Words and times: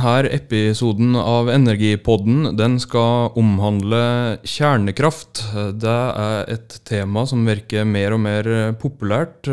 Denne 0.00 0.30
episoden 0.32 1.12
av 1.18 1.50
Energipodden 1.52 2.54
den 2.56 2.78
skal 2.80 3.34
omhandle 3.36 4.38
kjernekraft. 4.48 5.42
Det 5.76 5.96
er 6.22 6.46
et 6.54 6.76
tema 6.88 7.26
som 7.28 7.42
virker 7.44 7.84
mer 7.84 8.14
og 8.16 8.22
mer 8.24 8.46
populært. 8.80 9.50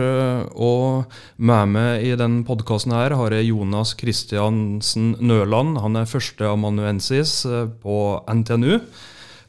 Og 0.55 1.09
med 1.35 1.73
meg 1.73 2.05
i 2.07 2.13
denne 2.15 2.45
podkasten 2.47 2.95
har 2.95 3.11
jeg 3.35 3.49
Jonas 3.49 3.91
Kristiansen 3.99 5.17
Nøland. 5.19 5.81
Han 5.83 5.99
er 5.99 6.07
førsteamanuensis 6.07 7.41
på 7.83 7.97
NTNU 8.31 8.77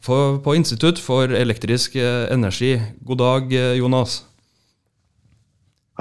for, 0.02 0.41
på 0.43 0.57
Institutt 0.59 0.99
for 0.99 1.30
elektrisk 1.30 1.95
energi. 2.01 2.73
God 3.07 3.23
dag, 3.23 3.55
Jonas. 3.79 4.24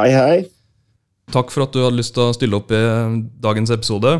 Hei, 0.02 0.09
hei. 0.16 0.40
Takk 1.30 1.54
for 1.54 1.68
at 1.68 1.78
du 1.78 1.84
hadde 1.84 2.00
lyst 2.00 2.16
til 2.18 2.26
å 2.32 2.34
stille 2.34 2.58
opp 2.58 2.73
i 2.73 2.82
dagens 3.45 3.76
episode. 3.78 4.16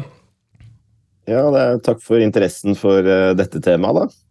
Ja, 1.28 1.44
er, 1.52 1.82
takk 1.84 2.00
for 2.04 2.24
interessen 2.24 2.78
for 2.80 3.04
uh, 3.04 3.34
dette 3.36 3.60
temaet, 3.64 4.00
da. 4.00 4.24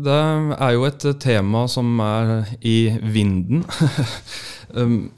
Det 0.00 0.18
er 0.54 0.74
jo 0.76 0.84
et 0.86 1.06
tema 1.20 1.64
som 1.68 1.96
er 2.04 2.50
i 2.60 2.92
vinden. 3.12 3.64
um, 4.76 5.08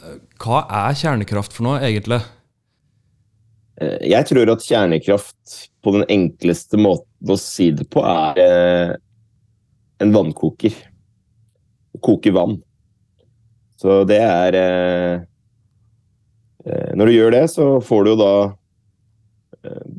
hva 0.43 0.63
er 0.87 0.95
kjernekraft 1.01 1.59
for 1.59 1.67
noe, 1.67 1.83
egentlig? 1.83 2.21
Eh, 3.83 3.99
jeg 4.15 4.31
tror 4.31 4.55
at 4.55 4.65
kjernekraft, 4.65 5.59
på 5.83 5.97
den 5.99 6.07
enkleste 6.07 6.79
måten 6.79 7.35
å 7.35 7.37
si 7.41 7.73
det 7.75 7.89
på, 7.91 8.01
er 8.07 8.97
en 10.03 10.15
vannkoker. 10.15 10.79
Koke 12.03 12.33
vann. 12.35 12.57
Så 13.83 14.05
det 14.07 14.23
er 14.23 14.57
Når 16.95 17.11
du 17.11 17.13
gjør 17.13 17.33
det, 17.35 17.47
så 17.51 17.65
får 17.83 18.05
du 18.05 18.11
jo 18.13 18.19
da 18.21 18.35
Eh, 18.45 18.62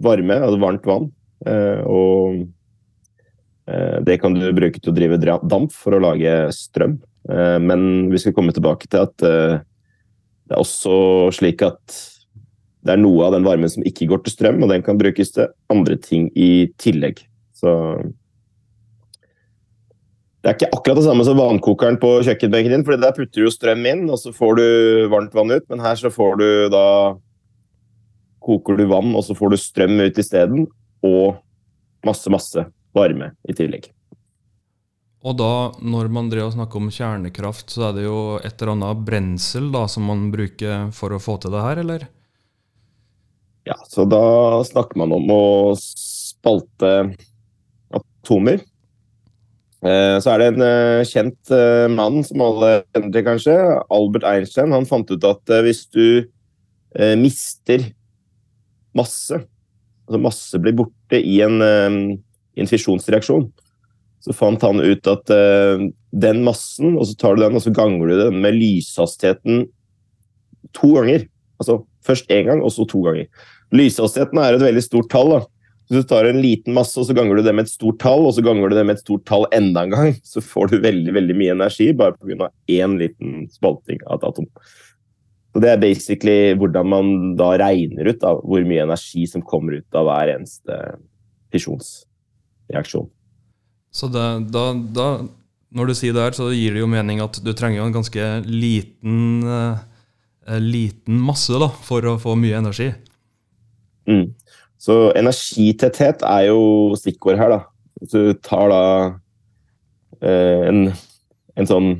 varme, 0.03 0.37
altså 0.39 0.59
varmt 0.61 0.87
vann. 0.87 1.09
Eh, 1.45 1.81
og 1.87 2.43
eh, 3.67 3.99
det 4.05 4.19
kan 4.21 4.35
du 4.37 4.47
bruke 4.55 4.79
til 4.79 4.93
å 4.93 4.95
drive 4.97 5.19
damp 5.21 5.75
for 5.75 5.95
å 5.95 6.01
lage 6.03 6.37
strøm. 6.55 6.99
Men 7.23 8.09
vi 8.11 8.19
skal 8.19 8.33
komme 8.35 8.51
tilbake 8.51 8.89
til 8.91 9.05
at 9.05 9.13
det 9.23 10.51
er 10.51 10.59
også 10.59 11.31
slik 11.31 11.61
at 11.63 11.93
det 12.83 12.97
er 12.97 12.99
noe 12.99 13.23
av 13.23 13.31
den 13.37 13.45
varmen 13.47 13.71
som 13.71 13.85
ikke 13.87 14.09
går 14.09 14.25
til 14.25 14.33
strøm, 14.35 14.59
og 14.59 14.73
den 14.73 14.83
kan 14.83 14.99
brukes 14.99 15.31
til 15.31 15.47
andre 15.71 15.95
ting 16.03 16.27
i 16.35 16.67
tillegg. 16.83 17.21
Så 17.55 17.71
det 20.43 20.51
er 20.51 20.57
ikke 20.57 20.73
akkurat 20.75 20.99
det 20.99 21.05
samme 21.05 21.23
som 21.23 21.39
vannkokeren 21.39 21.95
på 22.01 22.17
kjøkkenbenken 22.27 22.75
din, 22.75 22.83
for 22.83 22.99
der 22.99 23.15
putter 23.15 23.39
du 23.39 23.45
jo 23.45 23.53
strøm 23.55 23.87
inn, 23.87 24.03
og 24.11 24.19
så 24.19 24.33
får 24.35 24.59
du 24.59 24.65
varmt 25.13 25.37
vann 25.37 25.53
ut. 25.55 25.63
Men 25.71 25.83
her 25.85 25.95
så 25.95 26.11
får 26.11 26.35
du 26.41 26.47
da 26.73 26.87
koker 28.43 28.79
du 28.79 28.85
vann, 28.91 29.13
og 29.15 29.25
så 29.25 29.35
får 29.37 29.53
du 29.53 29.59
strøm 29.59 29.99
ut 30.03 30.21
isteden. 30.21 30.67
Og 31.03 31.35
masse, 32.07 32.31
masse 32.31 32.65
varme 32.95 33.33
i 33.47 33.55
tillegg. 33.57 33.89
Og 35.23 35.37
da, 35.39 35.53
når 35.79 36.09
man 36.11 36.27
driver 36.31 36.49
og 36.49 36.57
snakker 36.57 36.81
om 36.81 36.91
kjernekraft, 36.91 37.71
så 37.71 37.87
er 37.89 37.95
det 37.95 38.03
jo 38.09 38.17
et 38.43 38.57
eller 38.57 38.73
annet 38.73 39.05
brensel 39.07 39.69
da, 39.71 39.85
som 39.87 40.03
man 40.09 40.27
bruker 40.33 40.89
for 40.95 41.15
å 41.15 41.21
få 41.23 41.37
til 41.39 41.55
det 41.55 41.63
her, 41.63 41.79
eller? 41.85 42.05
Ja, 43.63 43.77
så 43.87 44.03
da 44.03 44.59
snakker 44.67 44.99
man 44.99 45.15
om 45.15 45.31
å 45.31 45.43
spalte 45.79 46.91
atomer. 47.95 48.59
Eh, 49.83 50.17
så 50.23 50.33
er 50.33 50.39
det 50.39 50.49
en 50.53 50.63
eh, 50.63 51.05
kjent 51.07 51.51
eh, 51.51 51.87
mann 51.91 52.21
som 52.27 52.43
alle 52.43 52.71
kjenner 52.91 53.11
til, 53.15 53.25
kanskje, 53.27 53.57
Albert 53.91 54.27
Einstein. 54.27 54.75
Han 54.75 54.87
fant 54.87 55.11
ut 55.11 55.27
at 55.27 55.57
hvis 55.65 55.85
du 55.91 56.29
mister 57.17 57.81
masse. 58.97 59.41
Altså 60.07 60.19
masse 60.21 60.59
blir 60.61 60.75
borte 60.77 61.19
i 61.19 61.39
en, 61.45 61.61
i 61.61 62.63
en 62.63 62.69
fisjonsreaksjon. 62.69 63.47
Så 64.23 64.35
fant 64.35 64.61
han 64.63 64.79
ut 64.79 65.07
at 65.11 65.31
uh, 65.35 65.81
den 66.15 66.43
massen, 66.45 66.95
og 66.95 67.07
så 67.09 67.15
tar 67.19 67.35
du 67.35 67.43
den 67.43 67.57
og 67.59 67.63
så 67.65 67.73
ganger 67.75 68.07
du 68.07 68.15
den 68.21 68.37
med 68.43 68.55
lyshastigheten 68.55 69.65
to 70.77 70.93
ganger. 70.95 71.25
Altså 71.59 71.81
først 72.07 72.31
én 72.31 72.47
gang, 72.47 72.63
og 72.63 72.71
så 72.71 72.87
to 72.87 73.01
ganger. 73.03 73.27
Lyshastigheten 73.75 74.39
er 74.39 74.55
et 74.55 74.63
veldig 74.63 74.85
stort 74.85 75.11
tall. 75.11 75.33
da. 75.33 75.41
Hvis 75.89 76.05
du 76.05 76.07
tar 76.07 76.29
en 76.29 76.39
liten 76.39 76.75
masse 76.75 76.95
og 76.99 77.07
så 77.09 77.15
ganger 77.17 77.35
du 77.35 77.43
det 77.43 77.55
med 77.55 77.67
et 77.67 77.73
stort 77.73 77.99
tall, 77.99 78.23
og 78.27 78.35
så 78.37 78.43
ganger 78.45 78.71
du 78.71 78.77
det 78.77 78.85
med 78.87 78.95
et 78.95 79.03
stort 79.03 79.25
tall 79.27 79.47
enda 79.55 79.83
en 79.83 79.95
gang, 79.95 80.15
så 80.23 80.43
får 80.43 80.71
du 80.71 80.77
veldig 80.85 81.15
veldig 81.19 81.35
mye 81.41 81.57
energi 81.57 81.89
bare 81.97 82.15
pga. 82.15 82.49
én 82.71 82.95
liten 83.01 83.49
spalting 83.51 83.99
av 84.07 84.21
et 84.21 84.27
atom. 84.31 84.47
Så 85.53 85.61
Det 85.61 85.69
er 85.69 85.81
basically 85.81 86.53
hvordan 86.57 86.87
man 86.89 87.09
da 87.37 87.51
regner 87.61 88.09
ut 88.09 88.21
da, 88.23 88.33
hvor 88.41 88.65
mye 88.65 88.87
energi 88.87 89.27
som 89.29 89.45
kommer 89.45 89.77
ut 89.77 89.97
av 89.97 90.07
hver 90.09 90.31
eneste 90.33 90.77
fisjonsreaksjon. 91.53 93.09
Så 93.93 94.09
det, 94.09 94.25
da, 94.49 94.63
da, 94.73 95.07
når 95.77 95.89
du 95.89 95.95
sier 95.97 96.15
det 96.15 96.23
her, 96.25 96.37
så 96.37 96.49
gir 96.49 96.73
det 96.73 96.81
jo 96.81 96.89
mening 96.89 97.21
at 97.21 97.37
du 97.45 97.51
trenger 97.53 97.83
en 97.83 97.93
ganske 97.93 98.29
liten, 98.49 99.45
uh, 99.45 100.57
liten 100.57 101.19
masse 101.21 101.53
da, 101.61 101.69
for 101.85 102.05
å 102.09 102.17
få 102.21 102.33
mye 102.39 102.57
energi. 102.57 102.89
Mm. 104.09 104.31
Så 104.81 104.97
energitetthet 105.15 106.25
er 106.25 106.47
jo 106.49 106.97
stikkord 106.97 107.37
her, 107.37 107.53
da. 107.53 107.61
Hvis 108.01 108.17
du 108.17 108.33
tar 108.41 108.73
da 108.73 108.81
uh, 110.25 110.61
en, 110.71 110.87
en 111.53 111.69
sånn 111.69 111.93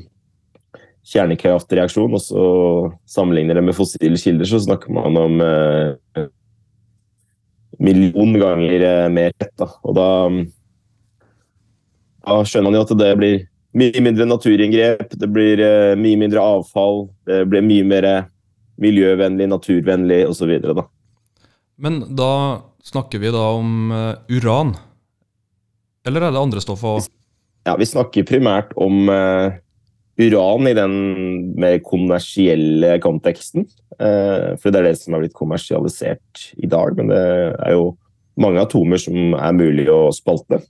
kjernekraftreaksjon, 1.03 2.15
og 2.15 2.21
så 2.23 2.43
sammenligner 3.09 3.59
det 3.59 3.65
med 3.67 3.75
fossile 3.75 4.19
kilder, 4.19 4.47
så 4.47 4.61
snakker 4.63 4.93
man 4.95 5.17
om 5.19 5.41
eh, 5.43 6.27
million 7.83 8.35
ganger 8.39 8.85
eh, 8.87 9.07
mer 9.11 9.33
rett. 9.33 9.51
Da. 9.59 9.67
Og 9.83 9.97
da, 9.97 10.09
da, 12.23 12.37
skjønner 12.47 12.69
man 12.69 12.79
jo 12.79 12.85
at 12.87 12.93
det 13.01 13.09
blir 13.19 13.41
mye 13.73 14.03
mindre 14.05 14.27
naturinngrep, 14.29 15.17
det 15.19 15.31
blir 15.33 15.63
eh, 15.63 15.95
mye 15.99 16.21
mindre 16.23 16.43
avfall, 16.43 17.07
det 17.27 17.43
blir 17.51 17.65
mye 17.65 17.87
mer 17.89 18.09
miljøvennlig, 18.81 19.49
naturvennlig 19.51 20.23
osv. 20.29 20.55
Men 21.83 21.99
da 22.15 22.31
snakker 22.83 23.21
vi 23.21 23.31
da 23.33 23.43
om 23.59 23.91
uh, 23.93 24.15
uran? 24.33 24.73
Eller 26.07 26.25
er 26.25 26.33
det 26.33 26.41
andre 26.41 26.63
stoffer? 26.63 27.05
Ja, 27.67 27.75
vi 27.79 27.85
snakker 27.87 28.25
primært 28.27 28.73
om 28.75 29.05
uran 30.21 30.67
i 30.69 30.75
den 30.77 30.93
mer 31.59 31.79
kommersielle 31.85 32.97
konteksten. 33.01 33.65
Eh, 33.99 34.53
for 34.61 34.69
det 34.69 34.81
er 34.81 34.89
det 34.89 34.97
som 34.99 35.15
har 35.15 35.23
blitt 35.23 35.37
kommersialisert 35.37 36.47
i 36.57 36.69
dag. 36.69 36.93
Men 36.97 37.09
det 37.09 37.23
er 37.23 37.75
jo 37.75 37.93
mange 38.41 38.61
atomer 38.61 39.01
som 39.01 39.35
er 39.37 39.57
mulig 39.57 39.87
å 39.91 40.07
spalte. 40.15 40.61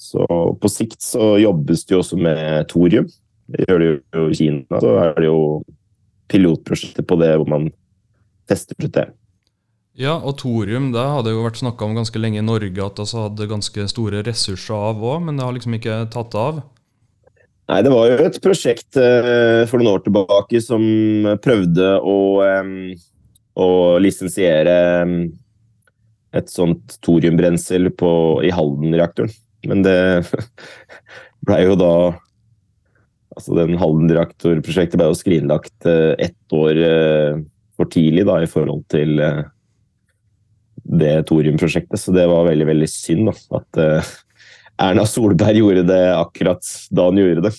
Så 0.00 0.24
på 0.60 0.70
sikt 0.72 1.02
så 1.04 1.34
jobbes 1.40 1.84
det 1.86 1.94
jo 1.94 2.02
også 2.04 2.18
med 2.20 2.70
thorium. 2.70 3.10
Det 3.50 3.66
gjør 3.66 3.82
det 3.82 3.90
jo 3.90 4.26
i 4.30 4.38
Kina. 4.38 4.80
Så 4.82 4.96
er 5.02 5.14
det 5.18 5.28
jo 5.28 5.40
pilotprosjekter 6.30 7.06
på 7.06 7.18
det 7.20 7.34
hvor 7.36 7.50
man 7.50 7.70
tester 8.50 8.78
ut 8.78 8.94
det. 8.94 9.10
Ja, 10.00 10.14
og 10.16 10.38
thorium 10.40 10.92
det 10.94 11.02
hadde 11.02 11.34
jo 11.34 11.42
vært 11.44 11.58
snakka 11.60 11.84
om 11.84 11.96
ganske 11.98 12.20
lenge 12.22 12.38
i 12.40 12.46
Norge 12.46 12.70
at 12.84 12.94
det 12.96 13.04
altså 13.04 13.26
hadde 13.26 13.48
ganske 13.50 13.86
store 13.90 14.22
ressurser 14.24 14.76
av 14.76 15.02
òg, 15.02 15.18
men 15.26 15.36
det 15.36 15.44
har 15.44 15.56
liksom 15.56 15.74
ikke 15.76 16.04
tatt 16.14 16.36
av. 16.38 16.62
Nei, 17.70 17.84
det 17.86 17.90
var 17.92 18.08
jo 18.10 18.16
et 18.26 18.38
prosjekt 18.42 18.98
uh, 18.98 19.62
for 19.70 19.78
noen 19.78 19.92
år 19.92 20.00
tilbake 20.02 20.58
som 20.64 20.82
prøvde 21.44 21.92
å, 22.02 22.16
um, 22.42 22.72
å 23.54 23.68
lisensiere 24.02 24.74
um, 25.06 25.12
et 26.34 26.50
sånt 26.50 26.96
thoriumbrensel 27.06 27.92
i 27.92 28.50
Halden-reaktoren. 28.54 29.30
Men 29.70 29.84
det 29.86 30.00
blei 31.46 31.62
jo 31.68 31.78
da 31.78 31.94
Altså, 33.30 33.54
den 33.54 33.76
Halden-reaktorprosjektet 33.78 34.98
ble 34.98 35.06
jo 35.06 35.14
skrinlagt 35.16 35.86
uh, 35.86 36.18
ett 36.18 36.52
år 36.52 36.80
uh, 36.82 37.36
for 37.78 37.88
tidlig 37.88 38.24
da, 38.26 38.40
i 38.42 38.48
forhold 38.50 38.82
til 38.90 39.22
det 40.82 41.12
thoriumprosjektet, 41.30 41.94
så 42.02 42.12
det 42.12 42.26
var 42.28 42.48
veldig, 42.48 42.66
veldig 42.72 42.88
synd 42.90 43.30
da, 43.30 43.36
at 43.60 43.80
Erna 44.80 45.04
Solberg 45.06 45.58
gjorde 45.60 45.84
det 45.88 46.02
akkurat 46.16 46.66
da 46.90 47.08
hun 47.10 47.20
gjorde 47.20 47.48
det. 47.48 47.54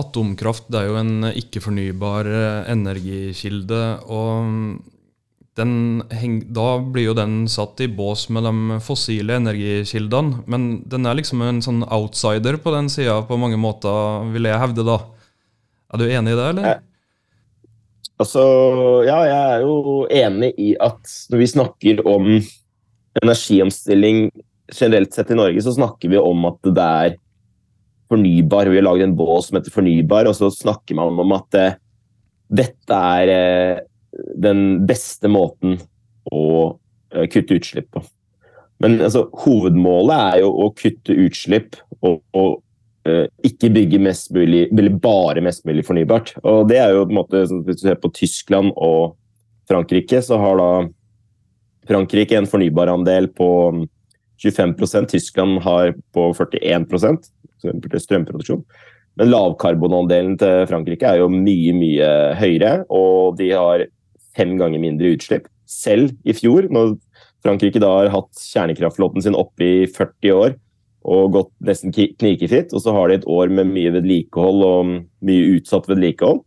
Atomkraft 0.00 0.68
det 0.70 0.80
er 0.80 0.88
jo 0.88 0.98
en 1.00 1.28
ikke-fornybar 1.30 2.28
eh, 2.30 2.72
energikilde. 2.72 3.82
og 4.06 4.80
den, 5.58 6.02
Da 6.54 6.66
blir 6.78 7.10
jo 7.10 7.14
den 7.14 7.44
satt 7.50 7.80
i 7.84 7.88
bås 7.88 8.28
med 8.30 8.46
de 8.46 8.80
fossile 8.82 9.36
energikildene. 9.40 10.44
Men 10.46 10.82
den 10.88 11.06
er 11.06 11.18
liksom 11.18 11.42
en 11.42 11.62
sånn 11.62 11.82
outsider 11.84 12.58
på 12.62 12.74
den 12.74 12.88
sida 12.92 13.20
på 13.26 13.38
mange 13.40 13.58
måter, 13.60 14.30
vil 14.32 14.48
jeg 14.48 14.62
hevde. 14.62 14.86
da. 14.86 14.98
Er 15.92 15.98
du 15.98 16.06
enig 16.06 16.32
i 16.32 16.38
det, 16.38 16.46
eller? 16.54 16.68
Jeg, 16.70 16.80
altså, 18.22 18.44
ja, 19.06 19.18
jeg 19.26 19.56
er 19.56 19.66
jo 19.66 20.06
enig 20.06 20.54
i 20.58 20.70
at 20.80 21.16
når 21.30 21.42
vi 21.42 21.50
snakker 21.50 22.06
om 22.06 22.30
energiomstilling 23.20 24.30
generelt 24.74 25.14
sett 25.14 25.30
i 25.30 25.38
Norge 25.38 25.62
så 25.64 25.74
snakker 25.76 26.12
vi 26.12 26.20
om 26.20 26.46
at 26.48 26.70
det 26.70 26.86
er 27.04 27.18
fornybar. 28.10 28.70
Vi 28.70 28.80
har 28.80 28.86
laget 28.86 29.08
en 29.08 29.16
bås 29.18 29.48
som 29.48 29.58
heter 29.58 29.74
Fornybar, 29.74 30.28
og 30.30 30.36
så 30.36 30.50
snakker 30.50 30.98
man 30.98 31.18
om 31.20 31.34
at 31.36 31.58
uh, 31.58 31.76
dette 32.50 33.02
er 33.20 33.30
uh, 33.30 33.82
den 34.34 34.82
beste 34.88 35.30
måten 35.30 35.78
å 36.30 36.76
kutte 37.30 37.56
utslipp 37.58 37.88
på. 37.94 38.02
Men 38.80 38.98
altså, 39.04 39.26
hovedmålet 39.42 40.16
er 40.16 40.42
jo 40.44 40.50
å 40.64 40.70
kutte 40.76 41.14
utslipp 41.26 41.78
og, 42.00 42.20
og 42.34 42.60
uh, 43.08 43.26
ikke 43.46 43.72
bygge 43.76 44.02
mest 44.02 44.30
mulig, 44.34 44.66
bare 45.02 45.44
mest 45.44 45.66
mulig 45.68 45.84
fornybart. 45.86 46.34
Og 46.42 46.66
det 46.70 46.80
er 46.82 46.94
jo 46.96 47.04
på 47.04 47.14
en 47.14 47.20
måte, 47.20 47.44
Hvis 47.66 47.82
du 47.82 47.86
ser 47.86 48.00
på 48.00 48.12
Tyskland 48.16 48.72
og 48.76 49.16
Frankrike, 49.70 50.22
så 50.24 50.40
har 50.40 50.58
da 50.58 50.70
Frankrike 51.90 52.38
en 52.38 52.48
fornybarandel 52.50 53.30
på 53.36 53.50
25% 54.40 55.10
Tyskland 55.12 55.60
har 55.64 55.92
på 56.14 56.30
41% 56.36 57.28
strømproduksjon. 57.60 58.64
Men 59.20 59.32
lavkarbonandelen 59.32 60.36
til 60.40 60.66
Frankrike 60.70 61.08
er 61.08 61.20
jo 61.20 61.28
mye, 61.32 61.74
mye 61.76 62.10
høyere, 62.40 62.84
og 62.88 63.36
de 63.40 63.50
har 63.52 63.84
fem 64.36 64.54
ganger 64.60 64.80
mindre 64.82 65.12
utslipp. 65.16 65.48
Selv 65.68 66.14
i 66.24 66.34
fjor, 66.34 66.70
når 66.72 66.94
Frankrike 67.44 67.82
da 67.82 67.90
har 67.98 68.12
hatt 68.14 68.40
kjernekraftflåten 68.40 69.24
sin 69.24 69.38
oppe 69.38 69.66
i 69.66 69.88
40 69.90 70.36
år 70.36 70.56
og 71.10 71.32
gått 71.32 71.52
nesten 71.64 71.94
knikefritt, 71.94 72.74
og 72.76 72.82
så 72.84 72.92
har 72.92 73.08
de 73.08 73.18
et 73.18 73.28
år 73.30 73.52
med 73.52 73.70
mye 73.72 73.92
vedlikehold 73.94 74.64
og 74.66 74.90
mye 75.24 75.46
utsatt 75.56 75.88
vedlikehold. 75.88 76.42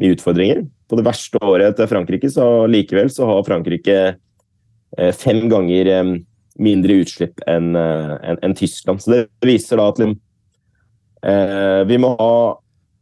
Mye 0.00 0.16
utfordringer. 0.16 0.62
På 0.88 0.96
det 0.96 1.04
verste 1.04 1.40
året 1.44 1.76
til 1.76 1.88
Frankrike 1.90 2.30
så 2.32 2.46
likevel 2.70 3.12
så 3.12 3.28
har 3.28 3.44
Frankrike 3.46 3.98
eh, 4.08 5.12
fem 5.12 5.44
ganger 5.52 5.90
eh, 5.92 6.14
mindre 6.60 7.00
utslipp 7.02 7.40
enn 7.48 7.74
en, 7.74 8.16
eh, 8.20 8.36
en 8.44 8.56
Tyskland. 8.56 9.02
Så 9.02 9.14
det 9.14 9.22
viser 9.46 9.80
da 9.80 9.88
at 9.92 10.02
eh, 10.04 11.82
vi 11.88 12.00
må 12.00 12.14
ha 12.20 12.34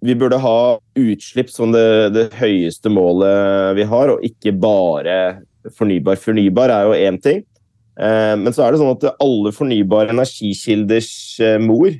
vi 0.00 0.14
burde 0.14 0.38
ha 0.38 0.78
utslipp 0.94 1.50
som 1.50 1.72
det, 1.74 2.14
det, 2.14 2.28
høyeste 2.38 2.90
målet 2.92 3.74
vi 3.78 3.86
har, 3.90 4.12
og 4.12 4.24
ikke 4.26 4.54
bare 4.54 5.16
fornybar. 5.74 6.20
Fornybar 6.22 6.70
er 6.70 6.86
jo 6.86 6.98
én 7.08 7.18
ting, 7.22 7.42
eh, 7.98 8.34
men 8.38 8.54
så 8.54 8.64
er 8.64 8.72
det 8.72 8.82
sånn 8.82 8.94
at 8.94 9.08
alle 9.18 9.52
fornybare 9.54 10.14
energikilders 10.14 11.10
eh, 11.42 11.58
mor, 11.62 11.90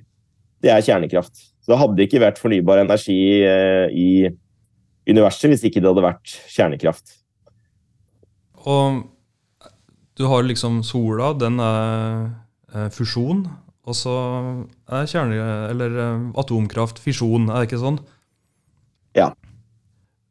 det 0.63 0.71
er 0.75 0.85
kjernekraft. 0.85 1.35
Så 1.59 1.73
det 1.75 1.81
hadde 1.83 2.07
ikke 2.07 2.23
vært 2.23 2.39
fornybar 2.41 2.85
energi 2.85 3.19
eh, 3.43 3.91
i 3.91 4.11
universet 5.09 5.51
hvis 5.51 5.67
ikke 5.67 5.83
det 5.83 5.91
hadde 5.91 6.07
vært 6.07 6.39
kjernekraft. 6.53 7.17
Og 8.69 9.03
du 10.19 10.27
har 10.27 10.45
liksom 10.45 10.83
sola, 10.87 11.33
den 11.39 11.61
er 11.63 12.89
fusjon. 12.95 13.47
Og 13.89 13.97
så 13.97 14.15
er 14.93 15.09
kjerne, 15.09 15.37
eller 15.71 15.95
atomkraft 16.37 16.99
fisjon, 17.01 17.49
er 17.49 17.63
det 17.63 17.71
ikke 17.71 17.81
sånn? 17.81 18.01
Ja. 19.17 19.31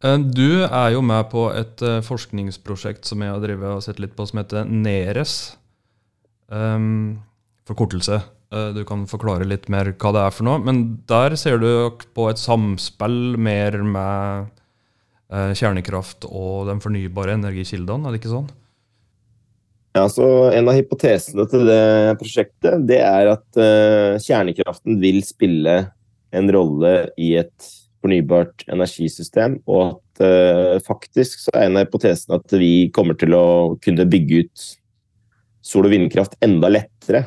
Eh, 0.05 0.19
du 0.21 0.61
er 0.67 0.91
jo 0.93 1.01
med 1.01 1.31
på 1.31 1.47
et 1.55 1.81
forskningsprosjekt 2.05 3.09
som 3.09 3.23
jeg 3.23 3.33
har 3.33 3.41
drevet 3.41 3.79
og 3.79 3.85
sett 3.85 4.01
litt 4.03 4.13
på, 4.17 4.27
som 4.29 4.43
heter 4.43 4.69
NERES. 4.69 5.37
Um, 6.53 7.23
forkortelse. 7.67 8.21
Du 8.47 8.85
kan 8.87 9.01
forklare 9.11 9.43
litt 9.43 9.65
mer 9.67 9.89
hva 9.99 10.13
det 10.15 10.21
er 10.23 10.31
for 10.31 10.47
noe. 10.47 10.61
Men 10.63 11.01
der 11.09 11.35
ser 11.35 11.57
du 11.59 11.97
på 12.15 12.29
et 12.31 12.39
samspill 12.39 13.35
mer 13.35 13.75
med 13.83 14.53
kjernekraft 15.27 16.23
og 16.29 16.69
de 16.69 16.77
fornybare 16.79 17.35
energikildene, 17.35 18.07
er 18.07 18.15
det 18.15 18.21
ikke 18.21 18.31
sånn? 18.31 18.47
Ja, 19.97 20.05
så 20.13 20.51
En 20.53 20.69
av 20.69 20.77
hypotesene 20.77 21.47
til 21.49 21.65
det 21.65 22.17
prosjektet 22.19 22.83
det 22.85 22.99
er 23.01 23.31
at 23.31 23.59
kjernekraften 24.21 24.99
vil 25.01 25.23
spille 25.25 25.79
en 26.35 26.51
rolle 26.53 26.93
i 27.17 27.31
et 27.39 27.69
fornybart 28.03 28.65
energisystem, 28.71 29.57
og 29.67 29.97
at 29.97 30.23
uh, 30.23 30.75
faktisk 30.85 31.41
så 31.45 31.53
er 31.55 31.67
en 31.67 31.79
av 31.79 31.87
hypotesene 31.87 32.39
at 32.39 32.57
vi 32.59 32.89
kommer 32.95 33.17
til 33.19 33.35
å 33.37 33.47
kunne 33.83 34.07
bygge 34.09 34.45
ut 34.45 34.67
sol- 35.65 35.87
og 35.87 35.93
vindkraft 35.93 36.37
enda 36.45 36.71
lettere 36.71 37.25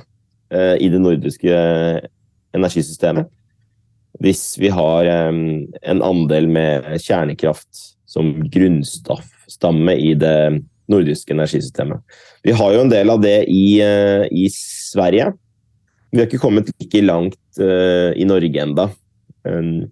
uh, 0.55 0.77
i 0.81 0.89
det 0.93 1.03
nordiske 1.03 1.61
energisystemet. 2.57 3.29
Hvis 4.21 4.55
vi 4.61 4.71
har 4.75 5.09
um, 5.31 5.67
en 5.83 6.03
andel 6.05 6.49
med 6.51 6.89
kjernekraft 7.01 7.87
som 8.11 8.35
grunnstamme 8.51 9.95
i 9.95 10.15
det 10.19 10.37
nordiske 10.91 11.35
energisystemet. 11.35 12.03
Vi 12.47 12.55
har 12.57 12.75
jo 12.75 12.85
en 12.85 12.93
del 12.93 13.13
av 13.13 13.23
det 13.23 13.39
i, 13.51 13.81
uh, 13.83 14.27
i 14.31 14.49
Sverige. 14.55 15.33
Vi 16.11 16.19
har 16.19 16.27
ikke 16.27 16.43
kommet 16.43 16.73
like 16.75 17.05
langt 17.07 17.37
i 17.61 18.25
Norge 18.27 18.63
enda. 18.63 18.87
Um, 19.47 19.85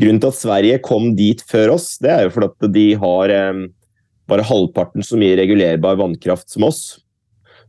Grunnen 0.00 0.18
til 0.18 0.32
at 0.32 0.40
Sverige 0.40 0.82
kom 0.82 1.12
dit 1.14 1.42
før 1.46 1.76
oss, 1.76 1.94
det 2.02 2.10
er 2.10 2.24
jo 2.26 2.32
fordi 2.34 2.50
at 2.50 2.72
de 2.74 2.86
har 2.98 3.32
um, 3.54 3.64
bare 4.30 4.46
halvparten 4.46 5.04
så 5.06 5.18
mye 5.20 5.36
regulerbar 5.38 6.00
vannkraft 6.00 6.50
som 6.50 6.66
oss. 6.66 6.82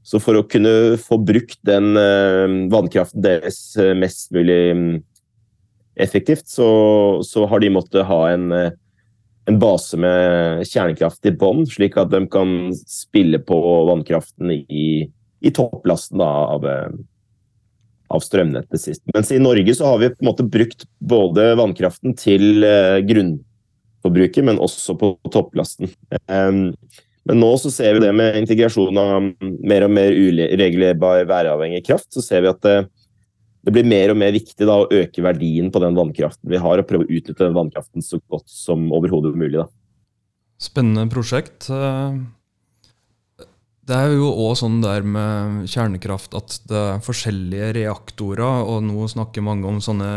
Så 0.05 0.21
for 0.21 0.37
å 0.37 0.45
kunne 0.49 0.97
få 1.01 1.19
brukt 1.21 1.59
den 1.65 1.93
uh, 1.97 2.49
vannkraften 2.73 3.23
deres 3.25 3.59
eh, 3.81 3.93
mest 3.97 4.29
mulig 4.33 4.57
um, 4.73 4.89
effektivt, 5.97 6.47
så, 6.49 6.67
så 7.25 7.45
har 7.49 7.61
de 7.61 7.71
måttet 7.73 8.05
ha 8.05 8.19
en, 8.29 8.51
eh, 8.53 8.73
en 9.45 9.59
base 9.61 9.97
med 10.01 10.63
kjernekraft 10.65 11.27
i 11.29 11.33
bånn, 11.37 11.65
slik 11.69 11.97
at 12.01 12.09
de 12.13 12.23
kan 12.31 12.71
spille 12.89 13.39
på 13.45 13.59
vannkraften 13.89 14.53
i, 14.55 14.87
i 15.41 15.51
topplasten 15.53 16.21
da, 16.21 16.31
av 16.55 16.65
eh, 16.69 16.95
av 18.07 18.21
strømnettet 18.21 18.81
sist. 18.81 19.03
Mens 19.13 19.31
i 19.33 19.41
Norge 19.41 19.75
så 19.75 19.89
har 19.89 20.01
vi 20.01 20.11
på 20.13 20.21
en 20.21 20.29
måte 20.29 20.45
brukt 20.45 20.85
både 20.99 21.51
vannkraften 21.59 22.15
til 22.19 22.65
eh, 22.65 23.01
grunnforbruket, 23.07 24.45
men 24.45 24.61
også 24.61 24.97
på 24.99 25.15
topplasten. 25.33 25.91
Um, 26.29 26.69
men 27.25 27.41
nå 27.41 27.49
så 27.57 27.71
ser 27.73 27.97
vi 27.97 28.03
det 28.05 28.11
med 28.13 28.37
integrasjon 28.43 29.01
av 29.01 29.31
mer 29.41 29.87
og 29.87 29.95
mer 29.97 30.13
uregulerbar 30.13 31.25
væravhengig 31.29 31.81
kraft, 31.87 32.11
så 32.13 32.21
ser 32.21 32.45
vi 32.45 32.51
at 32.51 32.61
det, 32.65 32.77
det 33.65 33.73
blir 33.73 33.87
mer 33.89 34.13
og 34.13 34.19
mer 34.21 34.33
viktig 34.35 34.67
da, 34.67 34.77
å 34.77 34.89
øke 34.93 35.25
verdien 35.25 35.71
på 35.73 35.81
den 35.81 35.97
vannkraften 35.97 36.51
vi 36.51 36.61
har, 36.61 36.77
og 36.77 36.87
prøve 36.89 37.07
å 37.07 37.09
utnytte 37.09 37.41
den 37.41 37.57
vannkraften 37.57 38.05
så 38.05 38.21
godt 38.29 38.49
som 38.51 38.91
overhodet 38.93 39.33
mulig. 39.33 39.63
Da. 39.63 39.69
Spennende 40.61 41.09
prosjekt. 41.11 41.71
Det 43.85 43.93
er 43.93 44.15
jo 44.15 44.29
òg 44.29 44.55
sånn 44.57 44.79
der 44.81 45.03
med 45.05 45.65
kjernekraft 45.69 46.37
at 46.37 46.55
det 46.69 46.77
er 46.77 47.03
forskjellige 47.05 47.71
reaktorer, 47.77 48.63
og 48.65 48.85
nå 48.85 49.09
snakker 49.09 49.45
mange 49.45 49.69
om 49.69 49.81
sånne 49.81 50.13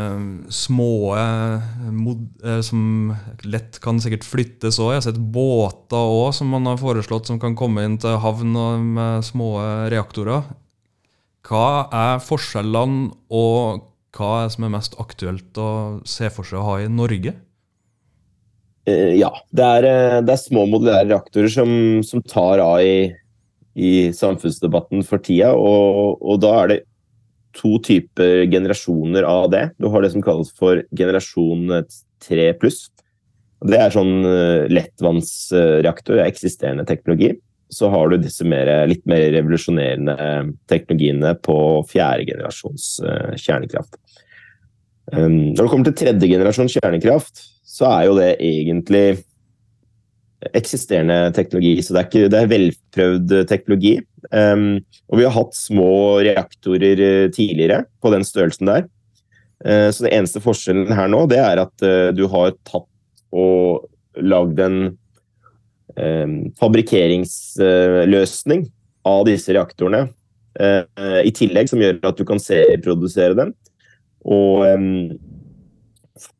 små 0.52 0.92
eh, 1.16 2.62
som 2.64 3.12
lett 3.48 3.80
kan 3.84 4.00
sikkert 4.00 4.28
flyttes 4.28 4.80
òg. 4.80 4.92
Jeg 4.92 5.02
har 5.02 5.08
sett 5.08 5.26
båter 5.36 6.16
òg 6.20 6.32
som 6.36 6.52
man 6.52 6.68
har 6.68 6.80
foreslått 6.80 7.28
som 7.32 7.40
kan 7.40 7.56
komme 7.56 7.84
inn 7.84 8.00
til 8.00 8.20
havn 8.24 8.56
med 8.92 9.28
små 9.28 9.54
reaktorer. 9.92 10.48
Hva 11.46 11.88
er 11.94 12.24
forskjellene, 12.24 13.12
og 13.30 13.84
hva 14.16 14.32
er 14.44 14.50
som 14.52 14.66
er 14.66 14.74
mest 14.74 14.96
aktuelt 14.98 15.60
å 15.60 15.70
se 16.08 16.32
for 16.34 16.48
seg 16.48 16.60
å 16.60 16.66
ha 16.66 16.80
i 16.82 16.90
Norge? 16.90 17.36
Eh, 18.88 19.14
ja, 19.20 19.30
det 19.54 19.70
er, 19.78 19.88
eh, 19.88 20.18
det 20.24 20.34
er 20.34 20.42
små 20.42 20.66
modulære 20.70 21.10
reaktorer 21.12 21.52
som, 21.52 21.70
som 22.06 22.24
tar 22.24 22.64
av 22.64 22.82
i 22.82 22.98
i 23.78 24.10
samfunnsdebatten 24.14 25.04
for 25.06 25.22
tida. 25.22 25.52
Og, 25.54 26.18
og, 26.18 26.38
da 26.42 26.52
er 26.62 26.72
det 26.72 26.78
to 27.58 27.78
typer 27.84 28.46
generasjoner 28.50 29.26
av 29.26 29.48
det. 29.54 29.64
Du 29.78 29.88
har 29.92 30.04
det 30.04 30.12
som 30.14 30.24
kalles 30.24 30.50
for 30.58 30.82
generasjon 30.98 31.70
3 32.24 32.48
pluss. 32.60 32.86
Det 33.66 33.78
er 33.78 33.94
sånn 33.94 34.22
eh, 34.26 34.68
lettvannsreaktor, 34.70 36.20
eksisterende 36.22 36.86
teknologi. 36.86 37.32
Så 37.68 37.90
har 37.92 38.08
du 38.08 38.16
disse 38.20 38.46
mer, 38.48 38.68
litt 38.88 39.04
mer 39.08 39.26
revolusjonerende 39.34 40.16
teknologiene 40.70 41.34
på 41.44 41.58
fjerde 41.90 42.24
generasjons 42.30 42.90
eh, 43.04 43.34
kjernekraft. 43.36 43.98
Um, 45.12 45.54
når 45.54 45.62
det 45.62 45.70
kommer 45.72 45.88
til 45.88 45.96
tredje 45.96 46.28
generasjons 46.28 46.76
kjernekraft, 46.76 47.42
så 47.68 47.88
er 47.90 48.06
jo 48.08 48.16
det 48.18 48.30
egentlig 48.44 49.06
eksisterende 50.54 51.32
teknologi, 51.34 51.80
så 51.82 51.94
det 51.94 52.00
er, 52.00 52.08
ikke, 52.08 52.30
det 52.32 52.40
er 52.40 52.52
velprøvd 52.52 53.34
teknologi. 53.50 53.94
Um, 54.32 54.80
og 55.08 55.20
vi 55.20 55.26
har 55.26 55.34
hatt 55.34 55.56
små 55.56 55.90
reaktorer 56.24 57.02
eh, 57.04 57.26
tidligere 57.34 57.82
på 58.02 58.12
den 58.14 58.24
størrelsen 58.28 58.70
der. 58.70 58.88
Uh, 59.64 59.88
så 59.92 60.06
det 60.06 60.14
eneste 60.16 60.42
forskjellen 60.44 60.92
her 60.94 61.10
nå, 61.12 61.24
det 61.28 61.40
er 61.42 61.64
at 61.64 61.88
du 62.16 62.24
har 62.32 62.56
tatt 62.68 62.88
og 63.36 63.88
lagd 64.24 64.60
en 64.64 64.80
fabrikkeringsløsning 66.60 68.60
uh, 68.66 68.72
av 69.08 69.24
disse 69.28 69.52
reaktorene. 69.54 70.08
I 70.58 71.30
tillegg 71.30 71.68
som 71.70 71.78
gjør 71.78 72.00
at 72.08 72.18
du 72.18 72.24
kan 72.26 72.40
serieprodusere 72.42 73.36
dem 73.38 73.52
og 74.26 74.66
um, 74.66 75.14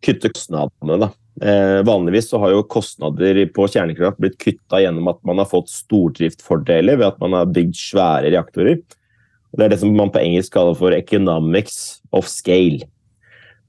kutte 0.02 0.26
kostnadene. 0.34 0.96
da. 1.04 1.08
Eh, 1.42 1.84
vanligvis 1.86 2.30
så 2.30 2.38
har 2.42 2.50
jo 2.50 2.64
kostnader 2.66 3.38
på 3.54 3.66
kjernekraft 3.70 4.18
blitt 4.18 4.38
kutta 4.42 4.80
gjennom 4.82 5.10
at 5.12 5.20
man 5.28 5.38
har 5.38 5.46
fått 5.50 5.70
stordriftfordeler 5.70 6.98
ved 6.98 7.12
at 7.12 7.20
man 7.22 7.36
har 7.36 7.52
bygd 7.52 7.76
svære 7.78 8.32
reaktorer. 8.34 8.80
Det 9.54 9.64
er 9.64 9.72
det 9.72 9.78
som 9.80 9.94
man 9.96 10.10
på 10.12 10.20
engelsk 10.20 10.52
kaller 10.52 10.74
for 10.76 10.92
'economics 10.92 12.00
of 12.12 12.26
scale'. 12.26 12.84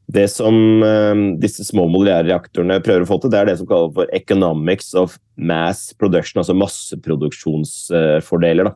Det 0.10 0.24
som 0.32 0.84
eh, 0.84 1.16
disse 1.42 1.64
små 1.68 1.84
reaktorene 2.02 2.80
prøver 2.82 3.02
å 3.06 3.10
få 3.10 3.18
til, 3.22 3.32
det 3.34 3.40
er 3.40 3.46
det 3.52 3.58
som 3.60 3.68
kalles 3.70 3.94
for 3.94 4.06
'economics 4.10 4.96
of 4.98 5.20
mass 5.38 5.94
production', 5.94 6.40
altså 6.42 6.56
masseproduksjonsfordeler. 6.58 8.64
Da. 8.64 8.72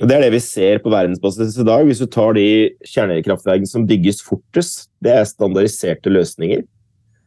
Det 0.00 0.14
er 0.16 0.24
det 0.24 0.32
vi 0.32 0.40
ser 0.40 0.80
på 0.80 0.88
verdensbasis 0.88 1.58
i 1.60 1.68
dag. 1.68 1.84
Hvis 1.84 2.00
du 2.00 2.06
tar 2.06 2.32
de 2.32 2.72
kjernekraftverkene 2.88 3.68
som 3.68 3.84
bygges 3.86 4.22
fortest, 4.24 4.88
det 5.04 5.12
er 5.12 5.28
standardiserte 5.28 6.08
løsninger. 6.08 6.64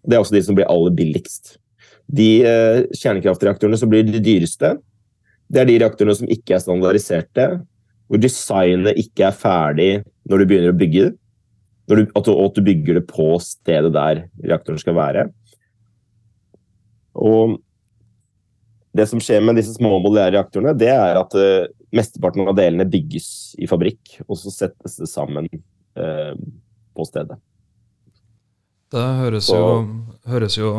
Det 0.01 0.15
er 0.15 0.23
også 0.23 0.33
de 0.33 0.41
som 0.47 0.57
blir 0.57 0.65
aller 0.65 0.97
billigst. 0.97 1.59
De 2.09 2.41
eh, 2.41 2.89
kjernekraftreaktorene 2.89 3.77
som 3.77 3.89
blir 3.89 4.01
de 4.05 4.17
dyreste, 4.17 4.81
det 5.53 5.61
er 5.61 5.69
de 5.69 5.77
reaktorene 5.77 6.17
som 6.17 6.31
ikke 6.31 6.57
er 6.57 6.63
standardiserte, 6.63 7.45
hvor 8.09 8.21
designet 8.21 8.97
ikke 8.97 9.29
er 9.29 9.37
ferdig 9.37 9.91
når 10.25 10.41
du 10.41 10.45
begynner 10.49 10.73
å 10.73 10.81
bygge 10.81 11.05
det. 11.05 11.13
Du, 11.85 11.99
at, 12.01 12.25
du, 12.25 12.31
at 12.33 12.55
du 12.57 12.65
bygger 12.65 12.99
det 12.99 13.05
på 13.11 13.35
stedet 13.43 13.91
der 13.93 14.25
reaktoren 14.41 14.81
skal 14.81 14.97
være. 14.97 15.27
Og 17.15 17.59
det 18.95 19.07
som 19.11 19.21
skjer 19.23 19.43
med 19.43 19.59
disse 19.59 19.75
små 19.75 19.97
modulære 19.99 20.37
reaktorene, 20.37 20.75
det 20.77 20.91
er 20.93 21.19
at 21.19 21.35
uh, 21.35 21.67
mesteparten 21.95 22.47
av 22.47 22.55
delene 22.57 22.87
bygges 22.87 23.27
i 23.59 23.67
fabrikk, 23.69 24.19
og 24.27 24.39
så 24.39 24.53
settes 24.53 24.99
det 25.01 25.09
sammen 25.11 25.49
uh, 25.51 26.31
på 26.95 27.07
stedet. 27.07 27.37
Det 28.95 29.03
høres 29.19 29.49
jo, 29.51 29.65
høres 30.29 30.55
jo, 30.55 30.71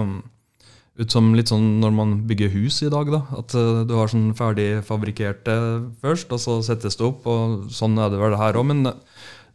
ut 0.97 1.13
som 1.13 1.35
litt 1.37 1.51
sånn 1.53 1.75
når 1.83 1.93
man 1.93 2.15
bygger 2.29 2.55
hus 2.55 2.79
i 2.87 2.91
dag, 2.93 3.11
da. 3.13 3.21
At 3.37 3.53
uh, 3.59 3.85
du 3.85 3.97
har 3.99 4.09
sånn 4.09 4.31
ferdig 4.39 4.81
fabrikkerte 4.87 5.57
først, 6.01 6.33
og 6.33 6.41
så 6.41 6.59
settes 6.65 6.97
det 6.97 7.05
opp. 7.05 7.29
Og 7.29 7.69
sånn 7.75 7.99
er 8.01 8.13
det 8.13 8.23
vel 8.23 8.39
her 8.41 8.57
òg. 8.57 8.71
Men 8.73 8.95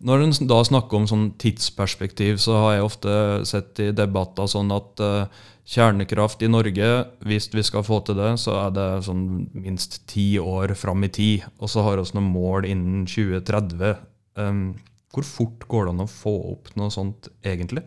når 0.01 0.25
en 0.25 0.49
da 0.49 0.59
snakker 0.65 0.97
om 0.97 1.07
sånn 1.09 1.29
tidsperspektiv, 1.41 2.39
så 2.41 2.57
har 2.57 2.75
jeg 2.75 2.85
ofte 2.87 3.15
sett 3.49 3.81
i 3.83 3.91
debatter 3.95 4.49
sånn 4.49 4.71
at 4.73 5.03
uh, 5.03 5.41
kjernekraft 5.71 6.41
i 6.43 6.49
Norge, 6.51 6.89
hvis 7.27 7.49
vi 7.53 7.63
skal 7.65 7.85
få 7.85 8.01
til 8.05 8.17
det, 8.19 8.33
så 8.41 8.57
er 8.65 8.73
det 8.75 8.87
sånn 9.05 9.25
minst 9.53 10.01
ti 10.11 10.33
år 10.41 10.73
fram 10.79 11.05
i 11.05 11.11
tid. 11.13 11.47
Og 11.61 11.71
så 11.71 11.85
har 11.85 12.01
vi 12.01 12.17
noen 12.17 12.31
mål 12.33 12.67
innen 12.69 13.05
2030. 13.09 14.01
Um, 14.41 14.63
hvor 15.13 15.27
fort 15.27 15.65
går 15.69 15.87
det 15.87 15.95
an 15.95 16.05
å 16.05 16.09
få 16.09 16.35
opp 16.55 16.73
noe 16.79 16.91
sånt, 16.93 17.29
egentlig? 17.45 17.85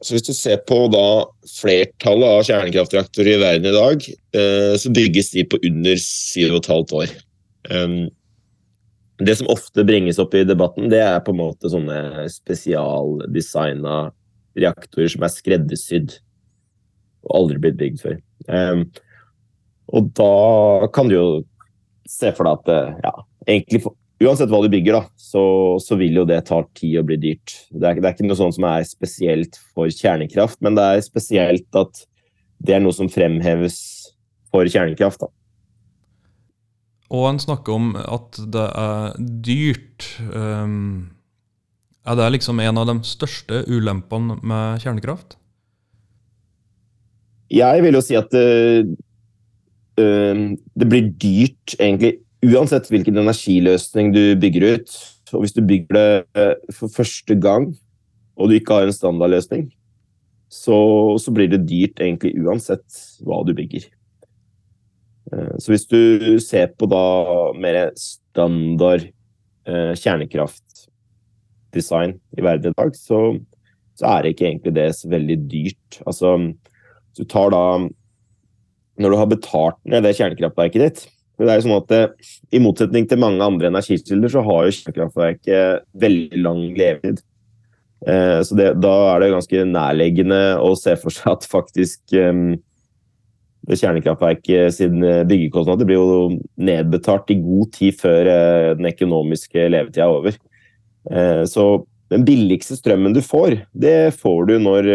Så 0.00 0.14
Hvis 0.16 0.28
du 0.28 0.32
ser 0.32 0.62
på 0.68 0.86
da 0.92 1.24
flertallet 1.58 2.36
av 2.36 2.46
kjernekraftreaktorer 2.48 3.34
i 3.36 3.42
verden 3.42 3.68
i 3.68 3.76
dag, 3.76 4.06
uh, 4.36 4.72
så 4.80 4.92
bygges 4.92 5.34
de 5.36 5.48
på 5.48 5.60
under 5.70 6.00
7,5 6.00 6.96
år. 7.00 7.12
Um, 7.70 8.00
det 9.20 9.36
som 9.36 9.50
ofte 9.52 9.84
bringes 9.84 10.18
opp 10.22 10.34
i 10.34 10.46
debatten, 10.48 10.88
det 10.92 11.02
er 11.04 11.20
på 11.24 11.34
en 11.34 11.40
måte 11.42 11.70
sånne 11.72 12.26
spesialdesigna 12.32 14.10
reaktorer 14.58 15.12
som 15.12 15.24
er 15.26 15.32
skreddersydd 15.34 16.16
og 17.28 17.32
aldri 17.36 17.60
blitt 17.62 17.78
bygd 17.80 18.02
før. 18.02 18.18
Um, 18.48 18.84
og 19.90 20.12
da 20.16 20.88
kan 20.94 21.10
du 21.10 21.16
jo 21.16 21.26
se 22.08 22.30
for 22.34 22.46
deg 22.46 22.60
at 22.60 22.70
eh, 22.72 23.00
ja, 23.04 23.12
egentlig 23.46 23.82
uansett 24.20 24.50
hva 24.52 24.60
du 24.64 24.70
bygger, 24.72 24.98
da, 24.98 25.02
så, 25.16 25.42
så, 25.82 25.96
vil 26.00 26.20
jo 26.20 26.26
det 26.28 26.42
ta 26.48 26.60
tid 26.76 26.98
og 27.00 27.08
bli 27.10 27.18
dyrt. 27.20 27.56
Det 27.70 27.84
er, 27.86 28.00
det 28.00 28.08
er, 28.08 28.14
ikke 28.14 28.28
noe 28.28 28.38
sånt 28.38 28.56
som 28.56 28.66
er 28.68 28.86
spesielt 28.88 29.58
for 29.74 29.90
kjernekraft, 29.90 30.60
men 30.64 30.76
det 30.78 30.86
er 30.86 31.04
spesielt 31.06 31.78
at 31.78 32.02
det 32.60 32.76
er 32.76 32.82
noe 32.84 32.94
som 32.96 33.08
fremheves 33.10 33.78
for 34.52 34.68
kjernekraft. 34.68 35.22
da. 35.24 35.30
Og 37.10 37.26
en 37.26 37.40
snakker 37.42 37.74
om 37.74 37.92
at 37.98 38.38
det 38.54 38.66
er 38.78 39.16
dyrt. 39.46 40.06
Um, 40.30 41.10
er 42.06 42.16
det 42.18 42.30
liksom 42.36 42.62
en 42.62 42.78
av 42.80 42.86
de 42.88 42.96
største 43.06 43.64
ulempene 43.68 44.38
med 44.46 44.82
kjernekraft? 44.84 45.36
Jeg 47.50 47.82
vil 47.82 47.98
jo 47.98 48.02
si 48.04 48.14
at 48.18 48.30
uh, 48.30 48.86
det 49.98 50.86
blir 50.86 51.10
dyrt 51.20 51.74
egentlig 51.76 52.20
uansett 52.46 52.86
hvilken 52.88 53.18
energiløsning 53.20 54.14
du 54.14 54.22
bygger 54.40 54.76
ut. 54.76 54.94
Og 55.34 55.44
hvis 55.44 55.54
du 55.54 55.62
bygger 55.66 55.94
det 55.94 56.40
eh, 56.40 56.72
for 56.74 56.90
første 56.90 57.36
gang, 57.38 57.68
og 58.34 58.48
du 58.48 58.56
ikke 58.56 58.78
har 58.78 58.88
en 58.88 58.96
standardløsning, 58.96 59.68
så, 60.50 60.78
så 61.22 61.30
blir 61.34 61.50
det 61.52 61.66
dyrt 61.68 62.00
egentlig 62.02 62.32
uansett 62.40 63.02
hva 63.22 63.42
du 63.46 63.52
bygger. 63.54 63.84
Eh, 65.32 65.54
så 65.60 65.66
hvis 65.74 65.88
du 65.90 66.02
ser 66.42 66.66
på 66.78 66.84
da 66.90 67.04
mer 67.60 67.90
standard 67.98 69.02
eh, 69.68 69.92
kjernekraftdesign 69.98 72.12
i 72.38 72.40
verden 72.46 72.72
i 72.72 72.80
dag, 72.80 72.90
så, 72.96 73.18
så, 73.98 74.04
er 74.14 74.18
det 74.22 74.30
ikke 74.34 74.48
egentlig 74.50 74.74
det 74.78 74.88
veldig 75.12 75.38
dyrt. 75.50 75.90
Altså, 76.06 76.28
du 77.18 77.24
tar 77.28 77.48
da 77.52 77.64
Når 79.00 79.08
du 79.10 79.16
har 79.16 79.26
betalt 79.26 79.78
ned 79.88 80.02
det 80.04 80.18
kjernekraftverket 80.18 80.82
ditt 80.82 81.08
det 81.40 81.48
er 81.48 81.60
jo 81.60 81.64
sånn 81.64 81.78
at 81.78 81.90
det, 81.90 82.28
I 82.52 82.60
motsetning 82.62 83.06
til 83.08 83.20
mange 83.20 83.44
andre 83.44 83.70
energikilder, 83.70 84.32
så 84.32 84.42
har 84.44 84.66
jo 84.66 84.74
kjernekraftverket 84.76 85.86
veldig 86.02 86.40
lang 86.44 86.62
levetid. 86.76 87.22
Eh, 88.08 88.40
så 88.44 88.56
det, 88.56 88.70
da 88.80 88.94
er 89.14 89.22
det 89.22 89.32
ganske 89.34 89.64
nærliggende 89.68 90.40
å 90.60 90.72
se 90.78 90.96
for 91.00 91.14
seg 91.14 91.34
at 91.34 91.48
faktisk 91.48 92.16
eh, 92.16 92.32
kjernekraftverket 93.78 94.74
sin 94.74 95.02
eh, 95.04 95.22
byggekostnader 95.28 95.88
blir 95.88 96.00
jo 96.00 96.28
nedbetalt 96.60 97.30
i 97.32 97.38
god 97.42 97.72
tid 97.76 97.98
før 98.00 98.30
eh, 98.30 98.70
den 98.78 98.90
økonomiske 98.90 99.66
levetida 99.70 100.06
er 100.06 100.14
over. 100.14 100.38
Eh, 101.10 101.42
så 101.50 101.66
den 102.10 102.24
billigste 102.26 102.78
strømmen 102.78 103.14
du 103.14 103.20
får, 103.22 103.60
det 103.70 104.14
får 104.18 104.48
du, 104.48 104.56
når, 104.62 104.88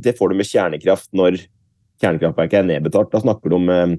det 0.00 0.14
får 0.16 0.32
du 0.32 0.38
med 0.38 0.48
kjernekraft 0.48 1.10
når 1.12 1.36
kjernekraftverket 2.00 2.62
er 2.62 2.70
nedbetalt. 2.70 3.10
Da 3.12 3.20
snakker 3.20 3.52
du 3.52 3.58
om 3.58 3.98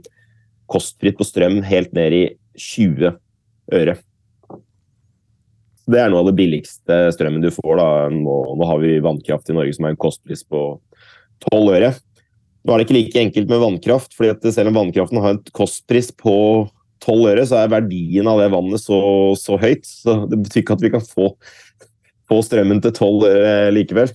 kostfritt 0.72 1.20
på 1.20 1.28
strøm 1.28 1.60
helt 1.68 1.94
ned 1.94 2.16
i 2.18 2.24
20 2.58 3.13
øre. 3.78 3.96
Det 5.84 6.00
er 6.00 6.10
noe 6.10 6.24
av 6.24 6.32
det 6.32 6.38
billigste 6.40 6.98
strømmen 7.13 7.44
du 7.44 7.52
får. 7.54 7.75
Da. 7.78 7.88
Nå, 8.10 8.40
nå 8.58 8.72
har 8.72 8.82
vi 8.82 8.98
vannkraft 9.04 9.54
i 9.54 9.58
Norge 9.60 9.78
som 9.78 9.86
har 9.86 9.94
en 9.94 10.02
kostpris 10.02 10.42
på 10.48 10.63
12 11.52 11.74
øre. 11.78 11.94
Nå 12.63 12.72
er 12.72 12.79
det 12.79 12.88
ikke 12.88 12.96
like 12.96 13.22
enkelt 13.25 13.50
med 13.51 13.62
vannkraft, 13.63 14.13
fordi 14.15 14.53
selv 14.55 14.72
om 14.72 14.79
vannkraften 14.79 15.20
har 15.20 15.36
en 15.36 15.41
kostpris 15.55 16.13
på 16.15 16.36
12 17.03 17.32
øre, 17.34 17.48
så 17.48 17.60
er 17.60 17.74
verdien 17.74 18.29
av 18.32 18.39
det 18.39 18.51
vannet 18.53 18.79
så, 18.79 19.00
så 19.39 19.60
høyt. 19.60 19.84
Så 19.88 20.22
det 20.32 20.39
betyr 20.46 20.63
ikke 20.63 20.77
at 20.77 20.86
vi 20.86 20.93
kan 20.93 21.03
få, 21.03 21.34
få 22.32 22.43
strømmen 22.48 22.79
til 22.84 22.96
12 22.96 23.27
øre 23.27 23.74
likevel. 23.75 24.13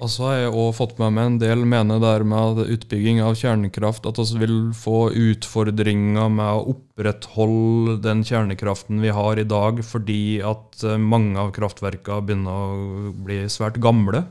Og 0.00 0.08
så 0.08 0.30
har 0.30 0.36
jeg 0.38 0.52
også 0.54 0.76
fått 0.78 1.00
med 1.00 1.12
meg 1.12 1.26
en 1.28 1.38
del 1.42 1.64
mener 1.68 1.98
der 2.00 2.22
med 2.24 2.62
utbygging 2.72 3.18
av 3.20 3.34
kjernekraft 3.36 4.06
at 4.08 4.20
vi 4.22 4.38
vil 4.40 4.54
få 4.72 5.10
utfordringer 5.12 6.30
med 6.32 6.46
å 6.48 6.62
opprettholde 6.72 7.98
den 8.06 8.22
kjernekraften 8.24 9.02
vi 9.04 9.12
har 9.12 9.36
i 9.36 9.44
dag, 9.44 9.82
fordi 9.84 10.40
at 10.40 10.86
eh, 10.86 10.96
mange 10.96 11.36
av 11.42 11.52
kraftverkene 11.56 12.24
begynner 12.24 12.62
å 12.64 13.12
bli 13.26 13.42
svært 13.52 13.76
gamle. 13.84 14.24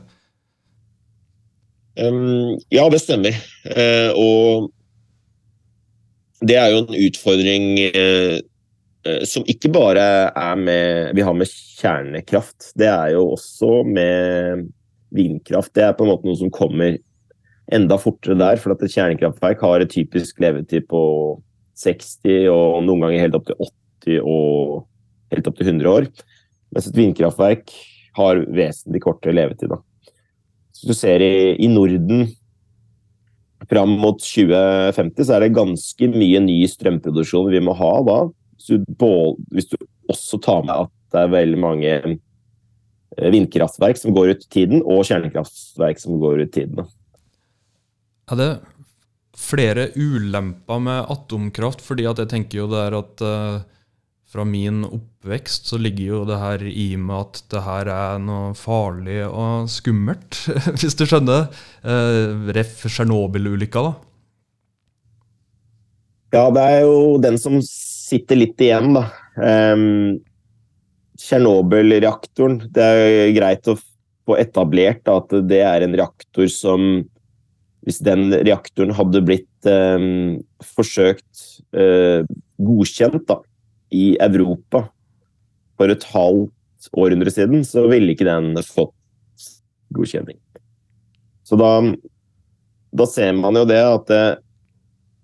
Um, 1.98 2.58
ja, 2.70 2.84
det 2.92 3.00
stemmer. 3.02 3.34
Uh, 3.66 4.10
og 4.14 4.70
det 6.46 6.56
er 6.56 6.70
jo 6.72 6.84
en 6.84 6.96
utfordring 6.96 7.66
uh, 7.96 8.38
uh, 9.08 9.22
som 9.28 9.44
ikke 9.50 9.72
bare 9.74 10.04
er 10.30 10.60
med 10.60 11.16
vi 11.18 11.24
har 11.26 11.36
med 11.36 11.50
kjernekraft. 11.50 12.72
Det 12.78 12.88
er 12.88 13.14
jo 13.16 13.30
også 13.34 13.82
med 13.88 14.68
vindkraft. 15.14 15.74
Det 15.74 15.84
er 15.86 15.96
på 15.98 16.06
en 16.06 16.12
måte 16.12 16.28
noe 16.28 16.38
som 16.38 16.52
kommer 16.54 16.98
enda 17.70 17.98
fortere 18.00 18.38
der. 18.38 18.60
For 18.62 18.74
at 18.74 18.82
et 18.86 18.94
kjernekraftverk 18.94 19.62
har 19.66 19.82
et 19.82 19.92
typisk 19.92 20.40
levetid 20.42 20.88
på 20.90 21.02
60 21.80 22.50
og 22.52 22.82
noen 22.84 23.06
ganger 23.06 23.26
helt 23.26 23.38
opp 23.38 23.48
til 23.48 23.60
80 23.64 24.26
og 24.30 24.82
helt 25.34 25.48
opp 25.48 25.58
til 25.58 25.72
100 25.72 25.90
år. 25.90 26.10
Mens 26.70 26.88
et 26.88 26.98
vindkraftverk 26.98 27.72
har 28.18 28.42
vesentlig 28.54 29.02
kortere 29.04 29.34
levetid. 29.36 29.70
da. 29.72 29.80
Hvis 30.80 30.88
du 30.88 30.96
ser 30.96 31.20
i, 31.20 31.56
i 31.60 31.68
Norden 31.68 32.30
fram 33.68 33.92
mot 34.00 34.16
2050, 34.16 35.26
så 35.26 35.36
er 35.36 35.44
det 35.44 35.56
ganske 35.58 36.08
mye 36.08 36.40
ny 36.40 36.62
strømproduksjon 36.72 37.50
vi 37.52 37.60
må 37.64 37.74
ha 37.76 37.92
da. 38.06 38.16
Du, 38.64 38.78
hvis 39.52 39.68
du 39.68 39.76
også 40.08 40.40
tar 40.40 40.64
med 40.64 40.86
at 40.86 40.92
det 41.12 41.20
er 41.20 41.34
veldig 41.34 41.60
mange 41.60 41.92
eh, 41.92 43.28
vindkraftverk 43.34 44.00
som 44.00 44.16
går 44.16 44.32
ut 44.32 44.48
tiden, 44.52 44.80
og 44.80 45.04
kjernekraftverk 45.04 46.00
som 46.00 46.16
går 46.22 46.46
ut 46.46 46.52
tiden. 46.54 46.88
Er 48.30 48.40
det 48.40 48.50
flere 49.36 49.90
ulemper 49.98 50.80
med 50.80 51.12
atomkraft? 51.12 51.84
Fordi 51.84 52.08
at 52.08 52.24
jeg 52.24 52.32
tenker 52.32 52.62
jo 52.62 52.70
det 52.72 52.80
er 52.86 52.96
at 53.02 53.24
uh, 53.26 53.79
fra 54.30 54.44
min 54.46 54.84
oppvekst 54.86 55.66
så 55.72 55.78
ligger 55.80 56.04
jo 56.12 56.20
det 56.28 56.38
her 56.38 56.62
i 56.62 56.92
med 56.94 57.16
at 57.16 57.40
det 57.50 57.62
her 57.66 57.90
er 57.90 58.20
noe 58.22 58.52
farlig 58.54 59.24
og 59.26 59.66
skummelt, 59.72 60.38
hvis 60.78 60.94
du 60.94 61.02
skjønner. 61.08 61.48
Eh, 61.82 62.52
ref. 62.54 62.84
Tsjernobyl-ulykka, 62.86 63.82
da. 63.88 63.92
Ja, 66.30 66.44
det 66.54 66.62
er 66.62 66.84
jo 66.86 67.18
den 67.22 67.40
som 67.42 67.58
sitter 67.66 68.38
litt 68.38 68.62
igjen, 68.62 68.94
da. 68.94 69.08
Um, 69.34 70.20
Tsjernobyl-reaktoren. 71.18 72.60
Det 72.70 72.86
er 72.86 73.34
greit 73.34 73.66
å 73.66 73.74
få 73.76 74.38
etablert 74.38 75.02
da, 75.08 75.18
at 75.18 75.34
det 75.50 75.64
er 75.66 75.86
en 75.86 75.96
reaktor 75.98 76.46
som 76.52 76.92
Hvis 77.80 78.02
den 78.04 78.28
reaktoren 78.44 78.90
hadde 78.92 79.22
blitt 79.24 79.66
eh, 79.66 80.02
forsøkt 80.76 81.44
eh, 81.72 82.26
godkjent, 82.60 83.22
da, 83.24 83.38
i 83.90 84.14
Europa 84.22 84.86
for 85.78 85.92
et 85.92 86.04
halvt 86.12 86.90
århundre 86.96 87.32
siden, 87.32 87.64
så 87.66 87.86
ville 87.90 88.14
ikke 88.14 88.28
den 88.28 88.54
fått 88.64 88.94
godkjenning. 89.94 90.38
Så 91.44 91.58
da, 91.58 91.70
da 92.94 93.06
ser 93.10 93.34
man 93.38 93.58
jo 93.58 93.66
det 93.68 93.80
at 93.82 94.06
det, 94.10 94.24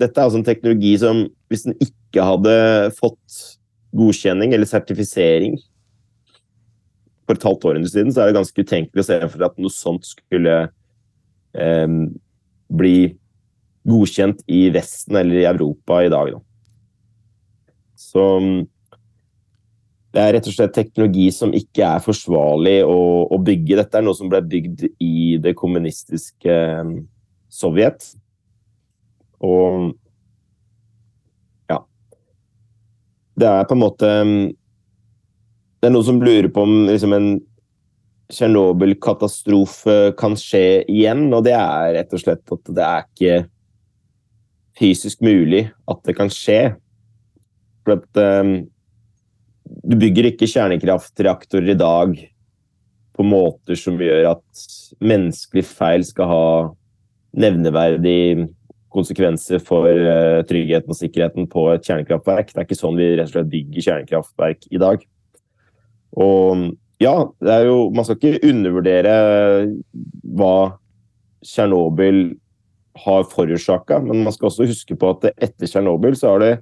dette 0.03 0.19
er 0.19 0.27
altså 0.27 0.41
en 0.41 0.49
teknologi 0.49 0.97
som 1.01 1.27
hvis 1.51 1.67
den 1.69 1.77
ikke 1.83 2.25
hadde 2.27 2.57
fått 2.97 3.43
godkjenning 3.97 4.53
eller 4.53 4.69
sertifisering 4.69 5.57
for 7.27 7.39
et 7.39 7.47
halvt 7.47 7.69
århundre 7.69 7.91
siden, 7.91 8.13
så 8.15 8.23
er 8.23 8.31
det 8.31 8.39
ganske 8.39 8.65
utenkelig 8.67 9.03
å 9.03 9.07
se 9.07 9.21
for 9.33 9.47
at 9.47 9.57
noe 9.59 9.73
sånt 9.73 10.07
skulle 10.07 10.57
eh, 11.59 11.95
bli 12.81 12.97
godkjent 13.87 14.43
i 14.51 14.67
Vesten 14.75 15.19
eller 15.19 15.41
i 15.41 15.49
Europa 15.49 16.03
i 16.03 16.11
dag. 16.13 16.35
Da. 16.35 16.43
Så 18.07 18.23
det 20.17 20.23
er 20.23 20.33
rett 20.37 20.47
og 20.49 20.55
slett 20.55 20.73
teknologi 20.73 21.27
som 21.35 21.53
ikke 21.57 21.85
er 21.85 22.05
forsvarlig 22.05 22.79
å, 22.89 23.01
å 23.29 23.39
bygge. 23.43 23.77
Dette 23.83 23.99
er 23.99 24.07
noe 24.07 24.17
som 24.17 24.31
ble 24.33 24.41
bygd 24.49 24.87
i 25.03 25.37
det 25.43 25.53
kommunistiske 25.59 26.49
ehm, 26.49 26.95
Sovjet. 27.53 28.15
Og 29.45 29.91
ja. 31.69 31.83
Det 33.37 33.51
er 33.51 33.69
på 33.69 33.77
en 33.77 33.83
måte 33.83 34.09
ehm, 34.23 34.39
Det 35.77 35.91
er 35.91 35.93
noen 35.93 36.09
som 36.09 36.23
lurer 36.25 36.49
på 36.53 36.65
om 36.65 36.79
liksom 36.89 37.13
en 37.17 37.29
Tsjernobyl-katastrofe 38.33 40.17
kan 40.19 40.33
skje 40.41 40.81
igjen, 40.91 41.29
og 41.37 41.45
det 41.47 41.53
er 41.55 41.93
rett 41.95 42.15
og 42.17 42.23
slett 42.25 42.57
at 42.57 42.73
det 42.75 42.87
er 42.87 43.05
ikke 43.05 43.37
fysisk 44.81 45.23
mulig 45.23 45.69
at 45.87 46.01
det 46.09 46.17
kan 46.19 46.33
skje. 46.33 46.73
For 47.87 48.01
at 48.01 48.21
um, 48.43 48.57
du 49.87 49.95
bygger 49.99 50.33
ikke 50.33 50.49
kjernekraftreaktorer 50.51 51.71
i 51.77 51.79
dag 51.79 52.17
på 53.17 53.25
måter 53.25 53.79
som 53.79 54.01
gjør 54.01 54.33
at 54.35 54.65
menneskelig 55.01 55.65
feil 55.71 56.05
skal 56.05 56.31
ha 56.31 56.47
nevneverdig 57.37 58.49
konsekvenser 58.97 59.61
for 59.63 59.87
uh, 59.87 60.43
tryggheten 60.49 60.91
og 60.91 60.99
sikkerheten 60.99 61.47
på 61.53 61.69
et 61.75 61.87
kjernekraftverk. 61.87 62.51
Det 62.51 62.59
er 62.59 62.67
ikke 62.67 62.81
sånn 62.81 62.99
vi 62.99 63.13
rett 63.15 63.31
og 63.31 63.37
slett 63.37 63.53
bygger 63.53 63.87
kjernekraftverk 63.87 64.67
i 64.73 64.83
dag. 64.83 65.07
Og 66.17 66.67
ja, 67.03 67.15
det 67.45 67.53
er 67.53 67.67
jo 67.69 67.91
Man 67.93 68.07
skal 68.07 68.17
ikke 68.17 68.49
undervurdere 68.49 69.15
hva 70.37 70.57
Tsjernobyl 71.47 72.31
har 73.05 73.27
forårsaka, 73.29 74.01
men 74.03 74.25
man 74.25 74.33
skal 74.35 74.49
også 74.49 74.67
huske 74.67 74.97
på 74.99 75.13
at 75.13 75.29
etter 75.37 75.69
Tsjernobyl 75.69 76.17
så 76.19 76.33
har 76.33 76.43
det 76.43 76.55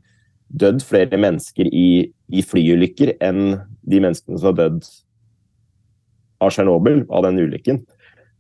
dødd 0.49 0.85
flere 0.87 1.19
mennesker 1.21 1.69
i, 1.71 2.11
i 2.29 2.45
flyulykker 2.45 3.17
enn 3.25 3.57
de 3.83 4.01
menneskene 4.03 4.39
som 4.39 4.53
har 4.53 4.61
dødd 4.61 4.87
av 6.45 6.53
Tsjernobyl, 6.53 7.05
av 7.09 7.25
den 7.27 7.41
ulykken. 7.41 7.83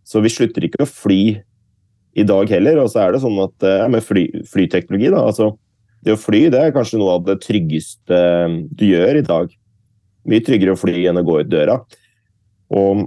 Så 0.04 0.20
vi 0.24 0.32
slutter 0.32 0.66
ikke 0.66 0.84
å 0.84 0.90
fly 0.90 1.20
i 2.14 2.24
dag 2.28 2.50
heller. 2.52 2.82
Og 2.82 2.90
så 2.92 3.04
er 3.04 3.14
det 3.14 3.22
sånn 3.24 3.38
at 3.42 3.66
ja, 3.66 3.88
med 3.90 4.04
fly, 4.04 4.26
flyteknologi, 4.50 5.10
da, 5.14 5.24
altså 5.24 5.54
det 6.04 6.12
å 6.12 6.20
fly 6.20 6.46
det 6.52 6.60
er 6.60 6.74
kanskje 6.74 7.00
noe 7.00 7.16
av 7.16 7.22
det 7.24 7.38
tryggeste 7.40 8.18
du 8.76 8.84
gjør 8.90 9.22
i 9.22 9.24
dag 9.24 9.52
mye 10.28 10.44
tryggere 10.44 10.74
å 10.74 10.80
fly 10.80 11.04
enn 11.08 11.20
å 11.20 11.24
gå 11.26 11.40
ut 11.42 11.50
døra. 11.52 11.78
Og, 12.72 13.04
eh, 13.04 13.06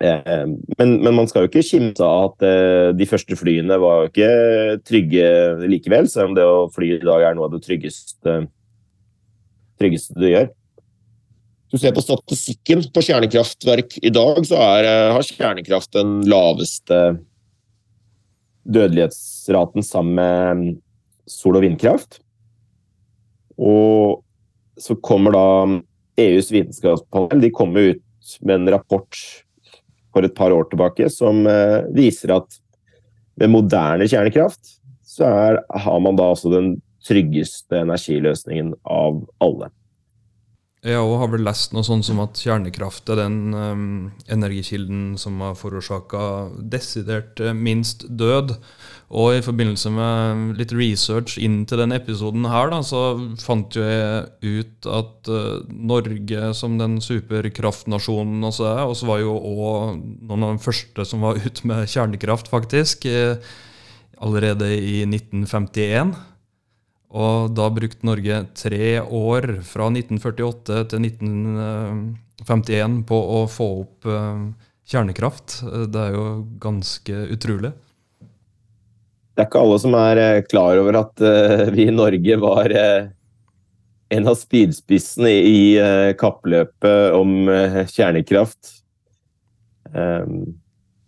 men, 0.00 0.94
men, 1.02 1.12
man 1.12 1.28
skal 1.28 1.44
jo 1.44 1.50
ikke 1.50 1.64
kimse 1.66 2.04
av 2.04 2.30
at 2.30 2.44
eh, 2.48 2.92
de 2.96 3.08
første 3.08 3.36
flyene 3.36 3.76
var 3.82 3.98
jo 3.98 4.08
ikke 4.08 4.30
trygge 4.88 5.26
likevel, 5.68 6.08
selv 6.08 6.30
om 6.30 6.38
det 6.38 6.46
å 6.46 6.70
fly 6.72 6.94
i 6.96 7.02
dag 7.02 7.26
er 7.26 7.36
noe 7.36 7.50
av 7.50 7.52
det 7.52 7.60
tryggeste, 7.66 8.36
tryggeste 9.80 10.16
du 10.16 10.24
gjør. 10.30 10.48
Du 11.70 11.76
ser 11.78 11.92
på 11.94 12.02
statistikken 12.02 12.82
på 12.90 13.02
kjernekraftverk 13.06 13.98
i 14.00 14.12
dag, 14.14 14.40
så 14.48 14.56
er, 14.58 14.88
eh, 14.88 15.12
har 15.12 15.28
kjernekraft 15.28 15.92
den 15.92 16.16
laveste 16.24 17.20
dødelighetsraten 18.64 19.84
sammen 19.84 20.16
med 20.16 20.80
sol- 21.28 21.60
og 21.60 21.62
vindkraft. 21.62 22.20
Og 23.60 24.24
så 24.80 24.96
kommer 25.04 25.36
da 25.36 25.46
EUs 26.20 26.50
vitenskapspanel 26.52 27.44
de 27.44 27.52
kommer 27.52 27.92
ut 27.92 28.36
med 28.40 28.62
en 28.62 28.72
rapport 28.74 29.20
for 30.14 30.26
et 30.26 30.36
par 30.36 30.54
år 30.54 30.68
tilbake 30.70 31.08
som 31.12 31.44
eh, 31.48 31.80
viser 31.94 32.34
at 32.36 32.60
med 33.40 33.52
moderne 33.52 34.08
kjernekraft 34.10 34.76
så 35.06 35.26
er, 35.26 35.60
har 35.70 36.00
man 36.02 36.18
da 36.18 36.30
altså 36.32 36.52
den 36.52 36.74
tryggeste 37.06 37.80
energiløsningen 37.80 38.74
av 38.84 39.22
alle. 39.42 39.70
Jeg 40.80 40.96
har 40.96 41.28
vel 41.28 41.42
lest 41.44 41.74
noe 41.76 41.84
sånt 41.84 42.06
som 42.06 42.22
at 42.22 42.40
kjernekraft 42.40 43.10
er 43.12 43.18
den 43.20 43.52
um, 43.52 43.82
energikilden 44.32 45.18
som 45.20 45.36
har 45.44 45.58
forårsaka 45.60 46.22
desidert 46.72 47.40
eh, 47.44 47.52
minst 47.52 48.06
død. 48.08 48.54
Og 49.10 49.32
i 49.34 49.42
forbindelse 49.42 49.90
med 49.90 50.52
litt 50.60 50.70
research 50.70 51.34
inn 51.42 51.64
til 51.66 51.80
denne 51.82 51.96
episoden 51.98 52.44
her, 52.46 52.70
da, 52.70 52.78
så 52.86 53.18
fant 53.42 53.74
jo 53.74 53.82
jeg 53.82 54.28
ut 54.46 54.86
at 54.86 55.30
uh, 55.34 55.66
Norge 55.66 56.52
som 56.54 56.76
den 56.78 57.00
superkraftnasjonen 57.02 58.46
også 58.46 58.68
er, 58.70 58.84
og 58.86 58.94
så 59.00 59.08
var 59.10 59.18
jo 59.24 59.34
òg 59.34 59.98
noen 60.30 60.46
av 60.46 60.54
de 60.54 60.62
første 60.62 61.08
som 61.10 61.26
var 61.26 61.40
ute 61.46 61.66
med 61.66 61.90
kjernekraft, 61.90 62.52
faktisk, 62.54 63.08
eh, 63.10 63.42
allerede 64.22 64.70
i 64.78 65.02
1951. 65.08 66.14
Og 67.10 67.50
da 67.58 67.66
brukte 67.74 68.06
Norge 68.06 68.44
tre 68.54 69.02
år, 69.02 69.56
fra 69.66 69.90
1948 69.90 70.86
til 70.92 71.02
1951, 71.10 73.02
på 73.10 73.22
å 73.40 73.42
få 73.50 73.72
opp 73.82 74.06
uh, 74.06 74.54
kjernekraft. 74.86 75.64
Det 75.90 75.98
er 75.98 76.14
jo 76.14 76.46
ganske 76.62 77.26
utrolig. 77.34 77.74
Det 79.40 79.46
er 79.46 79.48
ikke 79.48 79.60
alle 79.64 79.76
som 79.80 79.94
er 79.96 80.18
eh, 80.20 80.42
klar 80.44 80.76
over 80.76 80.96
at 80.98 81.22
eh, 81.24 81.70
vi 81.72 81.86
i 81.88 81.92
Norge 81.94 82.34
var 82.42 82.74
en 84.12 84.26
av 84.28 84.34
spydspissene 84.36 85.30
i 85.32 85.62
kappløpet 86.20 87.16
om 87.16 87.48
kjernekraft. 87.88 88.74
Ehm, 89.94 90.58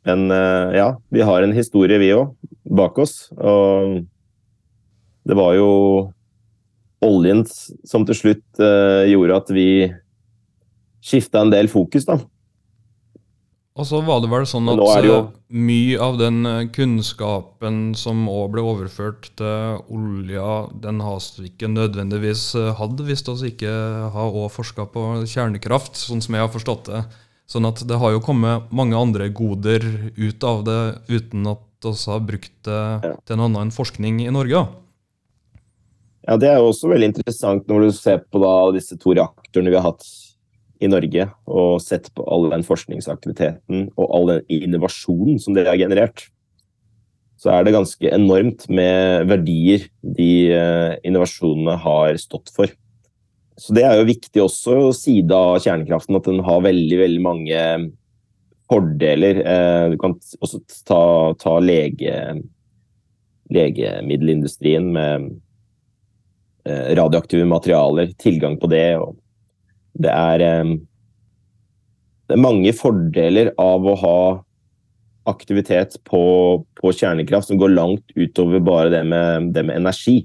men 0.08 0.24
ja, 0.72 0.86
vi 1.12 1.26
har 1.26 1.44
en 1.44 1.52
historie, 1.52 1.98
vi 2.00 2.12
òg, 2.14 2.30
bak 2.78 3.02
oss. 3.02 3.26
Og 3.36 3.98
det 5.28 5.36
var 5.36 5.58
jo 5.58 5.68
oljen 7.04 7.42
som 7.50 8.06
til 8.06 8.16
slutt 8.16 8.62
gjorde 9.10 9.40
at 9.42 9.52
vi 9.52 9.68
skifta 11.02 11.42
en 11.42 11.52
del 11.52 11.68
fokus, 11.68 12.06
da. 12.06 12.16
Og 13.72 13.88
så 13.88 14.02
var 14.04 14.20
det 14.20 14.28
vel 14.28 14.44
sånn 14.44 14.68
at 14.68 14.80
jo... 15.06 15.14
Eh, 15.16 15.28
mye 15.52 15.96
av 16.04 16.18
den 16.20 16.44
eh, 16.48 16.66
kunnskapen 16.74 17.94
som 17.96 18.26
òg 18.28 18.52
ble 18.52 18.64
overført 18.68 19.30
til 19.40 19.80
olja, 19.88 20.66
den 20.84 21.00
har 21.00 21.22
vi 21.38 21.48
ikke 21.48 21.70
nødvendigvis 21.72 22.50
hatt 22.76 23.00
hvis 23.00 23.24
vi 23.30 23.54
ikke 23.54 23.72
har 24.12 24.38
òg 24.42 24.50
forska 24.52 24.86
på 24.92 25.06
kjernekraft, 25.24 25.96
sånn 25.96 26.20
som 26.24 26.36
jeg 26.36 26.44
har 26.44 26.52
forstått 26.52 26.92
det. 26.92 27.04
Sånn 27.48 27.68
at 27.68 27.80
det 27.88 27.98
har 28.00 28.14
jo 28.14 28.22
kommet 28.24 28.68
mange 28.72 28.96
andre 28.96 29.28
goder 29.32 29.84
ut 30.16 30.44
av 30.46 30.62
det 30.68 30.80
uten 31.08 31.48
at 31.50 31.68
vi 31.82 31.96
har 32.12 32.22
brukt 32.22 32.54
det 32.68 33.16
til 33.26 33.38
noe 33.38 33.48
annet 33.48 33.64
enn 33.64 33.74
forskning 33.74 34.20
i 34.22 34.30
Norge. 34.32 34.62
Ja, 36.22 36.36
Det 36.36 36.48
er 36.48 36.60
jo 36.60 36.70
også 36.70 36.92
veldig 36.92 37.08
interessant 37.10 37.66
når 37.66 37.88
du 37.88 37.96
ser 37.96 38.22
på 38.30 38.38
da, 38.42 38.52
disse 38.76 38.96
to 39.00 39.14
reaktorene 39.18 39.72
vi 39.72 39.78
har 39.78 39.88
hatt 39.90 40.06
i 40.82 40.90
Norge, 40.90 41.28
og 41.46 41.80
sett 41.82 42.10
på 42.16 42.24
all 42.26 42.48
den 42.52 42.64
forskningsaktiviteten 42.66 43.88
og 43.94 44.06
all 44.08 44.30
den 44.32 44.62
innovasjonen 44.62 45.40
som 45.42 45.56
det 45.56 45.66
har 45.68 45.78
generert. 45.80 46.26
Så 47.40 47.50
er 47.50 47.64
det 47.66 47.74
ganske 47.74 48.12
enormt 48.14 48.68
med 48.70 49.26
verdier 49.30 49.88
de 50.02 50.32
uh, 50.54 50.92
innovasjonene 51.06 51.74
har 51.82 52.18
stått 52.22 52.52
for. 52.54 52.70
Så 53.58 53.74
det 53.76 53.84
er 53.86 53.98
jo 53.98 54.08
viktig 54.08 54.42
også 54.42 54.76
side 54.96 55.36
av 55.36 55.58
kjernekraften, 55.62 56.18
at 56.18 56.28
den 56.28 56.42
har 56.46 56.64
veldig, 56.64 56.98
veldig 57.02 57.22
mange 57.22 57.62
fordeler. 58.70 59.42
Uh, 59.42 59.86
du 59.94 59.96
kan 60.02 60.18
også 60.38 60.62
ta, 60.86 61.04
ta 61.42 61.56
lege, 61.62 62.18
legemiddelindustrien 63.52 64.92
med 64.94 65.32
Eh, 66.64 66.94
radioaktive 66.94 67.44
materialer, 67.44 68.12
tilgang 68.18 68.58
på 68.58 68.66
det. 68.66 68.96
og 68.96 69.16
det 69.98 70.12
er, 70.12 70.40
eh, 70.40 70.74
det 72.28 72.36
er 72.36 72.42
mange 72.42 72.72
fordeler 72.76 73.52
av 73.60 73.86
å 73.86 73.96
ha 74.02 74.18
aktivitet 75.30 75.98
på, 76.08 76.22
på, 76.80 76.92
kjernekraft 76.92 77.50
som 77.50 77.60
går 77.60 77.74
langt 77.76 78.14
utover 78.16 78.62
bare 78.64 78.90
det 78.90 79.02
med, 79.06 79.52
det 79.54 79.62
med, 79.68 79.76
energi. 79.78 80.22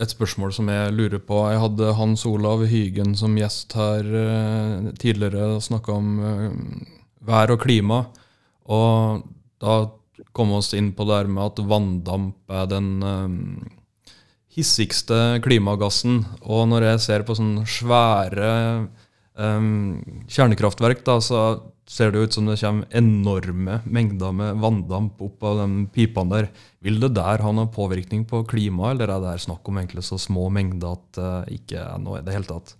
Et 0.00 0.10
spørsmål 0.10 0.54
som 0.56 0.70
jeg 0.72 0.94
lurer 0.96 1.20
på. 1.22 1.36
Jeg 1.52 1.60
hadde 1.62 1.92
Hans 1.98 2.24
Olav 2.26 2.64
Hygen 2.66 3.12
som 3.18 3.36
gjest 3.38 3.76
her 3.78 4.08
eh, 4.08 4.90
tidligere 4.98 5.52
og 5.58 5.62
snakka 5.62 5.98
om 6.00 6.16
vær 7.22 7.52
og 7.54 7.60
klima. 7.62 8.06
Og 8.72 9.22
da 9.62 9.84
kom 10.34 10.50
vi 10.50 10.58
oss 10.58 10.72
inn 10.74 10.90
på 10.96 11.06
det 11.06 11.20
her 11.20 11.30
med 11.30 11.44
at 11.44 11.62
vanndamp 11.68 12.56
er 12.56 12.66
den 12.72 12.90
hissigste 14.52 15.18
klimagassen. 15.44 16.22
Og 16.42 16.66
når 16.70 16.90
jeg 16.90 17.04
ser 17.06 17.26
på 17.26 17.36
sånne 17.38 17.64
svære 17.68 18.50
um, 19.38 20.00
kjernekraftverk, 20.30 21.04
da, 21.06 21.18
så 21.24 21.44
ser 21.88 22.12
det 22.12 22.22
ut 22.22 22.36
som 22.36 22.46
det 22.48 22.58
kommer 22.60 22.86
enorme 22.96 23.80
mengder 23.84 24.34
med 24.36 24.60
vanndamp 24.62 25.20
opp 25.24 25.48
av 25.48 25.64
de 25.64 25.86
pipene 25.94 26.36
der. 26.36 26.52
Vil 26.84 27.00
det 27.02 27.14
der 27.18 27.42
ha 27.42 27.54
noen 27.54 27.72
påvirkning 27.72 28.26
på 28.28 28.44
klimaet, 28.48 28.96
eller 28.96 29.12
er 29.16 29.24
det 29.26 29.42
snakk 29.44 29.66
om 29.68 29.80
egentlig 29.80 30.04
så 30.06 30.20
små 30.20 30.48
mengder 30.52 30.96
at 30.96 31.18
det 31.18 31.58
ikke 31.58 31.82
er 31.82 31.98
noe 32.02 32.20
i 32.20 32.24
det 32.26 32.36
hele 32.36 32.48
tatt? 32.48 32.76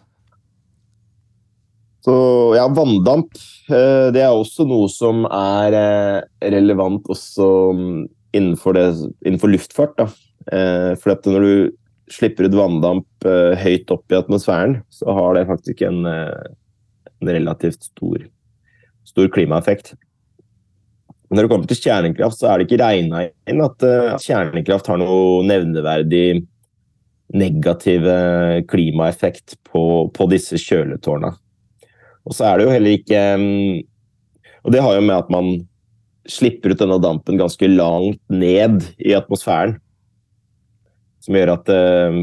Så 2.02 2.14
ja, 2.56 2.64
vanndamp 2.66 3.37
eh, 3.70 4.08
det 4.14 4.24
er 4.24 4.35
også 4.35 4.66
noe 4.66 4.88
som 4.90 5.22
er 5.28 5.76
eh, 5.78 6.48
relevant 6.50 7.06
også 7.14 7.46
mm, 7.78 8.00
innenfor, 8.35 8.74
det, 8.74 8.87
innenfor 9.22 9.52
luftfart. 9.52 9.94
Da. 10.00 10.08
Eh, 10.50 10.92
for 10.98 11.14
at 11.14 11.26
når 11.28 11.46
du 11.46 11.52
slipper 12.12 12.48
ut 12.48 12.57
vanndamp 12.59 13.26
høyt 13.62 13.90
opp 13.94 14.12
i 14.12 14.18
atmosfæren, 14.18 14.81
så 14.92 15.14
har 15.16 15.37
det 15.37 15.46
faktisk 15.48 15.85
en, 15.87 16.02
en 16.05 17.31
relativt 17.31 17.87
stor, 17.87 18.26
stor 19.09 19.31
klimaeffekt. 19.33 19.94
Når 21.33 21.46
det 21.46 21.52
kommer 21.55 21.70
til 21.70 21.81
kjernekraft, 21.81 22.37
så 22.37 22.50
er 22.50 22.59
det 22.61 22.66
ikke 22.66 22.83
regna 22.83 23.22
inn 23.48 23.62
at 23.64 23.87
kjernekraft 24.20 24.90
har 24.92 25.00
noe 25.00 25.46
nevneverdig 25.48 26.42
negativ 27.33 28.05
klimaeffekt 28.68 29.57
på, 29.70 29.87
på 30.12 30.28
disse 30.35 30.61
kjøletårna. 30.61 31.33
Og 32.26 32.37
så 32.37 32.48
er 32.48 32.59
det 32.59 32.66
jo 32.66 32.74
heller 32.74 32.98
ikke 32.98 33.20
mm, 33.38 33.83
Og 34.62 34.74
det 34.74 34.83
har 34.85 34.96
jo 34.96 35.05
med 35.05 35.16
at 35.16 35.31
man 35.33 35.52
slipper 36.31 36.70
ut 36.70 36.78
denne 36.78 37.00
dampen 37.02 37.40
ganske 37.40 37.66
langt 37.66 38.20
ned 38.31 38.85
i 39.02 39.14
atmosfæren. 39.18 39.74
Som 41.22 41.38
gjør 41.38 41.54
at 41.56 41.70
uh, 41.72 42.22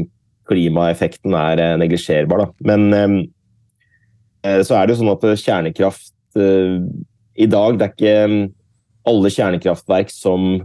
klimaeffekten 0.50 1.36
er 1.36 1.62
uh, 1.62 1.76
neglisjerbar. 1.80 2.50
Men 2.66 2.88
uh, 2.92 4.60
så 4.64 4.76
er 4.76 4.86
det 4.86 4.94
jo 4.94 5.02
sånn 5.02 5.12
at 5.12 5.26
kjernekraft 5.36 6.16
i 6.40 7.46
dag 7.50 7.74
Det 7.76 7.84
er 7.84 7.90
ikke 7.90 8.50
alle 9.10 9.30
kjernekraftverk 9.34 10.12
som 10.14 10.60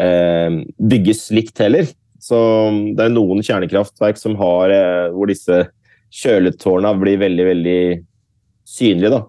bygges 0.00 1.20
likt 1.36 1.60
heller. 1.60 1.90
Så 2.18 2.38
det 2.96 3.04
er 3.04 3.12
noen 3.12 3.44
kjernekraftverk 3.44 4.16
som 4.18 4.38
har 4.40 4.72
hvor 5.12 5.28
disse 5.28 5.60
kjøletårna 6.22 6.94
blir 6.98 7.20
veldig, 7.20 7.46
veldig 7.52 7.82
synlige, 8.66 9.12
Da. 9.14 9.22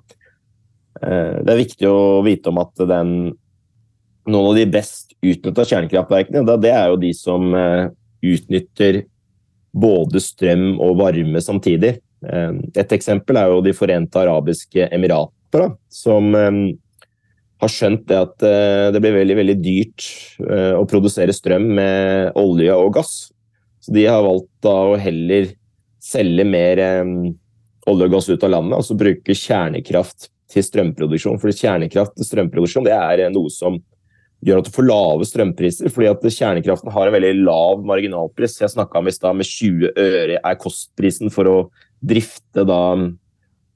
Eh, 1.02 1.38
det 1.42 1.54
er 1.54 1.62
viktig 1.64 1.88
å 1.90 2.22
vite 2.26 2.52
om 2.52 2.60
at 2.62 2.84
den, 2.90 3.14
noen 4.30 4.50
av 4.52 4.58
de 4.58 4.68
best 4.70 5.16
utnytta 5.22 5.66
kjernekraftverkene, 5.66 6.58
det 6.62 6.74
er 6.74 6.92
jo 6.92 7.00
de 7.02 7.12
som 7.18 7.54
eh, 7.58 7.88
utnytter 8.22 9.04
både 9.72 10.22
strøm 10.24 10.80
og 10.84 10.98
varme 11.00 11.42
samtidig. 11.44 11.98
Eh, 12.26 12.62
et 12.78 12.96
eksempel 12.98 13.40
er 13.40 13.52
jo 13.52 13.62
De 13.66 13.76
forente 13.76 14.20
arabiske 14.20 14.90
emirater, 14.92 15.76
som 15.90 16.34
har 17.62 17.70
skjønt 17.70 18.08
det 18.10 18.18
at 18.18 18.44
det 18.96 19.00
blir 19.04 19.20
veldig, 19.20 19.36
veldig 19.38 19.56
dyrt 19.62 20.06
å 20.42 20.82
produsere 20.90 21.36
strøm 21.36 21.68
med 21.78 22.32
olje 22.40 22.74
og 22.74 22.96
gass. 22.96 23.12
Så 23.84 23.94
de 23.94 24.08
har 24.08 24.24
valgt 24.26 24.50
da 24.66 24.74
å 24.90 24.96
heller 24.98 25.52
selge 26.02 26.48
mer 26.48 26.82
olje 26.82 28.08
og 28.08 28.16
gass 28.16 28.32
ut 28.32 28.48
av 28.48 28.54
landet, 28.56 28.80
og 28.80 28.88
så 28.88 28.98
bruke 28.98 29.38
kjernekraft 29.38 30.32
til 30.52 30.66
strømproduksjon. 30.66 31.40
For 31.42 31.54
kjernekraft 31.56 32.18
til 32.18 32.28
strømproduksjon 32.28 32.88
det 32.88 32.96
er 32.96 33.28
noe 33.34 33.52
som 33.54 33.80
gjør 34.46 34.62
at 34.62 34.68
du 34.68 34.74
får 34.74 34.88
lave 34.88 35.28
strømpriser. 35.28 35.92
fordi 35.94 36.10
at 36.10 36.24
kjernekraften 36.26 36.92
har 36.92 37.08
en 37.08 37.14
veldig 37.14 37.34
lav 37.46 37.84
marginalpris. 37.86 38.60
Jeg 38.62 38.74
snakka 38.74 39.00
om 39.00 39.08
i 39.08 39.16
stad 39.16 39.38
med 39.38 39.46
20 39.46 39.94
øre 39.98 40.40
er 40.42 40.62
kostprisen 40.62 41.30
for 41.30 41.46
å 41.46 41.58
drifte 42.02 42.66
da 42.66 42.82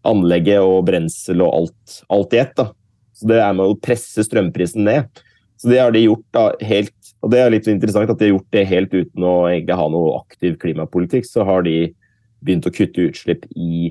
anlegget 0.06 0.62
og 0.62 0.86
brensel 0.86 1.42
og 1.42 1.54
alt, 1.54 2.02
alt 2.10 2.34
i 2.34 2.42
ett. 2.42 2.56
da. 2.56 2.72
Så 3.14 3.28
Det 3.28 3.40
er 3.40 3.54
med 3.54 3.66
å 3.66 3.80
presse 3.80 4.26
strømprisen 4.26 4.84
ned. 4.84 5.10
Så 5.58 5.70
Det 5.70 5.80
har 5.80 5.92
de 5.92 6.06
gjort 6.06 6.26
da 6.34 6.52
helt 6.62 6.94
og 7.26 7.32
det 7.34 7.40
er 7.42 7.50
litt 7.50 7.66
interessant 7.72 8.12
at 8.12 8.20
de 8.20 8.28
har 8.28 8.36
gjort 8.36 8.54
det 8.54 8.68
helt 8.70 8.92
uten 8.94 9.24
å 9.26 9.34
egentlig 9.50 9.78
ha 9.80 9.86
noe 9.90 10.18
aktiv 10.20 10.60
klimapolitikk. 10.62 11.26
Så 11.26 11.42
har 11.48 11.66
de 11.66 11.90
begynt 12.46 12.68
å 12.70 12.74
kutte 12.74 13.08
utslipp 13.08 13.48
i, 13.58 13.90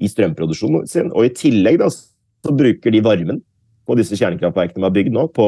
i 0.00 0.08
strømproduksjonen 0.08 0.88
sin. 0.88 1.10
Og 1.12 1.28
i 1.28 1.34
tillegg 1.36 1.76
da, 1.82 1.90
så 1.92 2.54
bruker 2.56 2.94
de 2.94 3.02
varmen 3.04 3.42
på 3.84 3.96
disse 3.98 4.16
kjernekraftverkene 4.16 4.80
de 4.80 4.88
har 4.88 4.96
bygd 4.96 5.12
nå. 5.12 5.26
På, 5.36 5.46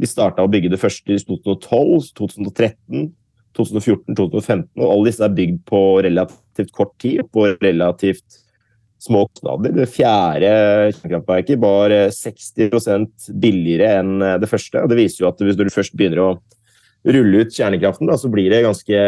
de 0.00 0.08
starta 0.10 0.44
å 0.44 0.50
bygge 0.50 0.72
det 0.72 0.80
første 0.82 1.14
i 1.14 1.20
2012, 1.20 2.08
2013, 2.18 3.10
2014, 3.54 4.16
2015. 4.18 4.64
Og 4.80 4.88
alle 4.88 5.10
disse 5.10 5.26
er 5.26 5.36
bygd 5.36 5.60
på 5.68 5.82
relativt 6.06 6.72
kort 6.74 6.96
tid, 7.02 7.22
på 7.30 7.46
relativt 7.62 8.40
små 9.04 9.26
kostnader. 9.28 9.74
Det 9.76 9.86
fjerde 9.92 10.50
kjernekraftverket 10.96 11.60
var 11.62 11.94
60% 12.14 13.30
billigere 13.40 14.00
enn 14.00 14.26
det 14.40 14.50
første. 14.50 14.80
og 14.80 14.90
Det 14.90 14.98
viser 14.98 15.24
jo 15.24 15.30
at 15.30 15.42
hvis 15.44 15.58
du 15.58 15.66
først 15.72 15.96
begynner 15.96 16.22
å 16.24 16.30
rulle 17.04 17.44
ut 17.44 17.52
kjernekraften, 17.52 18.08
da, 18.08 18.16
så 18.16 18.30
blir 18.32 18.48
det 18.52 18.62
ganske, 18.64 19.00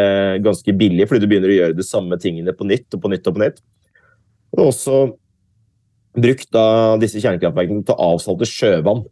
ganske, 0.44 0.74
billig, 0.76 1.06
fordi 1.08 1.22
du 1.22 1.30
begynner 1.30 1.52
å 1.52 1.60
gjøre 1.60 1.78
de 1.78 1.86
samme 1.86 2.18
tingene 2.20 2.52
på 2.56 2.66
nytt 2.68 2.92
og 2.92 3.02
på 3.02 3.12
nytt 3.12 3.30
og 3.30 3.38
på 3.38 3.42
nytt. 3.46 3.62
Og 4.56 4.66
også 4.68 4.98
brukt 6.16 6.50
da 6.52 6.66
disse 7.00 7.20
kjernekraftverkene 7.22 7.86
til 7.86 7.96
å 7.96 8.10
avsalte 8.12 8.48
sjøvann. 8.48 9.04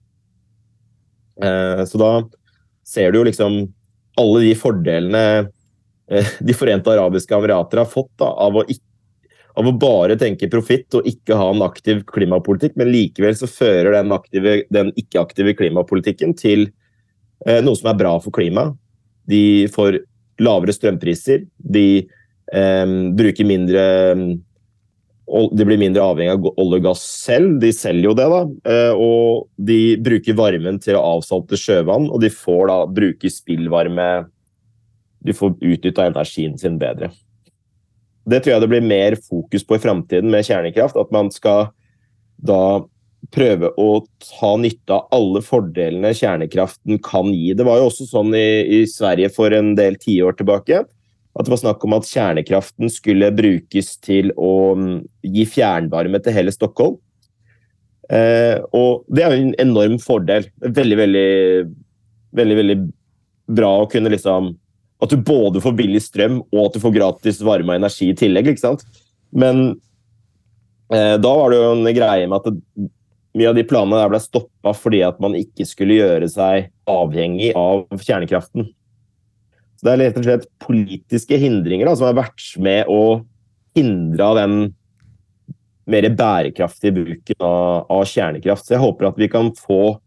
Eh, 1.43 1.83
så 1.89 2.01
da 2.01 2.13
ser 2.87 3.13
du 3.13 3.21
jo 3.21 3.27
liksom 3.27 3.61
alle 4.21 4.45
de 4.45 4.53
fordelene 4.55 5.25
eh, 5.43 6.29
De 6.47 6.55
forente 6.55 6.93
arabiske 6.93 7.35
emirater 7.35 7.81
har 7.81 7.89
fått 7.91 8.13
da, 8.21 8.29
av, 8.29 8.61
å 8.61 8.65
ikke, 8.69 8.85
av, 9.57 9.67
å 9.67 9.75
bare 9.81 10.19
tenke 10.21 10.51
profitt 10.53 10.95
og 10.95 11.09
ikke 11.09 11.39
ha 11.41 11.51
en 11.51 11.65
aktiv 11.67 12.05
klimapolitikk, 12.13 12.77
men 12.79 12.93
likevel 12.93 13.37
så 13.39 13.49
fører 13.51 13.97
den, 13.97 14.15
den 14.71 14.93
ikke-aktive 15.01 15.57
klimapolitikken 15.59 16.37
til 16.39 16.69
Eh, 17.47 17.61
noe 17.65 17.77
som 17.77 17.91
er 17.93 18.01
bra 18.01 18.17
for 18.23 18.35
klimaet. 18.35 18.77
De 19.29 19.67
får 19.73 20.01
lavere 20.45 20.75
strømpriser. 20.75 21.45
De 21.59 21.87
eh, 22.05 22.95
bruker 23.19 23.49
mindre 23.49 23.85
de 25.27 25.65
blir 25.65 25.81
mindre 25.81 26.05
avhengig 26.05 26.35
av 26.37 26.61
olje 26.61 26.81
og 26.81 26.87
gass 26.91 27.03
selv. 27.25 27.57
De 27.63 27.71
selger 27.73 28.11
jo 28.11 28.15
det, 28.19 28.27
da. 28.29 28.41
Eh, 28.71 29.01
og 29.01 29.49
de 29.57 29.97
bruker 30.05 30.37
varmen 30.37 30.81
til 30.83 30.99
å 30.99 31.05
avsalte 31.17 31.59
sjøvann, 31.59 32.11
og 32.13 32.21
de 32.23 32.31
får 32.33 32.67
da 32.71 32.79
bruke 33.01 33.33
spillvarme 33.33 34.09
De 35.25 35.33
får 35.33 35.55
utnytta 35.65 36.11
energien 36.11 36.59
sin 36.61 36.75
bedre. 36.77 37.09
Det 38.29 38.43
tror 38.43 38.55
jeg 38.55 38.61
det 38.61 38.69
blir 38.69 38.85
mer 38.85 39.15
fokus 39.17 39.65
på 39.65 39.79
i 39.79 39.81
framtiden 39.81 40.29
med 40.33 40.45
kjernekraft. 40.45 40.99
At 41.01 41.13
man 41.17 41.31
skal 41.33 41.71
da 42.37 42.85
prøve 43.33 43.71
å 43.81 44.05
ta 44.21 44.51
nytte 44.61 44.93
av 44.93 45.09
alle 45.17 45.41
fordelene 45.41 46.13
kjernekraften 46.13 47.01
kan 47.05 47.33
gi. 47.33 47.55
Det 47.57 47.65
var 47.65 47.81
jo 47.81 47.89
også 47.89 48.05
sånn 48.11 48.37
i, 48.37 48.83
i 48.83 48.85
Sverige 48.91 49.33
for 49.33 49.57
en 49.57 49.73
del 49.79 49.97
tiår 49.97 50.37
tilbake 50.37 50.83
at 51.35 51.47
det 51.47 51.51
var 51.51 51.63
snakk 51.65 51.85
om 51.87 51.97
at 51.97 52.07
kjernekraften 52.07 52.91
skulle 52.93 53.33
brukes 53.35 53.97
til 54.05 54.31
å 54.39 54.53
um, 54.79 54.91
gi 55.27 55.47
fjernvarme 55.51 56.21
til 56.23 56.37
hele 56.37 56.55
Stockholm. 56.55 57.01
Eh, 58.13 58.61
og 58.77 59.07
det 59.09 59.25
er 59.25 59.33
jo 59.33 59.41
en 59.47 59.57
enorm 59.65 59.97
fordel. 60.03 60.47
Veldig, 60.63 60.99
veldig, 61.01 61.31
veldig, 62.37 62.59
veldig 62.61 62.77
bra 63.55 63.71
å 63.83 63.89
kunne 63.91 64.13
liksom 64.13 64.55
At 65.03 65.13
du 65.13 65.19
både 65.21 65.61
får 65.61 65.75
billig 65.77 66.01
strøm 66.01 66.39
og 66.41 66.61
at 66.63 66.77
du 66.77 66.81
får 66.81 66.93
gratis 66.95 67.41
varme 67.45 67.75
og 67.75 67.81
energi 67.81 68.07
i 68.13 68.17
tillegg. 68.17 68.47
ikke 68.49 68.63
sant? 68.63 68.85
Men 69.35 69.75
eh, 70.95 71.17
da 71.21 71.33
var 71.35 71.51
det 71.51 71.59
jo 71.59 71.73
en 71.75 71.89
greie 71.91 72.29
med 72.31 72.39
at 72.39 72.47
det, 72.47 72.89
mye 73.35 73.51
av 73.51 73.59
de 73.59 73.67
planene 73.67 73.99
der 73.99 74.13
ble 74.13 74.21
stoppa 74.23 74.73
fordi 74.79 75.03
at 75.05 75.19
man 75.21 75.35
ikke 75.37 75.67
skulle 75.67 75.99
gjøre 75.99 76.31
seg 76.31 76.71
avhengig 76.89 77.51
av 77.59 77.85
kjernekraften. 77.99 78.71
Det 79.85 79.93
er 79.93 80.01
rett 80.01 80.17
og 80.17 80.25
slett 80.25 80.49
politiske 80.65 81.37
hindringer 81.41 81.91
da, 81.91 81.93
som 81.99 82.09
har 82.09 82.17
vært 82.23 82.47
med 82.65 82.89
å 82.89 83.21
hindre 83.77 84.31
den 84.39 84.57
mer 85.91 86.09
bærekraftige 86.17 86.95
bruken 86.97 87.45
av, 87.45 87.85
av, 87.93 88.07
kjernekraft. 88.09 88.65
Så 88.65 88.77
jeg 88.77 88.85
håper 88.85 89.11
at 89.11 89.21
vi 89.21 89.29
kan 89.29 89.53
få 89.59 89.99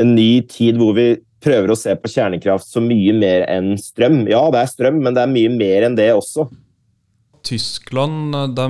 en 0.00 0.14
ny 0.14 0.44
tid 0.46 0.78
hvor 0.78 0.94
vi 0.96 1.08
prøver 1.42 1.72
å 1.72 1.78
se 1.78 1.94
på 1.98 2.10
kjernekraft 2.12 2.68
som 2.70 2.86
mye 2.86 3.14
mer 3.16 3.46
enn 3.50 3.74
strøm. 3.80 4.22
Ja, 4.30 4.44
det 4.54 4.62
er 4.62 4.70
strøm, 4.70 5.02
men 5.02 5.16
det 5.16 5.24
er 5.24 5.32
mye 5.32 5.50
mer 5.52 5.88
enn 5.88 5.98
det 5.98 6.12
også. 6.14 6.46
Tyskland 7.42 8.36
de 8.54 8.66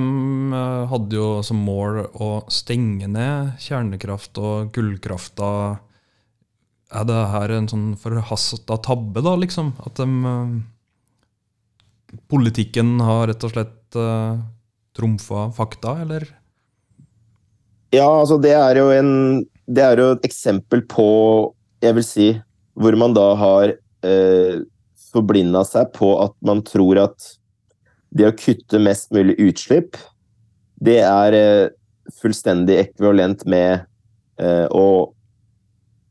eh, 0.57 0.85
hadde 0.89 1.19
jo 1.19 1.29
som 1.45 1.61
mål 1.61 2.07
å 2.17 2.31
stenge 2.49 3.11
ned 3.13 3.59
kjernekraft 3.61 4.41
og 4.41 4.73
kullkrafta. 4.73 5.51
Er 6.93 7.07
det 7.09 7.21
her 7.33 7.55
en 7.57 7.69
sånn 7.71 7.89
forhasta 8.01 8.77
tabbe, 8.85 9.23
da, 9.25 9.35
liksom? 9.41 9.73
At 9.87 10.01
de 10.01 10.09
eh, 10.33 10.55
Politikken 12.29 12.99
har 13.01 13.25
rett 13.31 13.45
og 13.47 13.55
slett 13.55 13.97
uh, 13.97 14.37
trumfa 14.93 15.47
fakta, 15.57 15.95
eller? 16.05 16.27
Ja, 17.93 18.05
altså 18.05 18.37
det 18.41 18.53
er 18.53 18.77
jo 18.77 18.91
en 18.93 19.13
Det 19.65 19.81
er 19.81 19.97
jo 19.97 20.11
et 20.13 20.27
eksempel 20.29 20.83
på, 20.85 21.07
jeg 21.81 21.97
vil 21.97 22.05
si, 22.05 22.27
hvor 22.77 22.97
man 23.01 23.17
da 23.17 23.31
har 23.41 23.73
uh, 24.05 24.61
forblinda 25.13 25.65
seg 25.69 25.89
på 25.97 26.13
at 26.21 26.37
man 26.45 26.61
tror 26.67 27.01
at 27.07 27.33
det 28.13 28.29
å 28.29 28.37
kutte 28.37 28.81
mest 28.83 29.13
mulig 29.15 29.39
utslipp, 29.41 29.97
det 30.83 30.99
er 31.07 31.37
eh, 31.37 31.73
fullstendig 32.21 32.79
ekvivalent 32.87 33.45
med 33.49 33.87
eh, 34.43 34.67
å 34.69 35.13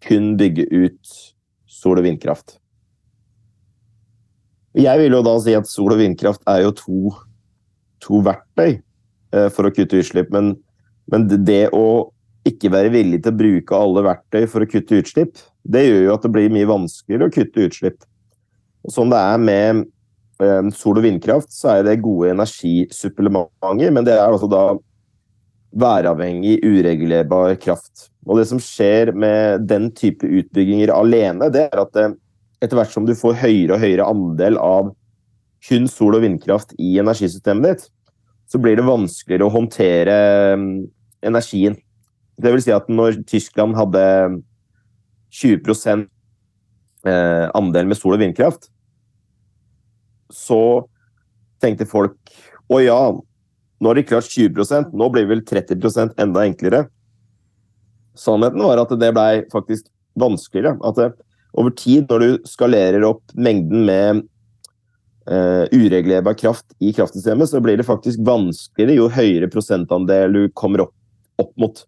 kun 0.06 0.34
bygge 0.40 0.68
ut 0.72 1.14
sol- 1.70 2.00
og 2.00 2.06
vindkraft. 2.06 2.58
Jeg 4.78 5.02
vil 5.02 5.18
jo 5.18 5.24
da 5.26 5.36
si 5.44 5.56
at 5.58 5.68
sol- 5.68 5.94
og 5.94 6.00
vindkraft 6.00 6.44
er 6.50 6.64
jo 6.66 6.74
to, 6.78 7.14
to 8.04 8.22
verktøy 8.26 8.80
eh, 8.80 9.50
for 9.52 9.68
å 9.68 9.74
kutte 9.76 10.00
utslipp, 10.00 10.32
men, 10.32 10.54
men 11.12 11.28
det 11.28 11.68
å 11.76 12.12
ikke 12.48 12.72
være 12.74 12.94
villig 12.94 13.22
til 13.22 13.34
å 13.34 13.38
bruke 13.38 13.78
alle 13.78 14.06
verktøy 14.06 14.46
for 14.50 14.64
å 14.64 14.70
kutte 14.70 15.02
utslipp, 15.02 15.42
det 15.62 15.84
gjør 15.86 16.06
jo 16.08 16.14
at 16.16 16.24
det 16.26 16.32
blir 16.34 16.54
mye 16.54 16.70
vanskeligere 16.70 17.28
å 17.28 17.34
kutte 17.36 17.68
utslipp. 17.68 18.00
Og 18.82 18.94
Som 18.96 19.12
det 19.12 19.20
er 19.20 19.42
med 19.42 19.84
eh, 20.42 20.72
sol- 20.74 20.98
og 20.98 21.06
vindkraft, 21.06 21.52
så 21.54 21.76
er 21.76 21.86
det 21.86 22.00
gode 22.02 22.32
energisupplementer, 22.34 23.92
men 23.94 24.08
det 24.08 24.16
er 24.18 24.26
altså 24.26 24.50
da 24.50 24.64
væravhengig, 25.72 26.60
uregulerbar 26.64 27.56
kraft. 27.62 28.10
Og 28.28 28.38
Det 28.38 28.48
som 28.50 28.60
skjer 28.60 29.14
med 29.16 29.68
den 29.70 29.92
type 29.96 30.28
utbygginger 30.28 30.92
alene, 30.94 31.50
det 31.54 31.70
er 31.70 31.84
at 31.86 31.98
etter 32.62 32.78
hvert 32.78 32.94
som 32.94 33.08
du 33.08 33.16
får 33.18 33.40
høyere 33.42 33.76
og 33.76 33.82
høyere 33.82 34.10
andel 34.10 34.60
av 34.62 34.92
kun 35.66 35.88
sol- 35.90 36.18
og 36.18 36.24
vindkraft 36.26 36.76
i 36.82 36.98
energisystemet 37.02 37.68
ditt, 37.68 37.88
så 38.50 38.60
blir 38.60 38.78
det 38.78 38.86
vanskeligere 38.86 39.48
å 39.48 39.54
håndtere 39.54 40.16
um, 40.58 40.66
energien. 41.24 41.78
Det 42.42 42.52
vil 42.52 42.64
si 42.64 42.74
at 42.76 42.90
når 42.92 43.22
Tyskland 43.30 43.78
hadde 43.78 44.04
20 45.32 46.08
eh, 47.08 47.48
andel 47.56 47.88
med 47.88 47.98
sol- 47.98 48.18
og 48.18 48.20
vindkraft, 48.20 48.68
så 50.32 50.88
tenkte 51.62 51.88
folk 51.88 52.18
å 52.72 52.80
ja, 52.82 53.00
nå 53.82 53.90
har 53.90 53.98
de 53.98 54.06
klart 54.06 54.30
20% 54.30 54.94
nå 54.94 55.10
blir 55.14 55.26
vel 55.30 55.42
30% 55.48 56.20
enda 56.22 56.46
enklere. 56.46 56.86
Sannheten 58.18 58.62
var 58.62 58.82
at 58.82 58.92
det 59.00 59.12
blei 59.16 59.44
faktisk 59.52 59.88
vanskeligere. 60.20 60.78
At 60.86 61.00
det, 61.00 61.08
over 61.58 61.74
tid, 61.76 62.06
når 62.10 62.22
du 62.22 62.50
skalerer 62.50 63.06
opp 63.08 63.34
mengden 63.34 63.88
med 63.88 64.22
uh, 65.32 65.66
uregulerbar 65.72 66.38
kraft 66.38 66.76
i 66.80 66.94
kraftsystemet, 66.94 67.50
så 67.50 67.62
blir 67.64 67.80
det 67.80 67.88
faktisk 67.88 68.22
vanskeligere 68.28 69.00
jo 69.00 69.10
høyere 69.12 69.50
prosentandel 69.52 70.38
du 70.38 70.44
kommer 70.54 70.86
opp, 70.86 70.94
opp 71.42 71.54
mot. 71.60 71.82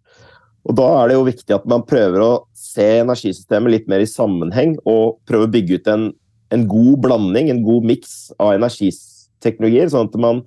Og 0.64 0.78
Da 0.80 0.88
er 1.02 1.12
det 1.12 1.20
jo 1.20 1.28
viktig 1.28 1.56
at 1.56 1.68
man 1.70 1.86
prøver 1.86 2.24
å 2.24 2.32
se 2.58 2.88
energisystemet 3.04 3.74
litt 3.74 3.92
mer 3.92 4.04
i 4.04 4.10
sammenheng, 4.10 4.78
og 4.88 5.20
prøve 5.28 5.50
å 5.50 5.54
bygge 5.54 5.82
ut 5.82 5.92
en, 5.92 6.10
en 6.56 6.66
god 6.72 7.04
blanding, 7.04 7.52
en 7.52 7.64
god 7.66 7.86
miks 7.92 8.16
av 8.40 8.56
energiteknologier, 8.56 9.92
sånn 9.92 10.10
at 10.10 10.20
man 10.24 10.44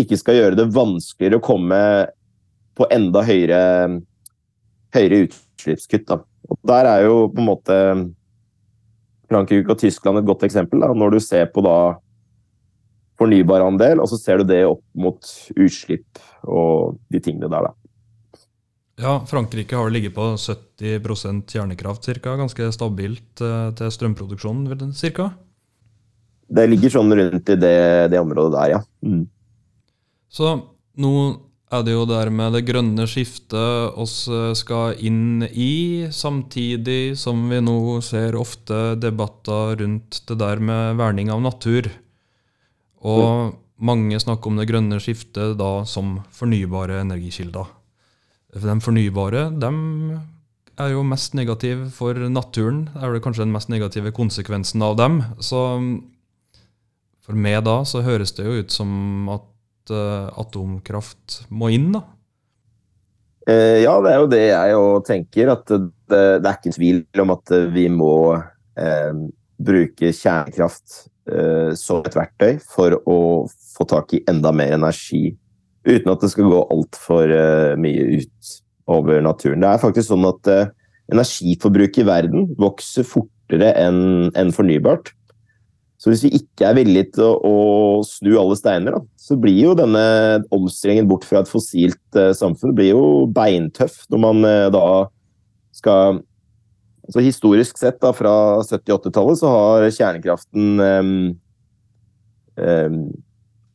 ikke 0.00 0.18
skal 0.18 0.38
gjøre 0.38 0.58
det 0.58 0.70
vanskeligere 0.74 1.38
å 1.38 1.44
komme 1.44 1.80
på 2.74 2.88
enda 2.90 3.22
høyere, 3.26 3.60
høyere 4.94 5.20
utslippskutt. 5.28 6.08
Da. 6.10 6.20
Og 6.50 6.58
Der 6.66 6.90
er 6.90 7.04
jo 7.06 7.28
på 7.30 7.42
en 7.42 7.48
måte 7.48 7.78
Frankrike 9.30 9.70
og 9.72 9.78
Tyskland 9.80 10.20
et 10.20 10.28
godt 10.28 10.44
eksempel. 10.46 10.82
Da, 10.82 10.90
når 10.94 11.16
du 11.16 11.20
ser 11.22 11.46
på 11.54 11.62
da 11.64 11.94
fornybarandel, 13.20 14.02
og 14.02 14.10
så 14.10 14.18
ser 14.18 14.42
du 14.42 14.50
det 14.50 14.64
opp 14.66 14.82
mot 14.98 15.22
utslipp 15.54 16.20
og 16.42 16.98
de 17.14 17.22
tingene 17.22 17.50
der. 17.52 17.70
da. 17.70 17.74
Ja, 19.00 19.14
Frankrike 19.26 19.76
har 19.78 19.90
ligget 19.90 20.14
på 20.14 20.26
70% 20.38 21.50
kjernekraft, 21.50 22.06
cirka, 22.06 22.36
ganske 22.38 22.68
stabilt 22.74 23.42
eh, 23.42 23.70
til 23.78 23.90
strømproduksjonen. 23.90 24.92
Cirka. 24.94 25.32
Det 26.54 26.66
ligger 26.68 26.92
sånn 26.92 27.14
rundt 27.18 27.50
i 27.50 27.56
det, 27.58 27.78
det 28.12 28.20
området 28.20 28.54
der, 28.54 28.74
ja. 28.76 28.80
Mm. 29.02 29.24
Så 30.32 30.54
nå 31.00 31.14
er 31.74 31.82
det 31.86 31.94
jo 31.94 32.04
der 32.06 32.30
med 32.30 32.54
det 32.54 32.64
grønne 32.68 33.06
skiftet 33.10 33.98
oss 34.00 34.24
eh, 34.30 34.52
skal 34.58 34.98
inn 35.02 35.44
i, 35.50 36.06
samtidig 36.12 37.16
som 37.18 37.46
vi 37.50 37.60
nå 37.64 38.00
ser 38.04 38.36
ofte 38.38 38.94
debatter 39.00 39.78
rundt 39.80 40.22
det 40.28 40.38
der 40.40 40.62
med 40.62 41.00
verning 41.00 41.32
av 41.34 41.42
natur. 41.44 41.88
Og 43.04 43.24
mm. 43.24 43.56
mange 43.90 44.20
snakker 44.22 44.50
om 44.50 44.60
det 44.60 44.68
grønne 44.70 45.00
skiftet 45.02 45.56
da 45.60 45.72
som 45.88 46.20
fornybare 46.34 47.02
energikilder. 47.02 47.72
De 48.54 48.78
fornybare 48.84 49.48
de 49.58 49.72
er 50.78 50.90
jo 50.94 51.02
mest 51.06 51.34
negative 51.38 51.88
for 51.94 52.18
naturen. 52.30 52.84
Det 52.92 53.02
er 53.02 53.14
det 53.14 53.22
kanskje 53.24 53.44
den 53.44 53.54
mest 53.54 53.70
negative 53.70 54.12
konsekvensen 54.14 54.82
av 54.82 54.96
dem. 54.98 55.20
Så 55.42 55.60
for 57.24 57.38
meg 57.38 57.62
da 57.66 57.80
så 57.88 58.02
høres 58.04 58.34
det 58.36 58.46
jo 58.46 58.62
ut 58.62 58.74
som 58.74 59.30
at 59.32 59.50
atomkraft 59.92 61.44
må 61.52 61.72
inn, 61.74 61.90
da. 61.96 62.04
Uh, 63.44 63.82
ja, 63.82 63.94
det 64.00 64.12
er 64.12 64.20
jo 64.22 64.28
det 64.32 64.44
jeg 64.46 64.76
òg 64.80 65.06
tenker. 65.08 65.52
At 65.52 65.68
det, 65.68 65.80
det, 66.08 66.48
er 66.48 66.54
ikke 66.56 66.76
tvil 66.76 67.02
om 67.24 67.34
at 67.34 67.54
vi 67.74 67.88
må 67.92 68.14
eh, 68.34 69.24
bruke 69.60 70.12
kjernekraft 70.12 71.02
som 71.80 72.02
et 72.04 72.16
verktøy 72.18 72.58
for 72.60 72.98
å 73.08 73.16
få 73.48 73.86
tak 73.88 74.12
i 74.12 74.18
enda 74.28 74.50
mer 74.52 74.74
energi 74.76 75.30
uten 75.84 76.12
at 76.12 76.22
det 76.24 76.30
skal 76.32 76.48
gå 76.50 76.62
altfor 76.72 77.32
eh, 77.32 77.74
mye 77.80 78.20
ut 78.20 78.54
over 78.90 79.20
naturen. 79.24 79.62
Det 79.62 79.70
er 79.70 79.82
faktisk 79.82 80.10
sånn 80.10 80.26
at 80.28 80.50
eh, 80.50 80.72
energiforbruket 81.12 82.02
i 82.02 82.08
verden 82.08 82.48
vokser 82.60 83.06
fortere 83.08 83.72
enn 83.80 84.30
en 84.38 84.52
fornybart. 84.54 85.12
Så 86.04 86.12
hvis 86.12 86.26
vi 86.26 86.34
ikke 86.36 86.68
er 86.68 86.76
villige 86.76 87.14
til 87.16 87.24
å, 87.24 87.38
å 87.48 88.04
snu 88.04 88.34
alle 88.36 88.58
steiner, 88.60 88.98
da, 88.98 89.00
så 89.16 89.38
blir 89.40 89.56
jo 89.56 89.72
denne 89.78 90.04
omstillingen 90.52 91.08
bort 91.08 91.24
fra 91.24 91.40
et 91.40 91.48
fossilt 91.48 92.18
uh, 92.20 92.34
samfunn 92.36 92.76
blir 92.76 92.92
jo 92.92 93.04
beintøff 93.32 94.02
når 94.12 94.24
man 94.26 94.44
da 94.74 94.84
skal 95.74 96.20
så 97.12 97.20
Historisk 97.20 97.78
sett, 97.78 97.98
da, 98.00 98.12
fra 98.16 98.32
70-80-tallet, 98.64 99.40
så 99.40 99.50
har 99.52 99.86
kjernekraften 99.92 100.80
um, 100.80 101.16
um, 102.56 103.00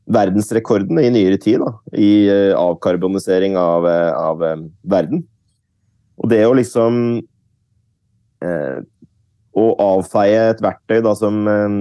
verdensrekorden 0.09 0.97
i 1.01 1.11
nyere 1.13 1.37
tid 1.41 1.61
da, 1.61 1.73
i 1.93 2.11
uh, 2.25 2.55
avkarbonisering 2.57 3.57
av, 3.59 3.85
uh, 3.85 4.13
av 4.17 4.45
um, 4.45 4.63
verden. 4.81 5.21
Og 6.19 6.31
det 6.33 6.41
å 6.47 6.55
liksom 6.57 7.03
uh, 8.45 8.79
Å 9.59 9.63
avfeie 9.81 10.41
et 10.51 10.59
verktøy 10.61 10.99
da, 11.03 11.11
som, 11.17 11.39
um, 11.49 11.77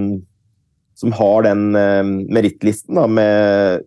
som 0.99 1.13
har 1.15 1.45
den 1.47 1.69
merittlisten 2.27 2.97
da, 2.99 3.05
med 3.07 3.85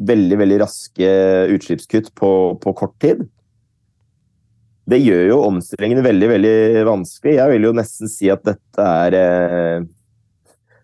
veldig, 0.00 0.38
veldig 0.40 0.58
raske 0.64 1.10
utslippskutt 1.54 2.10
på, 2.18 2.32
på, 2.58 2.72
kort 2.74 2.96
tid, 3.02 3.22
det 4.90 4.98
gjør 4.98 5.24
jo 5.28 5.38
omstillingene 5.46 6.02
veldig, 6.02 6.28
veldig 6.32 6.54
vanskelig. 6.88 7.36
Jeg 7.36 7.52
vil 7.52 7.68
jo 7.68 7.74
nesten 7.78 8.10
si 8.10 8.30
at 8.32 8.42
dette 8.48 8.86
er 9.06 9.16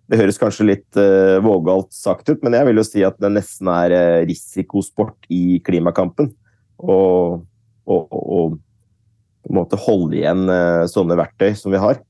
det 0.07 0.21
høres 0.21 0.39
kanskje 0.39 0.69
litt 0.69 0.99
uh, 1.01 1.43
vågalt 1.43 1.91
sagt 1.95 2.29
ut, 2.31 2.39
men 2.47 2.55
jeg 2.55 2.69
vil 2.69 2.79
jo 2.79 2.87
si 2.87 3.03
at 3.07 3.17
det 3.23 3.33
nesten 3.35 3.71
er 3.73 3.95
risikosport 4.29 5.27
i 5.35 5.59
klimakampen. 5.67 6.31
Og, 6.79 7.43
og, 7.89 8.05
og, 8.13 8.55
på 9.47 9.51
en 9.51 9.59
måte 9.61 9.79
holde 9.79 10.19
igjen 10.19 10.49
sånne 10.91 11.17
verktøy 11.19 11.53
som 11.59 11.75
vi 11.75 11.79
har. 11.79 12.01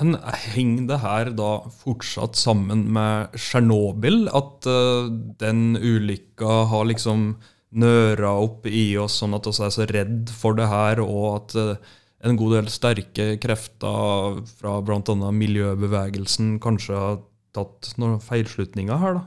Men 0.00 0.16
henger 0.54 0.86
det 0.88 0.98
her 1.02 1.30
da 1.36 1.50
fortsatt 1.82 2.38
sammen 2.40 2.86
med 2.94 3.34
Tsjernobyl? 3.36 4.30
At 4.32 4.64
uh, 4.64 5.10
den 5.40 5.76
ulykka 5.76 6.64
har 6.70 6.88
liksom 6.88 7.34
nøra 7.70 8.32
opp 8.42 8.64
i 8.66 8.96
oss 8.98 9.20
sånn 9.20 9.36
at 9.36 9.46
vi 9.46 9.52
er 9.62 9.74
så 9.74 9.86
redd 9.86 10.32
for 10.34 10.56
det 10.58 10.70
her, 10.70 11.02
og 11.04 11.26
at 11.34 11.58
uh, 11.60 11.90
en 12.24 12.38
god 12.40 12.56
del 12.56 12.70
sterke 12.72 13.34
krefter 13.40 14.40
fra 14.58 14.78
bl.a. 14.84 15.30
miljøbevegelsen 15.36 16.56
kanskje 16.64 16.96
har 16.96 17.20
tatt 17.56 17.92
noen 18.00 18.18
feilslutninger 18.24 19.04
her, 19.04 19.20
da? 19.20 19.26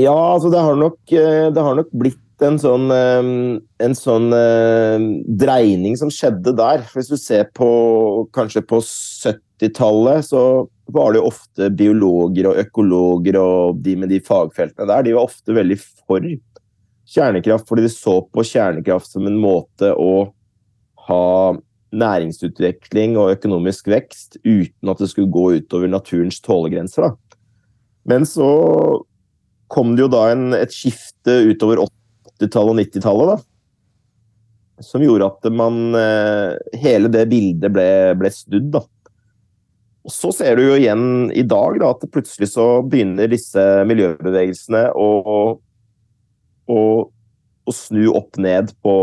Ja, 0.00 0.16
altså 0.34 0.50
det 0.52 0.60
har 0.64 0.78
nok, 0.78 1.00
eh, 1.12 1.48
det 1.52 1.62
har 1.64 1.76
nok 1.76 1.90
blitt 1.92 2.20
en 2.46 2.58
sånn, 2.60 2.90
eh, 2.94 3.30
en 3.84 3.96
sånn 3.96 4.30
uh, 4.32 4.98
dreining 5.40 5.96
som 6.00 6.12
skjedde 6.12 6.54
der. 6.58 6.84
Hvis 6.94 7.10
du 7.12 7.16
ser 7.20 7.48
på 7.56 7.70
kanskje 8.36 8.62
på 8.66 8.80
70-tallet, 8.84 10.28
så 10.30 10.42
var 10.90 11.12
det 11.12 11.20
jo 11.20 11.30
ofte 11.30 11.70
biologer 11.76 12.50
og 12.50 12.60
økologer 12.64 13.38
og 13.40 13.80
de 13.84 13.96
med 14.00 14.12
de 14.12 14.20
fagfeltene 14.24 14.88
der. 14.90 15.06
De 15.06 15.16
var 15.16 15.28
ofte 15.30 15.54
veldig 15.56 15.78
for 15.80 16.26
kjernekraft, 17.10 17.66
fordi 17.68 17.86
de 17.86 17.92
så 17.92 18.20
på 18.26 18.46
kjernekraft 18.46 19.10
som 19.10 19.26
en 19.28 19.38
måte 19.40 19.92
å 19.94 20.30
ha 21.10 21.26
næringsutvikling 21.90 23.16
og 23.18 23.34
økonomisk 23.34 23.88
vekst 23.90 24.38
uten 24.44 24.92
at 24.92 25.00
det 25.02 25.10
skulle 25.10 25.32
gå 25.32 25.46
utover 25.58 25.90
naturens 25.90 26.38
tålegrenser. 26.44 27.08
Da. 27.08 27.38
Men 28.10 28.26
så 28.28 28.50
kom 29.70 29.94
det 29.96 30.06
jo 30.06 30.12
da 30.12 30.26
en, 30.32 30.50
et 30.54 30.74
skifte 30.74 31.34
utover 31.50 31.82
80-tallet 32.40 32.72
og 32.72 32.80
90-tallet, 32.80 33.44
som 34.80 35.04
gjorde 35.04 35.28
at 35.28 35.48
man 35.52 35.94
eh, 35.98 36.78
Hele 36.80 37.10
det 37.12 37.26
bildet 37.28 37.72
ble, 37.74 37.90
ble 38.16 38.30
snudd, 38.32 38.70
da. 38.72 38.80
Og 40.08 40.14
Så 40.14 40.30
ser 40.32 40.56
du 40.56 40.64
jo 40.64 40.78
igjen 40.78 41.28
i 41.36 41.44
dag 41.44 41.76
da, 41.82 41.90
at 41.92 42.06
plutselig 42.12 42.48
så 42.54 42.80
begynner 42.88 43.28
disse 43.28 43.60
miljøbevegelsene 43.88 44.86
å, 44.96 45.08
å, 46.72 46.80
å 47.68 47.74
snu 47.76 48.06
opp 48.16 48.40
ned 48.40 48.72
på, 48.80 48.94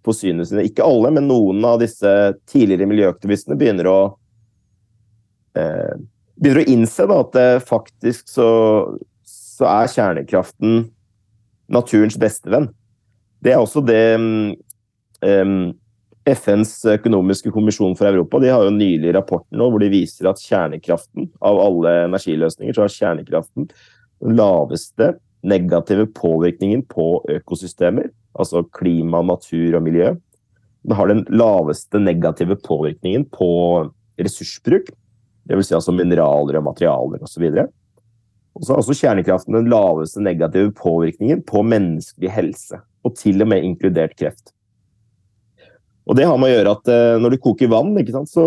på 0.00 0.14
synene 0.16 0.48
sine. 0.48 0.64
Ikke 0.64 0.86
alle, 0.88 1.12
men 1.12 1.28
noen 1.28 1.60
av 1.68 1.82
disse 1.84 2.08
tidligere 2.48 2.88
miljøaktivistene 2.88 3.58
begynner 3.60 3.90
å 3.92 3.98
eh, 5.60 6.00
begynner 6.42 6.64
å 6.64 6.72
innse 6.72 7.06
da, 7.08 7.20
at 7.22 7.36
det 7.36 7.48
faktisk 7.68 8.32
så, 8.32 8.50
så 9.28 9.68
er 9.68 9.92
kjernekraften 9.92 10.86
naturens 11.72 12.18
bestevenn. 12.20 12.70
Det 13.42 13.54
er 13.54 13.62
også 13.62 13.82
det 13.84 14.02
um, 14.18 15.72
FNs 16.22 16.76
økonomiske 16.86 17.50
kommisjon 17.50 17.96
for 17.98 18.06
Europa 18.06 18.38
de 18.42 18.52
har 18.52 18.62
jo 18.66 18.74
nylig 18.74 19.14
rapporten 19.16 19.58
nå, 19.58 19.66
hvor 19.70 19.82
de 19.82 19.90
viser 19.90 20.28
at 20.30 20.42
kjernekraften, 20.42 21.30
av 21.42 21.58
alle 21.58 21.94
energiløsninger, 22.06 22.76
så 22.76 22.84
har 22.84 22.94
kjernekraften 22.94 23.66
den 24.22 24.38
laveste 24.38 25.16
negative 25.42 26.06
påvirkningen 26.14 26.84
på 26.86 27.16
økosystemer, 27.40 28.12
altså 28.38 28.62
klima, 28.78 29.24
natur 29.26 29.80
og 29.80 29.82
miljø. 29.82 30.12
Den 30.86 30.96
har 30.98 31.10
den 31.10 31.24
laveste 31.30 31.98
negative 31.98 32.56
påvirkningen 32.62 33.26
på 33.34 33.50
ressursbruk, 34.22 34.92
dvs. 35.50 35.72
Si 35.72 35.74
altså 35.74 35.94
mineraler 35.94 36.60
og 36.60 36.68
materialer 36.68 37.22
osv. 37.26 37.48
Og 37.50 37.58
så 37.58 37.66
har 38.60 38.80
også 38.80 38.96
kjernekraften 38.96 39.56
den 39.56 39.70
laveste 39.72 40.22
negative 40.22 40.72
påvirkningen 40.76 41.42
på 41.48 41.62
menneskelig 41.64 42.32
helse, 42.32 42.80
og 43.06 43.16
til 43.18 43.44
og 43.44 43.48
med 43.52 43.64
inkludert 43.64 44.16
kreft. 44.18 44.52
Og 46.08 46.18
det 46.18 46.26
har 46.26 46.38
med 46.40 46.50
å 46.50 46.56
gjøre 46.56 46.74
at 46.76 46.90
eh, 46.90 47.20
når 47.22 47.34
du 47.34 47.42
koker 47.44 47.70
vann, 47.70 47.94
sant, 48.10 48.30
så, 48.30 48.44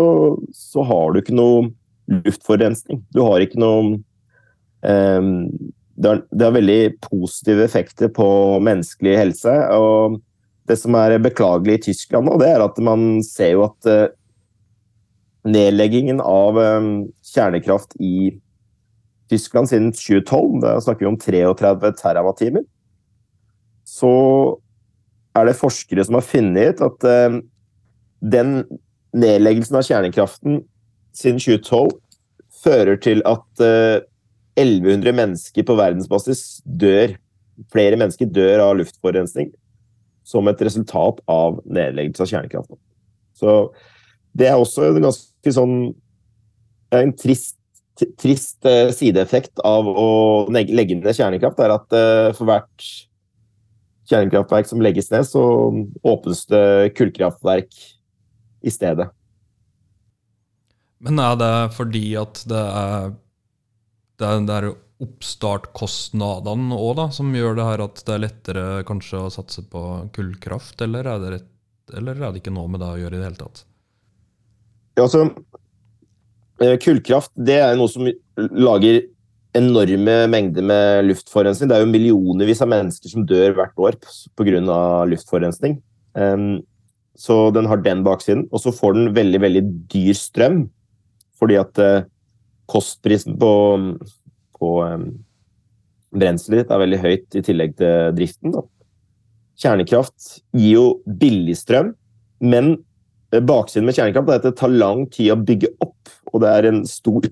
så, 0.52 0.84
har 0.84 1.12
du 1.12 1.22
ikke 1.22 1.36
noe 1.36 1.70
luftforurensning. 2.12 3.00
Du 3.16 3.22
har 3.24 3.42
ikke 3.42 3.60
noe 3.60 3.96
eh, 4.84 5.32
det, 5.96 6.44
har, 6.44 6.54
veldig 6.54 6.80
positive 7.08 7.64
effekter 7.64 8.12
på 8.12 8.28
menneskelig 8.64 9.16
helse. 9.16 9.56
og 9.72 10.20
Det 10.68 10.78
som 10.78 10.96
er 11.00 11.16
beklagelig 11.22 11.78
i 11.78 11.84
Tyskland 11.90 12.28
nå, 12.28 12.36
det 12.42 12.52
er 12.52 12.64
at 12.64 12.78
man 12.84 13.22
ser 13.24 13.56
jo 13.56 13.66
at 13.70 13.90
eh, 13.90 14.08
nedleggingen 15.48 16.20
av 16.20 16.60
eh, 16.60 16.90
kjernekraft 17.32 17.96
i 18.02 18.36
Tyskland 19.30 19.70
siden 19.70 19.90
2012, 19.92 20.60
da 20.62 20.76
snakker 20.80 21.06
vi 21.06 21.10
om 21.10 21.18
33 21.18 21.92
TWh, 21.98 22.62
så 23.86 24.12
er 25.36 25.48
det 25.48 25.58
forskere 25.58 26.04
som 26.06 26.18
har 26.18 26.26
funnet 26.26 26.82
at 26.82 27.06
uh, 27.06 27.38
den 28.22 28.52
nedleggelsen 29.16 29.78
av 29.78 29.86
kjernekraften 29.86 30.60
siden 31.16 31.40
2012 31.42 31.92
fører 32.64 32.98
til 33.02 33.22
at 33.28 33.46
uh, 33.62 33.98
eh, 33.98 34.06
1100 34.56 35.12
mennesker 35.12 35.66
på 35.68 35.76
verdensbasis 35.76 36.62
dør. 36.64 37.12
Flere 37.72 37.98
mennesker 38.00 38.28
dør 38.32 38.62
av 38.64 38.78
luftforurensning 38.78 39.50
som 40.26 40.48
et 40.48 40.62
resultat 40.64 41.20
av 41.30 41.60
nedleggelse 41.68 42.24
av 42.24 42.30
kjernekraften. 42.32 42.78
Så 43.36 43.52
det 44.36 44.48
er 44.48 44.58
også 44.58 44.88
en 44.88 45.04
ganske 45.04 45.52
sånn 45.54 45.76
en 46.96 47.12
trist, 47.18 47.55
trist 48.20 48.66
uh, 48.68 48.92
sideeffekt 48.94 49.60
av 49.64 49.88
å 49.88 50.08
legge 50.52 50.98
ned 50.98 51.12
kjernekraft, 51.16 51.60
er 51.64 51.76
at 51.76 51.96
uh, 51.96 52.30
for 52.36 52.48
hvert 52.48 52.88
kjernekraftverk 54.06 54.70
som 54.70 54.82
legges 54.84 55.10
ned, 55.10 55.26
så 55.26 55.44
åpnes 56.06 56.44
det 56.50 56.94
kullkraftverk 56.98 57.78
i 58.66 58.72
stedet. 58.72 59.08
Men 61.02 61.20
er 61.20 61.38
det 61.40 61.54
fordi 61.76 62.08
at 62.18 62.42
det 62.48 62.66
er 62.66 63.14
det 64.16 64.24
er, 64.24 64.44
det 64.48 64.54
er 64.56 64.70
oppstartkostnadene 65.04 66.76
òg, 66.76 66.94
da, 66.96 67.10
som 67.12 67.34
gjør 67.36 67.58
det 67.58 67.66
her 67.68 67.82
at 67.84 68.00
det 68.06 68.14
er 68.14 68.22
lettere 68.22 68.64
kanskje 68.88 69.26
å 69.26 69.32
satse 69.32 69.64
på 69.68 69.82
kullkraft, 70.16 70.80
eller 70.86 71.10
er 71.12 71.20
det, 71.20 71.32
rett, 71.34 71.50
eller 72.00 72.16
er 72.16 72.32
det 72.32 72.40
ikke 72.40 72.54
noe 72.56 72.70
med 72.72 72.80
det 72.80 72.88
å 72.94 73.00
gjøre 73.02 73.18
i 73.18 73.20
det 73.20 73.28
hele 73.28 73.42
tatt? 73.42 73.64
Ja, 74.96 75.04
altså, 75.04 75.26
eh, 75.26 75.60
Kullkraft 76.56 77.32
det 77.36 77.58
er 77.60 77.76
noe 77.76 77.90
som 77.92 78.06
lager 78.36 79.02
enorme 79.56 80.14
mengder 80.32 80.64
med 80.64 81.06
luftforurensning. 81.08 81.68
Det 81.68 81.76
er 81.76 81.84
jo 81.84 81.90
millionervis 81.92 82.62
av 82.64 82.70
mennesker 82.72 83.12
som 83.12 83.26
dør 83.28 83.56
hvert 83.56 83.76
år 83.80 83.98
pga. 84.36 84.78
luftforurensning. 85.08 85.78
Så 87.16 87.36
den 87.56 87.68
har 87.68 87.80
den 87.80 88.04
baksiden. 88.04 88.46
Og 88.52 88.60
så 88.60 88.72
får 88.72 88.96
den 88.96 89.14
veldig, 89.16 89.40
veldig 89.40 89.62
dyr 89.92 90.16
strøm. 90.16 90.66
Fordi 91.40 91.56
at 91.60 91.80
uh, 91.80 92.04
kostprisen 92.68 93.36
på, 93.40 93.52
på 94.56 94.70
brenselet 96.16 96.62
ditt 96.62 96.72
er 96.72 96.82
veldig 96.82 97.00
høyt 97.02 97.36
i 97.38 97.44
tillegg 97.44 97.76
til 97.80 98.16
driften. 98.16 98.56
Kjernekraft 99.56 100.40
gir 100.56 100.72
jo 100.74 100.86
billig 101.06 101.56
strøm, 101.56 101.94
men 102.44 102.74
eh, 102.74 102.80
baksiden 103.44 103.86
med 103.88 103.96
kjernekraft 103.96 104.30
er 104.30 104.40
at 104.40 104.46
det 104.46 104.56
tar 104.58 104.72
lang 104.72 105.04
tid 105.12 105.32
å 105.34 105.40
bygge 105.40 105.72
opp. 105.84 106.12
Og 106.32 106.42
det 106.42 106.52
er 106.52 106.68
en 106.70 106.82
stor 106.88 107.26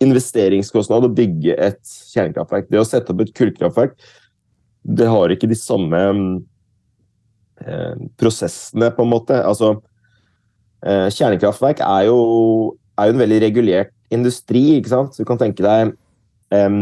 investeringskostnad 0.00 1.06
å 1.06 1.12
bygge 1.12 1.56
et 1.60 1.80
kjernekraftverk. 2.14 2.70
Det 2.70 2.80
å 2.80 2.86
sette 2.88 3.12
opp 3.12 3.22
et 3.24 3.34
kullkraftverk, 3.36 3.96
det 4.80 5.08
har 5.12 5.32
ikke 5.32 5.50
de 5.50 5.58
samme 5.58 6.00
eh, 7.60 8.04
prosessene, 8.20 8.88
på 8.96 9.04
en 9.04 9.12
måte. 9.12 9.36
Altså, 9.44 9.74
eh, 10.86 11.08
kjernekraftverk 11.12 11.84
er 11.84 12.08
jo, 12.08 12.20
er 12.96 13.10
jo, 13.10 13.16
en 13.16 13.24
veldig 13.26 13.42
regulert 13.44 13.92
industri, 14.14 14.64
ikke 14.78 14.94
sant. 14.94 15.12
Så 15.14 15.22
du 15.22 15.28
kan 15.28 15.40
tenke 15.40 15.64
deg 15.66 15.94
eh, 16.56 16.80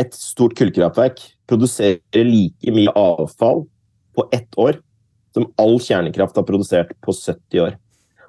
Et 0.00 0.14
stort 0.16 0.54
kullkraftverk 0.56 1.18
produserer 1.46 2.24
like 2.24 2.72
mye 2.72 2.92
avfall 2.96 3.66
på 4.16 4.24
ett 4.32 4.56
år 4.58 4.78
som 5.34 5.48
all 5.60 5.78
kjernekraft 5.80 6.38
har 6.38 6.46
produsert 6.48 6.92
på 7.04 7.14
70 7.16 7.64
år. 7.64 7.76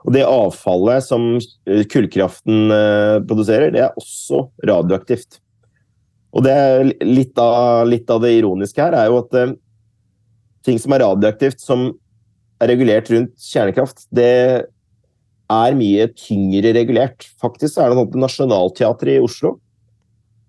Og 0.04 0.16
det 0.16 0.26
avfallet 0.28 1.06
som 1.06 1.28
eh, 1.38 1.84
kullkraften 1.88 2.74
eh, 2.76 3.18
produserer, 3.28 3.72
det 3.76 3.86
er 3.86 4.00
også 4.00 4.46
radioaktivt. 4.68 5.40
Og 6.34 6.46
det 6.46 6.56
litt 7.06 7.38
av, 7.40 7.86
litt 7.88 8.10
av 8.12 8.24
det 8.24 8.34
ironiske 8.40 8.82
her 8.82 8.96
er 8.98 9.12
jo 9.12 9.20
at 9.22 9.36
uh, 9.38 9.52
ting 10.66 10.80
som 10.82 10.96
er 10.96 11.04
radioaktivt, 11.06 11.62
som 11.62 11.92
er 12.64 12.72
regulert 12.72 13.12
rundt 13.14 13.36
kjernekraft, 13.38 14.08
det 14.10 14.32
er 15.54 15.78
mye 15.78 16.08
tyngre 16.18 16.74
regulert. 16.74 17.28
Faktisk 17.42 17.78
er 17.78 17.92
det 17.92 18.00
sånn 18.00 18.10
at 18.10 18.18
Nationaltheatret 18.24 19.20
i 19.20 19.22
Oslo 19.22 19.58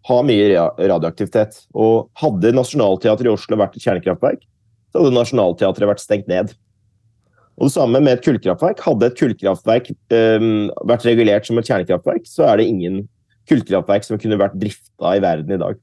har 0.08 0.24
mye 0.24 0.64
radioaktivitet. 0.78 1.60
Og 1.76 2.08
hadde 2.20 2.54
Nationaltheatret 2.56 3.28
i 3.28 3.34
Oslo 3.34 3.60
vært 3.60 3.76
et 3.76 3.84
kjernekraftverk, 3.84 4.44
så 4.94 5.02
hadde 5.02 5.16
Nationaltheatret 5.16 5.90
vært 5.90 6.02
stengt 6.04 6.28
ned. 6.30 6.52
Og 7.58 7.66
det 7.66 7.74
samme 7.74 7.98
med 7.98 8.16
et 8.16 8.22
kullkraftverk. 8.22 8.82
Hadde 8.86 9.08
et 9.10 9.18
kullkraftverk 9.18 9.90
um, 9.90 10.70
vært 10.86 11.06
regulert 11.08 11.48
som 11.48 11.58
et 11.58 11.66
kjernekraftverk, 11.66 12.28
så 12.30 12.46
er 12.46 12.60
det 12.60 12.68
ingen 12.70 13.02
kullkraftverk 13.50 14.06
som 14.06 14.20
kunne 14.22 14.38
vært 14.38 14.54
drifta 14.58 15.16
i 15.18 15.22
verden 15.22 15.56
i 15.56 15.60
dag. 15.60 15.82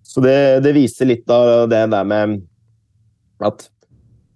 Så 0.00 0.24
det, 0.24 0.64
det, 0.64 0.72
viser 0.74 1.12
litt 1.12 1.28
av 1.30 1.68
det 1.70 1.84
der 1.92 2.08
med 2.08 2.40
at 3.44 3.68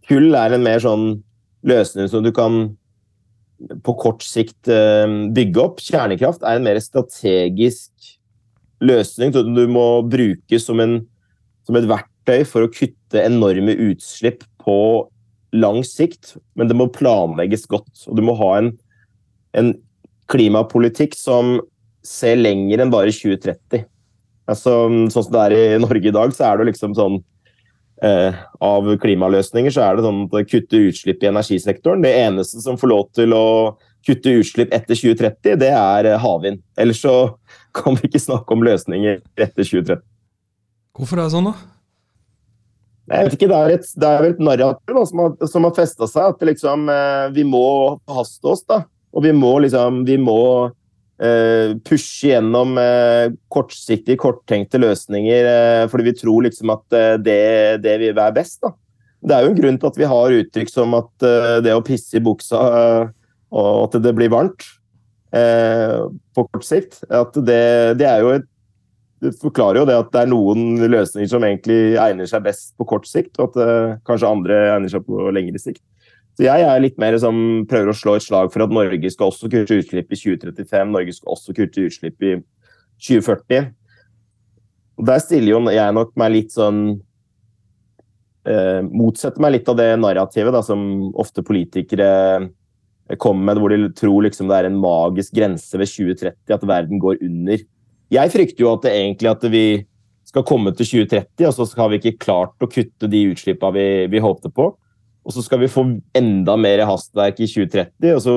kull 0.07 0.36
er 0.36 0.55
en 0.55 0.64
mer 0.64 0.84
sånn 0.84 1.09
løsning 1.64 2.09
som 2.12 2.24
du 2.24 2.30
kan 2.36 2.66
på 3.84 3.95
kort 3.97 4.24
sikt 4.26 4.68
um, 4.68 5.32
bygge 5.34 5.64
opp. 5.64 5.80
Kjernekraft 5.80 6.45
er 6.45 6.61
en 6.61 6.68
mer 6.68 6.80
strategisk 6.84 8.12
løsning 8.84 9.32
som 9.32 9.57
du 9.57 9.64
må 9.72 9.89
bruke 10.05 10.61
som, 10.61 10.84
en, 10.84 10.99
som 11.64 11.80
et 11.80 11.89
verktøy 11.89 12.14
for 12.49 12.64
å 12.64 12.72
kutte 12.72 13.22
enorme 13.25 13.75
utslipp 13.91 14.45
på 14.64 14.79
lang 15.55 15.83
sikt, 15.87 16.35
men 16.59 16.70
det 16.70 16.77
må 16.79 16.89
planlegges 16.93 17.68
godt. 17.70 17.93
Og 18.09 18.18
du 18.18 18.25
må 18.27 18.35
ha 18.39 18.51
en, 18.59 18.72
en 19.55 19.75
klimapolitikk 20.33 21.14
som 21.18 21.59
ser 22.05 22.41
lenger 22.41 22.83
enn 22.83 22.93
bare 22.93 23.12
2030. 23.14 23.87
Altså, 24.51 24.75
sånn 25.12 25.25
som 25.25 25.33
det 25.33 25.45
er 25.47 25.55
i 25.57 25.81
Norge 25.81 26.11
i 26.11 26.14
dag, 26.14 26.35
så 26.37 26.51
er 26.51 26.61
det 26.61 26.68
liksom 26.68 26.93
sånn 26.97 27.16
eh, 28.05 28.37
Av 28.64 28.91
klimaløsninger 29.01 29.72
så 29.72 29.87
er 29.87 29.97
det 29.97 30.05
sånn 30.05 30.25
at 30.27 30.35
det 30.35 30.45
kutter 30.51 30.89
utslipp 30.91 31.25
i 31.25 31.31
energisektoren. 31.31 32.05
Det 32.05 32.12
eneste 32.27 32.61
som 32.64 32.77
får 32.81 32.93
lov 32.93 33.07
til 33.16 33.37
å 33.37 33.47
kutte 34.05 34.35
utslipp 34.37 34.75
etter 34.77 34.99
2030, 34.99 35.61
det 35.62 35.70
er 35.72 36.11
eh, 36.11 36.20
havvind. 36.20 36.61
Ellers 36.81 37.01
så 37.05 37.14
kan 37.77 37.97
vi 37.97 38.11
ikke 38.11 38.22
snakke 38.22 38.57
om 38.57 38.66
løsninger 38.66 39.22
etter 39.39 39.62
2030. 39.62 40.05
Hvorfor 40.95 41.18
er 41.18 41.27
det 41.27 41.35
sånn, 41.35 41.49
da? 41.51 41.74
Jeg 43.05 43.26
vet 43.26 43.34
ikke, 43.36 43.48
Det 43.50 43.57
er, 43.57 43.74
et, 43.74 43.90
det 44.00 44.11
er 44.11 44.26
et 44.30 44.38
narrativ 44.40 45.00
som 45.11 45.20
har, 45.20 45.34
som 45.50 45.66
har 45.68 45.74
festa 45.76 46.09
seg. 46.09 46.32
At 46.32 46.46
liksom, 46.48 46.88
eh, 46.88 47.26
vi 47.36 47.44
må 47.44 47.66
haste 48.09 48.48
oss. 48.48 48.64
da. 48.64 48.84
Og 49.14 49.26
vi 49.26 49.32
må 49.36 49.59
liksom 49.62 50.05
Vi 50.09 50.16
må 50.18 50.70
eh, 51.20 51.74
pushe 51.84 52.32
gjennom 52.32 52.78
eh, 52.80 53.34
kortsiktige, 53.52 54.18
korttenkte 54.20 54.80
løsninger 54.80 55.50
eh, 55.50 55.82
fordi 55.90 56.09
vi 56.09 56.16
tror 56.18 56.46
liksom 56.48 56.72
at 56.74 56.96
eh, 56.96 57.16
det, 57.20 57.82
det 57.84 57.98
vil 58.02 58.16
være 58.16 58.38
best. 58.40 58.62
da. 58.64 58.72
Det 59.24 59.36
er 59.36 59.44
jo 59.44 59.52
en 59.52 59.61
grunn 59.61 59.78
til 59.80 59.92
at 59.92 60.00
vi 60.00 60.09
har 60.09 60.38
uttrykk 60.40 60.72
som 60.72 60.96
at 60.98 61.28
eh, 61.28 61.59
det 61.64 61.76
å 61.76 61.84
pisse 61.84 62.18
i 62.18 62.24
buksa 62.24 62.64
og 63.55 63.84
at 63.84 64.00
det 64.02 64.11
blir 64.16 64.32
varmt, 64.32 64.64
på 65.30 66.42
kort 66.50 66.64
sikt. 66.66 66.96
At 67.07 67.36
det, 67.46 67.94
det 68.00 68.07
er 68.09 68.22
jo 68.22 68.32
et 68.34 68.48
forklarer 69.41 69.81
jo 69.81 69.89
det 69.89 69.97
at 69.97 70.11
det 70.12 70.23
er 70.25 70.31
noen 70.31 70.85
løsninger 70.91 71.31
som 71.31 71.45
egentlig 71.47 71.97
egner 72.01 72.29
seg 72.29 72.45
best 72.45 72.73
på 72.79 72.87
kort 72.89 73.09
sikt, 73.09 73.37
og 73.39 73.53
at 73.53 73.61
uh, 73.61 73.97
kanskje 74.09 74.31
andre 74.31 74.59
egner 74.75 74.93
seg 74.93 75.05
på 75.07 75.31
lengre 75.35 75.61
sikt. 75.62 75.83
Så 76.35 76.49
jeg 76.49 76.67
er 76.67 76.83
litt 76.83 76.99
mer 76.99 77.15
som 77.23 77.37
prøver 77.71 77.93
å 77.93 77.97
slå 77.97 78.17
et 78.19 78.27
slag 78.27 78.51
for 78.51 78.65
at 78.65 78.75
Norge 78.75 79.11
skal 79.12 79.31
også 79.31 79.49
kutte 79.53 79.79
utslipp 79.79 80.11
i 80.11 80.19
2035. 80.19 80.91
Norge 80.91 81.15
skal 81.15 81.37
også 81.37 81.55
kutte 81.55 81.85
utslipp 81.87 82.27
i 82.27 82.35
2040. 82.99 83.69
Og 84.99 85.07
Der 85.07 85.23
stiller 85.23 85.55
jo 85.55 85.61
jeg 85.71 85.95
nok 85.95 86.11
meg 86.19 86.35
litt 86.35 86.55
sånn 86.55 86.81
eh, 88.51 88.83
Motsetter 88.83 89.43
meg 89.43 89.57
litt 89.57 89.71
av 89.71 89.79
det 89.79 89.89
narrativet 90.03 90.55
da, 90.55 90.62
som 90.67 91.12
ofte 91.15 91.47
politikere 91.47 92.11
kommer 93.21 93.53
med, 93.53 93.61
hvor 93.61 93.71
de 93.71 93.93
tror 93.95 94.27
liksom 94.27 94.51
det 94.51 94.59
er 94.59 94.71
en 94.71 94.81
magisk 94.81 95.35
grense 95.37 95.79
ved 95.79 95.91
2030, 95.91 96.35
at 96.57 96.67
verden 96.67 97.03
går 97.03 97.21
under. 97.23 97.62
Jeg 98.12 98.32
frykter 98.32 98.64
jo 98.64 98.72
at 98.74 98.84
det 98.84 98.92
egentlig 98.92 99.30
at 99.30 99.46
vi 99.52 99.66
skal 100.28 100.44
komme 100.46 100.72
til 100.74 101.07
2030, 101.07 101.46
og 101.46 101.55
så 101.55 101.66
har 101.78 101.92
vi 101.92 102.00
ikke 102.00 102.18
klart 102.24 102.64
å 102.64 102.70
kutte 102.70 103.09
de 103.11 103.22
utslippene 103.30 103.76
vi, 103.76 103.86
vi 104.12 104.22
håpte 104.24 104.50
på. 104.52 104.72
Og 105.24 105.32
så 105.32 105.44
skal 105.44 105.62
vi 105.62 105.72
få 105.72 105.86
enda 106.16 106.57
mer 106.61 106.84
hastverk 106.88 107.40
i 107.40 107.48
2030. 107.48 108.12
og 108.12 108.22
så 108.24 108.36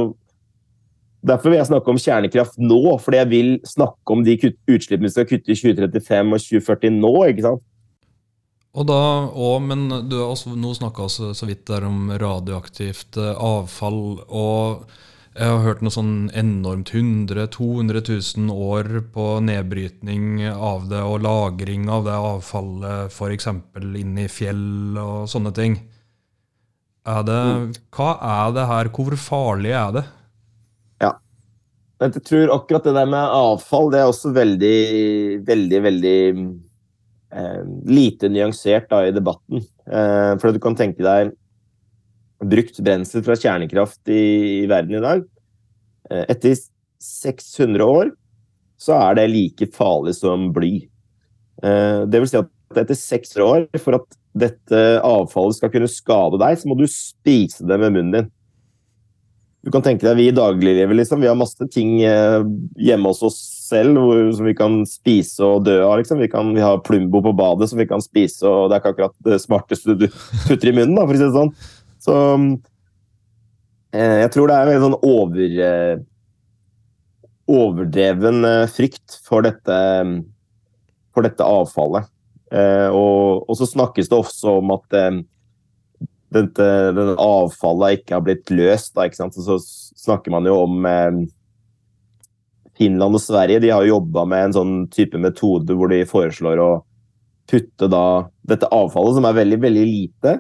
Derfor 1.28 1.50
vil 1.50 1.58
jeg 1.58 1.68
snakke 1.68 1.92
om 1.92 1.98
kjernekraft 2.00 2.60
nå, 2.62 2.82
fordi 3.04 3.18
jeg 3.18 3.30
vil 3.32 3.50
snakke 3.68 4.14
om 4.14 4.22
de 4.24 4.36
utslippene 4.38 5.10
vi 5.10 5.16
skal 5.16 5.26
kutte 5.28 5.52
i 5.52 5.58
2035 5.58 6.36
og 6.38 6.44
2040 6.46 6.94
nå. 7.02 7.14
ikke 7.32 7.44
sant? 7.48 7.64
Og 8.78 8.86
da, 8.86 9.00
og, 9.34 9.56
men 9.66 9.88
du 10.08 10.14
har 10.20 10.30
også 10.30 10.54
nå 10.54 10.76
snakka 10.78 11.08
så, 11.10 11.34
vidt 11.50 11.66
der 11.68 11.88
om 11.88 12.12
radioaktivt 12.22 13.18
eh, 13.18 13.34
avfall. 13.34 14.22
og 14.30 14.86
jeg 15.38 15.54
har 15.54 15.62
hørt 15.62 15.84
noe 15.86 15.94
sånn 15.94 16.14
enormt 16.34 16.90
100 16.96 17.46
200 17.54 18.02
000 18.10 18.54
år 18.54 18.88
på 19.14 19.26
nedbrytning 19.46 20.42
av 20.50 20.88
det 20.90 21.04
og 21.06 21.22
lagring 21.26 21.86
av 21.94 22.08
det 22.08 22.16
avfallet, 22.18 23.14
f.eks. 23.14 23.50
inn 24.02 24.18
i 24.18 24.26
fjell 24.32 24.98
og 24.98 25.30
sånne 25.30 25.54
ting. 25.54 25.78
Er 27.08 27.22
det, 27.28 27.40
hva 27.94 28.10
er 28.18 28.56
det 28.58 28.66
her? 28.72 28.90
Hvor 28.98 29.16
farlig 29.22 29.76
er 29.78 29.94
det? 30.00 30.06
Ja. 31.06 31.14
Jeg 32.02 32.26
tror 32.28 32.56
akkurat 32.58 32.90
det 32.90 32.98
der 32.98 33.14
med 33.14 33.38
avfall, 33.38 33.92
det 33.94 34.02
er 34.02 34.10
også 34.10 34.34
veldig, 34.36 34.78
veldig, 35.48 35.84
veldig 35.86 36.20
eh, 36.34 37.62
lite 37.94 38.34
nyansert 38.34 38.90
da, 38.90 39.06
i 39.06 39.14
debatten. 39.16 39.62
Eh, 39.86 40.34
for 40.42 40.50
du 40.50 40.60
kan 40.64 40.76
tenke 40.80 41.06
deg 41.06 41.32
brukt 42.44 42.80
brensel 42.84 43.24
fra 43.26 43.38
kjernekraft 43.38 44.12
i, 44.14 44.64
i 44.64 44.68
verden 44.70 45.00
i 45.00 45.04
dag. 45.04 45.26
Eh, 46.12 46.26
etter 46.34 46.56
600 47.04 47.84
år 47.86 48.14
så 48.78 48.94
er 49.00 49.18
det 49.18 49.32
like 49.32 49.70
farlig 49.74 50.16
som 50.20 50.52
bly. 50.54 50.76
Eh, 51.64 52.06
det 52.06 52.22
vil 52.22 52.30
si 52.30 52.40
at 52.40 52.54
etter 52.78 52.98
600 53.00 53.48
år, 53.48 53.68
for 53.82 53.98
at 53.98 54.18
dette 54.38 54.82
avfallet 55.02 55.58
skal 55.58 55.72
kunne 55.74 55.90
skade 55.90 56.40
deg, 56.42 56.58
så 56.60 56.70
må 56.70 56.78
du 56.78 56.86
spise 56.92 57.66
det 57.66 57.80
med 57.82 57.96
munnen 57.96 58.14
din. 58.14 58.34
Du 59.66 59.72
kan 59.74 59.84
tenke 59.84 60.06
deg, 60.06 60.16
Vi 60.16 60.30
i 60.30 60.36
dagliglivet 60.36 60.96
liksom, 60.96 61.20
vi 61.20 61.28
har 61.28 61.36
masse 61.36 61.66
ting 61.74 61.98
eh, 62.06 62.44
hjemme 62.80 63.10
hos 63.12 63.24
oss 63.26 63.40
selv 63.68 63.98
hvor, 64.00 64.20
som 64.38 64.48
vi 64.48 64.54
kan 64.56 64.78
spise 64.88 65.44
og 65.44 65.66
dø 65.66 65.82
av. 65.84 65.98
Liksom. 66.00 66.22
Vi, 66.24 66.30
kan, 66.32 66.54
vi 66.56 66.64
har 66.64 66.80
Plumbo 66.86 67.20
på 67.26 67.34
badet 67.36 67.68
som 67.72 67.82
vi 67.82 67.88
kan 67.90 68.04
spise, 68.04 68.46
og 68.48 68.70
det 68.70 68.78
er 68.78 68.84
ikke 68.84 68.94
akkurat 68.96 69.18
det 69.28 69.42
smarteste 69.44 69.98
du 69.98 70.06
putter 70.48 70.72
i 70.72 70.76
munnen. 70.78 70.96
Da, 70.96 71.04
for 71.04 71.18
å 71.18 71.20
si 71.20 71.26
det 71.26 71.36
sånn. 71.36 71.52
Så 72.04 72.16
eh, 73.96 74.18
jeg 74.24 74.34
tror 74.34 74.50
det 74.50 74.58
er 74.58 74.74
en 74.74 74.86
sånn 74.86 75.00
over, 75.06 75.56
eh, 75.68 75.96
overdreven 77.48 78.48
eh, 78.48 78.66
frykt 78.72 79.18
for 79.26 79.46
dette, 79.48 79.80
for 81.16 81.28
dette 81.28 81.48
avfallet. 81.48 82.14
Og, 82.48 83.42
og, 83.44 83.54
så 83.60 83.66
snakkes 83.68 84.08
det 84.08 84.16
også 84.16 84.54
om 84.62 84.70
at 84.72 84.86
dette, 86.32 86.68
dette, 86.96 87.16
avfallet 87.20 87.98
ikke 87.98 88.16
har 88.16 88.24
blitt 88.24 88.54
løst. 88.56 88.94
Da, 88.96 89.10
så 89.12 89.58
snakker 89.60 90.32
man 90.32 90.48
jo 90.48 90.54
om 90.62 90.88
Finland 92.80 93.18
og 93.18 93.20
Sverige 93.20 93.60
de 93.66 93.74
har 93.74 93.84
jobba 93.84 94.24
med 94.32 94.46
en 94.46 94.56
sånn 94.56 94.74
type 94.96 95.20
metode 95.20 95.76
hvor 95.76 95.92
de 95.92 96.06
foreslår 96.08 96.62
å 96.64 96.70
putte 97.52 97.92
da 97.92 98.06
dette 98.48 98.70
avfallet, 98.72 99.18
som 99.18 99.28
er 99.28 99.38
veldig, 99.42 99.60
veldig 99.64 99.86
lite, 99.88 100.38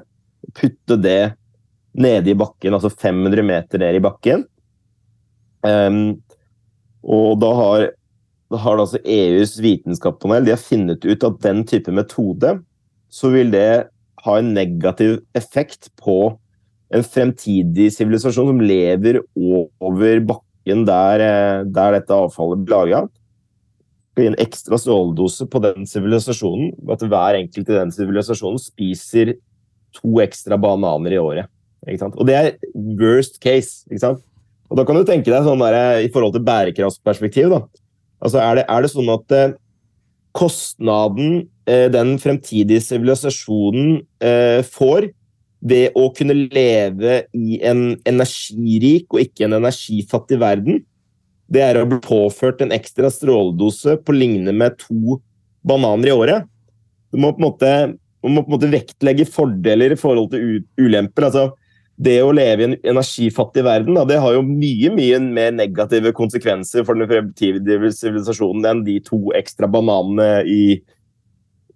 putte 0.55 0.97
det 1.03 1.22
nede 1.98 2.32
i 2.32 2.38
bakken, 2.38 2.76
altså 2.78 2.91
500 2.93 3.45
meter 3.45 3.82
ned 3.82 3.98
i 3.98 4.04
bakken. 4.04 4.45
Um, 5.66 6.20
og 7.04 7.39
da 7.41 7.54
har 7.58 7.88
da 8.48 8.60
har 8.64 8.80
altså 8.80 9.00
EUs 9.04 9.58
vitenskapspanel 9.60 10.48
de 10.48 10.56
funnet 10.60 11.04
ut 11.04 11.24
at 11.28 11.39
den 11.43 11.64
type 11.68 11.91
metode 11.91 12.54
så 13.12 13.32
vil 13.34 13.52
det 13.52 13.88
ha 14.24 14.36
en 14.39 14.54
negativ 14.56 15.18
effekt 15.38 15.89
på 16.00 16.38
en 16.95 17.04
fremtidig 17.04 17.89
sivilisasjon 17.95 18.54
som 18.54 18.64
lever 18.64 19.20
over 19.36 20.22
bakken 20.30 20.86
der, 20.88 21.24
eh, 21.24 21.66
der 21.68 21.98
dette 21.98 22.16
avfallet 22.16 22.64
blir 22.64 22.76
laga. 22.78 23.02
En 24.18 24.38
ekstra 24.39 24.80
stråledose 24.80 25.45
på 25.45 25.62
den 25.62 25.86
sivilisasjonen. 25.86 26.72
At 26.89 27.04
hver 27.04 27.38
enkelt 27.38 27.70
i 27.70 27.76
den 27.76 27.91
sivilisasjonen 27.91 28.60
spiser 28.60 29.36
to 29.93 30.24
ekstra 30.24 30.58
bananer 30.58 31.14
i 31.14 31.20
året. 31.22 31.52
Og 31.86 32.25
det 32.28 32.36
er 32.36 32.49
worst 32.73 33.38
case. 33.43 33.86
Og 34.67 34.80
da 34.80 34.84
kan 34.88 34.97
du 34.97 35.05
tenke 35.07 35.32
deg 35.32 35.45
sånn 35.45 35.61
der, 35.63 36.01
i 36.03 36.09
forhold 36.11 36.36
til 36.36 36.45
bærekraftsperspektiv. 36.47 37.53
da, 37.53 37.61
Altså, 38.21 38.41
er 38.41 38.59
det, 38.59 38.65
er 38.67 38.82
det 38.82 38.91
sånn 38.91 39.11
at 39.13 39.36
eh, 39.36 39.53
kostnaden 40.38 41.47
eh, 41.69 41.86
den 41.93 42.15
fremtidige 42.21 42.82
sivilisasjonen 42.82 44.01
eh, 44.23 44.65
får 44.65 45.11
ved 45.67 45.95
å 45.97 46.07
kunne 46.17 46.36
leve 46.53 47.23
i 47.34 47.59
en 47.65 47.95
energirik 48.09 49.13
og 49.13 49.23
ikke 49.23 49.47
en 49.47 49.57
energifattig 49.57 50.39
verden, 50.41 50.84
det 51.47 51.63
er 51.63 51.80
å 51.80 51.88
bli 51.88 51.99
påført 52.03 52.61
en 52.61 52.73
ekstra 52.75 53.09
stråledose 53.13 53.95
på 54.03 54.15
lignende 54.15 54.53
med 54.53 54.75
to 54.82 55.17
bananer 55.67 56.11
i 56.11 56.15
året. 56.15 56.49
Du 57.13 57.21
må 57.23 57.32
på 57.34 57.39
en 57.39 57.47
måte, 57.47 57.71
må 58.28 58.43
på 58.43 58.51
en 58.51 58.57
måte 58.57 58.71
vektlegge 58.71 59.28
fordeler 59.32 59.95
i 59.95 59.99
forhold 59.99 60.34
til 60.34 60.59
ulemper. 60.78 61.30
altså 61.30 61.45
det 61.98 62.20
å 62.22 62.34
leve 62.36 62.62
i 62.62 62.68
en 62.68 62.76
energifattig 62.93 63.64
verden 63.66 63.98
da, 63.98 64.04
det 64.06 64.20
har 64.22 64.36
jo 64.36 64.43
mye 64.45 64.91
mye 64.93 65.18
mer 65.24 65.56
negative 65.56 66.12
konsekvenser 66.18 66.86
for 66.86 66.98
den 66.98 67.10
fremtidige 67.10 67.91
sivilisasjonen 67.98 68.68
enn 68.70 68.84
de 68.86 69.00
to 69.06 69.20
ekstra 69.38 69.70
bananene 69.72 70.43
i, 70.45 70.62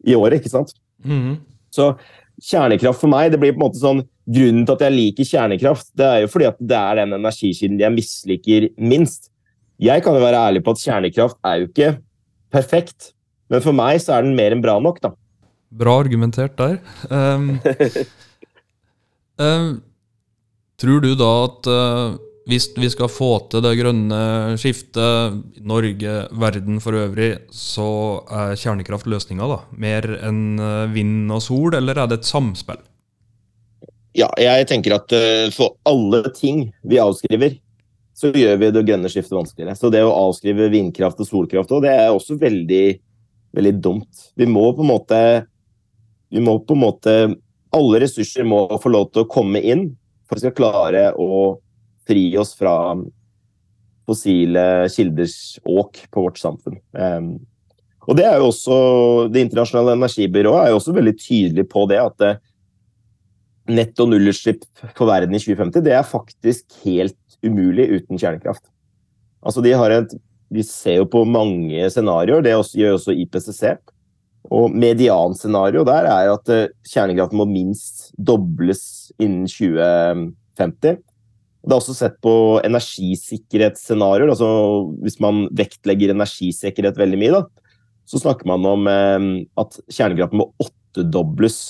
i 0.05 0.17
året. 0.17 0.37
ikke 0.37 0.53
sant? 0.53 0.75
Mm. 1.01 1.39
Så 1.73 1.95
kjernekraft 2.41 3.01
for 3.01 3.09
meg 3.09 3.33
det 3.33 3.41
blir 3.41 3.55
på 3.55 3.61
en 3.61 3.67
måte 3.67 3.81
sånn, 3.81 4.05
Grunnen 4.31 4.67
til 4.67 4.77
at 4.77 4.83
jeg 4.85 4.93
liker 4.93 5.27
kjernekraft, 5.27 5.87
det 5.97 6.05
er 6.07 6.19
jo 6.21 6.27
fordi 6.31 6.45
at 6.47 6.59
det 6.61 6.77
er 6.77 6.99
den 7.01 7.15
energikilden 7.17 7.79
jeg 7.81 7.93
misliker 7.95 8.67
minst. 8.77 9.31
Jeg 9.81 10.03
kan 10.05 10.15
jo 10.15 10.21
være 10.21 10.43
ærlig 10.45 10.61
på 10.63 10.75
at 10.75 10.83
kjernekraft 10.85 11.39
er 11.49 11.57
jo 11.57 11.67
ikke 11.67 11.89
perfekt, 12.53 13.09
men 13.51 13.65
for 13.65 13.75
meg 13.75 13.97
så 13.99 14.15
er 14.15 14.27
den 14.27 14.37
mer 14.37 14.53
enn 14.53 14.61
bra 14.63 14.77
nok. 14.79 15.01
da. 15.03 15.11
Bra 15.73 15.97
argumentert 16.03 16.53
der. 16.61 16.77
Um, 17.09 17.57
um, 19.41 19.81
Tror 20.81 21.01
du 21.03 21.11
da 21.13 21.29
at 21.45 21.67
uh, 21.69 22.15
hvis 22.49 22.71
vi 22.73 22.89
skal 22.89 23.09
få 23.11 23.29
til 23.51 23.61
det 23.61 23.75
grønne 23.77 24.21
skiftet, 24.59 25.41
Norge, 25.61 26.13
verden 26.41 26.79
for 26.81 26.97
øvrig, 26.97 27.35
så 27.53 27.89
er 28.33 28.55
kjernekraft 28.57 29.05
løsninga, 29.11 29.45
da? 29.45 29.59
Mer 29.77 30.07
enn 30.25 30.57
eh, 30.57 30.87
vind 30.91 31.29
og 31.31 31.43
sol, 31.45 31.77
eller 31.77 32.01
er 32.01 32.09
det 32.09 32.17
et 32.17 32.31
samspill? 32.31 32.81
Ja, 34.17 34.27
jeg 34.41 34.65
tenker 34.71 34.97
at 34.97 35.13
uh, 35.13 35.53
for 35.53 35.77
alle 35.87 36.23
ting 36.33 36.65
vi 36.81 36.99
avskriver, 36.99 37.55
så 38.17 38.33
gjør 38.33 38.57
vi 38.59 38.73
det 38.73 38.85
grønne 38.89 39.13
skiftet 39.13 39.37
vanskeligere. 39.37 39.77
Så 39.77 39.93
det 39.93 40.01
å 40.03 40.11
avskrive 40.17 40.71
vindkraft 40.73 41.21
og 41.21 41.29
solkraft 41.29 41.77
det 41.85 41.93
er 41.93 42.09
også 42.09 42.41
veldig, 42.41 42.83
veldig 43.55 43.77
dumt. 43.85 44.27
Vi 44.35 44.49
må 44.49 44.65
på 44.73 44.83
en 44.83 44.93
måte 44.95 45.23
Vi 46.31 46.39
må 46.39 46.57
på 46.63 46.77
en 46.77 46.79
måte 46.79 47.13
Alle 47.75 47.99
ressurser 47.99 48.45
må 48.47 48.65
få 48.79 48.91
lov 48.91 49.09
til 49.11 49.23
å 49.23 49.29
komme 49.31 49.59
inn 49.59 49.89
for 50.31 50.39
vi 50.39 50.45
skal 50.45 50.55
klare 50.55 51.09
å 51.19 51.57
fri 52.07 52.29
oss 52.39 52.53
fra 52.55 52.95
fossile 54.07 54.87
kilders 54.89 55.59
åk 55.67 56.05
på 56.07 56.23
vårt 56.23 56.39
samfunn. 56.39 56.79
Um, 56.95 57.33
og 58.07 58.15
Det 58.17 58.23
er 58.25 58.39
jo 58.39 58.47
også, 58.47 58.77
det 59.29 59.43
internasjonale 59.43 59.97
energibyrået 59.99 60.63
er 60.63 60.71
jo 60.71 60.79
også 60.79 60.95
veldig 60.95 61.13
tydelig 61.19 61.67
på 61.69 61.83
det 61.91 61.99
at 62.01 62.15
det, 62.23 62.31
netto 63.71 64.07
nullutslipp 64.09 64.63
for 64.97 65.05
verden 65.05 65.35
i 65.37 65.39
2050 65.39 65.83
det 65.85 65.93
er 65.93 66.07
faktisk 66.07 66.79
helt 66.85 67.17
umulig 67.45 67.89
uten 67.91 68.19
kjernekraft. 68.19 68.63
Altså 69.45 69.61
de, 69.65 69.75
har 69.77 69.93
et, 69.93 70.15
de 70.53 70.63
ser 70.65 71.01
jo 71.01 71.09
på 71.11 71.25
mange 71.27 71.91
scenarioer, 71.93 72.43
det 72.45 72.55
gjør 72.55 72.97
også 72.97 73.15
IPCC. 73.23 73.75
Og 74.49 74.73
medianscenario 74.73 75.83
der 75.87 76.07
er 76.09 76.31
at 76.33 76.49
eh, 76.51 76.69
kjernekraften 76.87 77.39
må 77.39 77.45
minst 77.49 78.09
dobles 78.17 79.11
innen 79.21 79.45
2050. 79.45 81.01
Det 81.61 81.69
er 81.69 81.77
også 81.77 81.93
sett 81.93 82.17
på 82.25 82.33
energisikkerhetsscenarioer. 82.65 84.33
altså 84.33 84.49
Hvis 85.03 85.19
man 85.21 85.45
vektlegger 85.53 86.15
energisikkerhet 86.15 86.97
veldig 86.97 87.21
mye, 87.21 87.37
da, 87.37 87.71
så 88.09 88.21
snakker 88.23 88.49
man 88.49 88.65
om 88.65 88.89
eh, 88.89 89.29
at 89.61 89.79
kjernekraften 89.93 90.41
må 90.41 90.49
åttedobles 90.63 91.61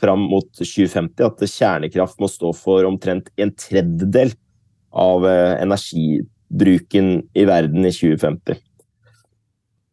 fram 0.00 0.28
mot 0.30 0.48
2050. 0.56 1.26
At 1.26 1.44
kjernekraft 1.44 2.22
må 2.22 2.30
stå 2.30 2.54
for 2.56 2.88
omtrent 2.88 3.28
en 3.36 3.52
tredjedel 3.52 4.32
av 4.96 5.26
eh, 5.28 5.58
energibruken 5.62 7.18
i 7.36 7.44
verden 7.48 7.84
i 7.84 7.92
2050. 7.92 8.64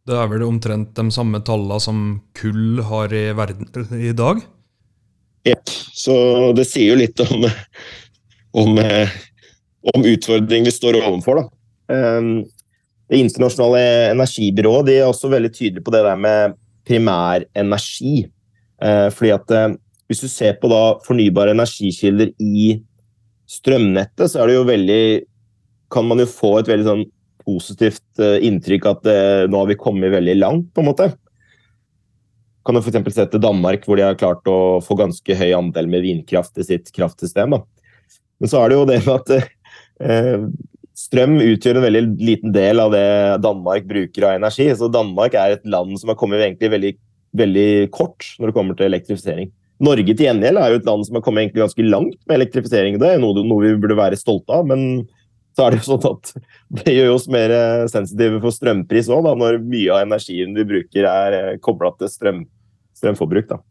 Det 0.06 0.14
er 0.14 0.28
vel 0.30 0.44
omtrent 0.46 0.92
de 0.94 1.10
samme 1.10 1.40
tallene 1.42 1.80
som 1.82 2.02
kull 2.38 2.78
har 2.86 3.10
i 3.10 3.24
verden 3.34 3.88
i 3.98 4.12
dag? 4.14 4.38
Jepp. 5.46 5.72
Så 5.98 6.14
det 6.54 6.66
sier 6.70 6.92
jo 6.92 7.00
litt 7.00 7.22
om, 7.24 7.46
om, 8.62 8.78
eh, 8.78 9.16
om 9.94 10.06
utfordringen 10.06 10.68
vi 10.68 10.74
står 10.74 11.00
overfor. 11.00 11.40
Da. 11.40 11.96
Ehm, 11.96 12.30
det 13.10 13.18
internasjonale 13.22 14.12
energibyrået 14.12 14.86
de 14.86 14.96
er 15.00 15.08
også 15.08 15.30
veldig 15.32 15.50
tydelige 15.54 15.86
på 15.86 15.94
det 15.94 16.04
der 16.06 16.22
med 16.22 16.54
primærenergi. 16.86 18.28
Eh, 18.82 19.08
fordi 19.10 19.34
at 19.34 19.50
eh, 19.50 19.74
Hvis 20.06 20.20
du 20.22 20.28
ser 20.30 20.52
på 20.62 20.68
da 20.70 21.00
fornybare 21.02 21.50
energikilder 21.50 22.28
i 22.38 22.76
strømnettet, 23.50 24.30
så 24.30 24.38
er 24.38 24.46
det 24.46 24.54
jo 24.54 24.68
veldig 24.68 25.00
Kan 25.90 26.06
man 26.06 26.20
jo 26.22 26.26
få 26.30 26.60
et 26.60 26.68
veldig 26.70 26.86
sånn 26.86 27.02
positivt 27.46 28.20
inntrykk 28.20 28.88
at 28.90 29.08
nå 29.46 29.60
har 29.60 29.68
vi 29.70 29.78
kommet 29.78 30.10
veldig 30.12 30.34
langt, 30.40 30.66
på 30.74 30.82
en 30.82 30.88
måte 30.90 31.06
kan 32.66 32.74
du 32.74 32.82
f.eks. 32.82 33.14
se 33.14 33.26
til 33.30 33.42
Danmark, 33.42 33.84
hvor 33.86 33.98
de 33.98 34.04
har 34.06 34.18
klart 34.18 34.48
å 34.50 34.82
få 34.82 34.96
ganske 34.98 35.38
høy 35.38 35.52
andel 35.54 35.86
med 35.90 36.02
vindkraft 36.02 36.58
i 36.58 36.66
sitt 36.66 36.90
kraftsystem. 36.94 37.54
Da. 37.54 37.60
Men 38.42 38.50
så 38.50 38.62
er 38.62 38.72
det 38.72 38.78
jo 38.78 38.88
det 38.90 38.96
med 39.06 39.12
at 39.14 39.30
eh, 40.02 40.46
strøm 40.98 41.36
utgjør 41.44 41.78
en 41.78 41.86
veldig 41.86 42.02
liten 42.18 42.54
del 42.56 42.82
av 42.82 42.94
det 42.94 43.06
Danmark 43.44 43.86
bruker 43.88 44.26
av 44.26 44.40
energi. 44.40 44.66
Så 44.74 44.90
Danmark 44.92 45.36
er 45.38 45.54
et 45.54 45.68
land 45.70 45.94
som 46.00 46.10
har 46.10 46.18
kommet 46.18 46.42
veldig, 46.58 46.96
veldig 47.38 47.70
kort 47.94 48.26
når 48.40 48.50
det 48.50 48.58
kommer 48.58 48.78
til 48.78 48.90
elektrifisering. 48.90 49.52
Norge 49.86 50.08
til 50.16 50.26
gjengjeld 50.26 50.58
er 50.58 50.72
jo 50.72 50.80
et 50.80 50.88
land 50.88 51.04
som 51.06 51.18
har 51.18 51.24
kommet 51.24 51.54
ganske 51.54 51.84
langt 51.86 52.18
med 52.24 52.38
elektrifisering. 52.40 52.98
Det 52.98 53.12
er 53.12 53.22
noe, 53.22 53.44
noe 53.46 53.62
vi 53.62 53.76
burde 53.78 53.98
være 53.98 54.18
stolte 54.18 54.58
av. 54.58 54.66
men 54.72 55.06
så 55.56 55.66
er 55.66 55.72
det 55.72 55.80
jo 55.80 55.94
sånn 55.94 56.10
at 56.10 56.32
det 56.80 56.96
gjør 56.96 57.14
oss 57.14 57.30
mer 57.32 57.54
sensitive 57.88 58.42
for 58.42 58.54
strømpris 58.54 59.08
òg, 59.12 59.30
når 59.40 59.62
mye 59.64 59.94
av 59.94 60.04
energien 60.04 60.52
vi 60.56 60.66
bruker 60.68 61.08
er 61.08 61.38
eh, 61.38 61.56
kobla 61.64 61.94
til 61.96 62.12
strøm, 62.12 62.44
strømforbruk. 62.98 63.48
da. 63.54 63.62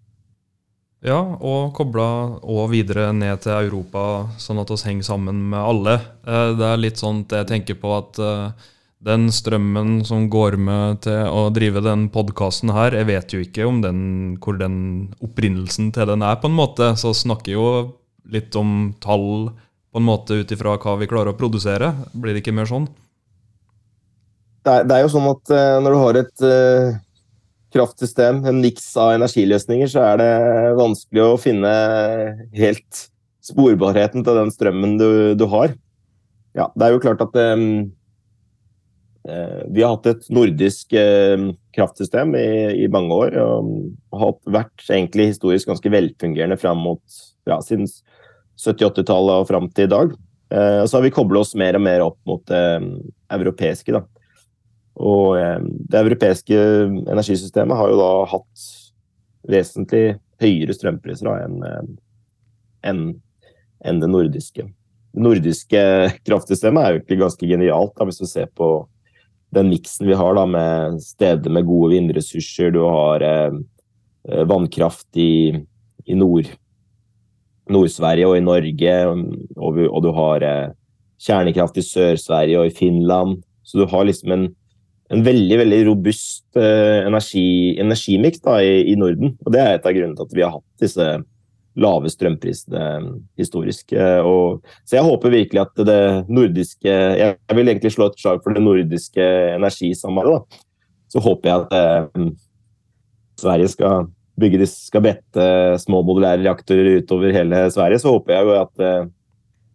Ja, 1.05 1.19
og 1.21 1.75
kobla 1.77 2.07
og 2.41 2.71
videre 2.71 3.11
ned 3.13 3.43
til 3.43 3.53
Europa, 3.53 4.31
sånn 4.41 4.61
at 4.63 4.71
vi 4.73 4.79
henger 4.87 5.05
sammen 5.11 5.43
med 5.51 5.61
alle. 5.61 5.99
Eh, 6.25 6.55
det 6.57 6.71
er 6.71 6.81
litt 6.81 7.01
sånn 7.01 7.21
jeg 7.29 7.49
tenker 7.51 7.77
på 7.77 7.91
at 7.99 8.17
eh, 8.17 8.71
den 9.05 9.27
strømmen 9.29 9.99
som 10.07 10.25
går 10.33 10.57
med 10.57 11.03
til 11.05 11.27
å 11.29 11.51
drive 11.53 11.83
den 11.85 12.07
podkasten 12.09 12.73
her, 12.73 12.95
jeg 12.97 13.09
vet 13.11 13.35
jo 13.35 13.43
ikke 13.43 13.69
den, 13.83 13.99
hvor 14.41 14.57
den 14.57 14.79
opprinnelsen 15.21 15.91
til 15.93 16.09
den 16.09 16.25
er, 16.25 16.39
på 16.41 16.49
en 16.49 16.57
måte. 16.57 16.95
Så 16.97 17.13
snakker 17.13 17.53
jo 17.53 17.67
litt 18.25 18.57
om 18.57 18.95
tall 19.03 19.51
på 19.95 20.01
en 20.01 20.09
måte 20.09 20.35
ut 20.35 20.49
ifra 20.51 20.73
hva 20.75 20.97
vi 20.99 21.07
klarer 21.07 21.31
å 21.31 21.37
produsere. 21.39 21.93
Blir 22.11 22.35
det 22.35 22.41
ikke 22.41 22.51
mer 22.51 22.67
sånn? 22.67 22.89
Det 24.67 24.73
er, 24.73 24.87
det 24.89 24.95
er 24.97 25.03
jo 25.05 25.11
sånn 25.13 25.27
at 25.29 25.51
uh, 25.55 25.75
når 25.85 25.93
du 25.93 25.99
har 26.01 26.17
et 26.19 26.43
uh, 26.43 26.97
kraftsystem, 27.71 28.41
en 28.43 28.59
niks 28.59 28.89
av 28.99 29.13
energiløsninger, 29.15 29.87
så 29.93 30.03
er 30.03 30.19
det 30.19 30.33
vanskelig 30.75 31.23
å 31.23 31.37
finne 31.39 31.71
helt 32.59 33.05
sporbarheten 33.47 34.25
til 34.27 34.41
den 34.41 34.51
strømmen 34.51 34.97
du, 34.99 35.07
du 35.39 35.45
har. 35.53 35.71
Ja, 36.59 36.67
det 36.75 36.89
er 36.89 36.97
jo 36.97 37.03
klart 37.05 37.23
at 37.23 37.39
um, 37.55 37.85
vi 39.23 39.79
har 39.79 39.95
hatt 39.95 40.09
et 40.11 40.27
nordisk 40.35 40.91
kraftsystem 41.73 42.35
i, 42.35 42.49
i, 42.83 42.89
mange 42.91 43.15
år. 43.15 43.39
Og 43.41 44.19
har 44.19 44.35
vært 44.59 44.83
egentlig 44.89 45.31
historisk 45.31 45.71
ganske 45.71 45.93
velfungerende 45.95 46.59
fram 46.61 46.83
mot 46.83 47.01
ja, 47.47 47.57
siden 47.63 47.87
70-80-tallet 48.61 49.43
og 49.43 49.49
fram 49.49 49.69
til 49.71 49.89
i 49.89 49.93
dag. 49.93 50.15
Uh, 50.53 50.83
så 50.85 50.97
har 50.97 51.05
vi 51.05 51.13
kobla 51.15 51.41
oss 51.41 51.55
mer 51.57 51.77
og 51.77 51.83
mer 51.85 52.05
opp 52.05 52.19
mot 52.29 52.43
det 52.49 52.65
uh, 52.81 52.91
europeiske. 53.35 53.95
da. 53.95 54.05
Og 54.95 55.35
eh, 55.35 55.59
det 55.91 55.99
europeiske 55.99 56.55
energisystemet 57.11 57.77
har 57.77 57.91
jo 57.91 57.99
da 57.99 58.11
hatt 58.31 58.65
vesentlig 59.51 60.15
høyere 60.41 60.75
strømpriser 60.75 61.29
enn 61.43 61.59
en, 62.85 62.99
en 63.83 64.01
det 64.01 64.09
nordiske. 64.09 64.65
Det 65.15 65.23
nordiske 65.23 65.81
kraftsystemet 66.27 66.81
er 66.81 66.91
jo 66.91 66.99
egentlig 66.99 67.21
ganske 67.23 67.49
genialt, 67.49 67.95
da, 67.97 68.07
hvis 68.07 68.21
du 68.21 68.27
ser 68.29 68.47
på 68.55 68.69
den 69.55 69.71
miksen 69.71 70.07
vi 70.09 70.17
har 70.17 70.35
da, 70.37 70.45
med 70.47 70.99
steder 71.03 71.53
med 71.53 71.67
gode 71.67 71.93
vindressurser. 71.95 72.73
Du 72.75 72.83
har 72.85 73.23
eh, 73.25 73.57
vannkraft 74.47 75.19
i, 75.19 75.55
i 76.05 76.17
nord, 76.17 76.49
Nord-Sverige 77.71 78.27
og 78.29 78.37
i 78.37 78.45
Norge, 78.45 78.97
og, 79.07 79.79
og 79.89 79.99
du 80.05 80.11
har 80.15 80.45
eh, 80.45 80.75
kjernekraft 81.25 81.79
i 81.81 81.85
Sør-Sverige 81.85 82.61
og 82.61 82.69
i 82.69 82.75
Finland. 82.75 83.39
Så 83.65 83.81
du 83.81 83.87
har 83.89 84.05
liksom 84.05 84.35
en 84.35 84.47
en 85.13 85.21
veldig 85.25 85.57
veldig 85.61 85.79
robust 85.89 86.57
eh, 86.57 87.05
energi, 87.05 87.77
energimiks 87.81 88.41
i, 88.57 88.91
i, 88.91 88.95
Norden. 88.97 89.35
Og 89.45 89.53
Det 89.53 89.61
er 89.61 89.75
et 89.75 89.85
av 89.85 89.93
grunnene 89.93 90.17
til 90.17 90.25
at 90.25 90.35
vi 90.37 90.45
har 90.45 90.53
hatt 90.55 90.81
disse 90.81 91.09
lave 91.75 92.07
strømprisene 92.07 92.83
uh, 93.03 93.07
historisk. 93.35 93.91
Uh, 93.91 94.23
og, 94.23 94.69
så 94.87 94.95
jeg 94.95 95.07
håper 95.09 95.33
virkelig 95.33 95.59
at 95.59 95.81
det 95.89 96.03
nordiske 96.31 96.87
Jeg, 96.87 97.35
jeg 97.35 97.57
vil 97.57 97.67
egentlig 97.67 97.91
slå 97.91 98.07
et 98.07 98.21
slag 98.21 98.39
for 98.45 98.55
det 98.55 98.63
nordiske 98.63 99.25
energisamarbeidet. 99.57 100.61
Så 101.11 101.21
håper 101.21 101.51
jeg 101.51 101.65
at 101.67 102.15
Sverige 103.39 103.67
skal 103.75 104.07
bygge 104.39 104.67
skal 104.67 105.05
bette 105.05 105.45
små 105.79 106.01
modulære 106.05 106.43
reaktorer 106.43 107.01
utover 107.01 107.35
hele 107.35 107.67
Sverige. 107.71 108.01
Så 108.03 108.15
håper 108.15 108.35
jeg 108.35 108.49
jo 108.49 108.57
at 108.59 108.85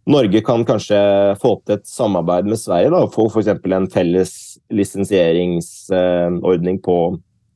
Norge 0.09 0.39
kan 0.41 0.63
kanskje 0.65 0.97
få 1.41 1.55
til 1.61 1.75
et 1.77 1.85
samarbeid 1.85 2.47
med 2.49 2.57
Sverige 2.57 2.89
da, 2.93 3.03
få 3.11 3.27
f.eks. 3.29 3.47
en 3.53 3.89
felles 3.93 4.31
lisensieringsordning 4.73 6.81
på, 6.81 6.95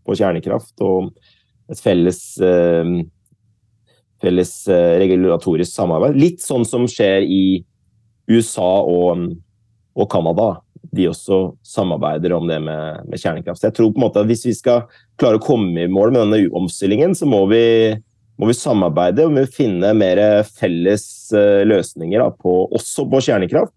på, 0.06 0.14
kjernekraft. 0.14 0.78
Og 0.86 1.10
et 1.74 1.82
felles, 1.82 2.20
eh, 2.38 2.86
felles 4.22 4.54
eh, 4.70 5.00
regulatorisk 5.02 5.74
samarbeid. 5.74 6.14
Litt 6.22 6.46
sånn 6.46 6.66
som 6.70 6.86
skjer 6.90 7.26
i 7.26 7.66
USA 8.30 8.86
og, 8.86 9.34
og 9.98 10.10
Canada. 10.12 10.62
De 10.96 11.10
også 11.12 11.40
samarbeider 11.66 12.36
om 12.36 12.48
det 12.48 12.62
med, 12.64 13.06
med 13.10 13.20
kjernekraft. 13.22 13.60
Så 13.62 13.70
jeg 13.70 13.78
tror 13.78 13.92
på 13.92 14.00
en 14.00 14.06
måte 14.08 14.22
at 14.22 14.30
hvis 14.30 14.46
vi 14.48 14.56
skal 14.56 14.86
klare 15.20 15.40
å 15.40 15.44
komme 15.44 15.86
i 15.86 15.92
mål 15.92 16.14
med 16.14 16.26
denne 16.26 16.52
omstillingen, 16.56 17.16
så 17.18 17.28
må 17.30 17.44
vi 17.52 17.64
må 18.36 18.50
vi 18.50 18.58
samarbeide 18.58 19.26
og 19.28 19.36
vi 19.38 19.46
finne 19.48 19.94
mer 19.96 20.20
felles 20.48 21.06
eh, 21.36 21.64
løsninger 21.68 22.20
da, 22.20 22.32
på, 22.36 22.66
også 22.76 23.08
på 23.12 23.22
kjernekraft. 23.30 23.72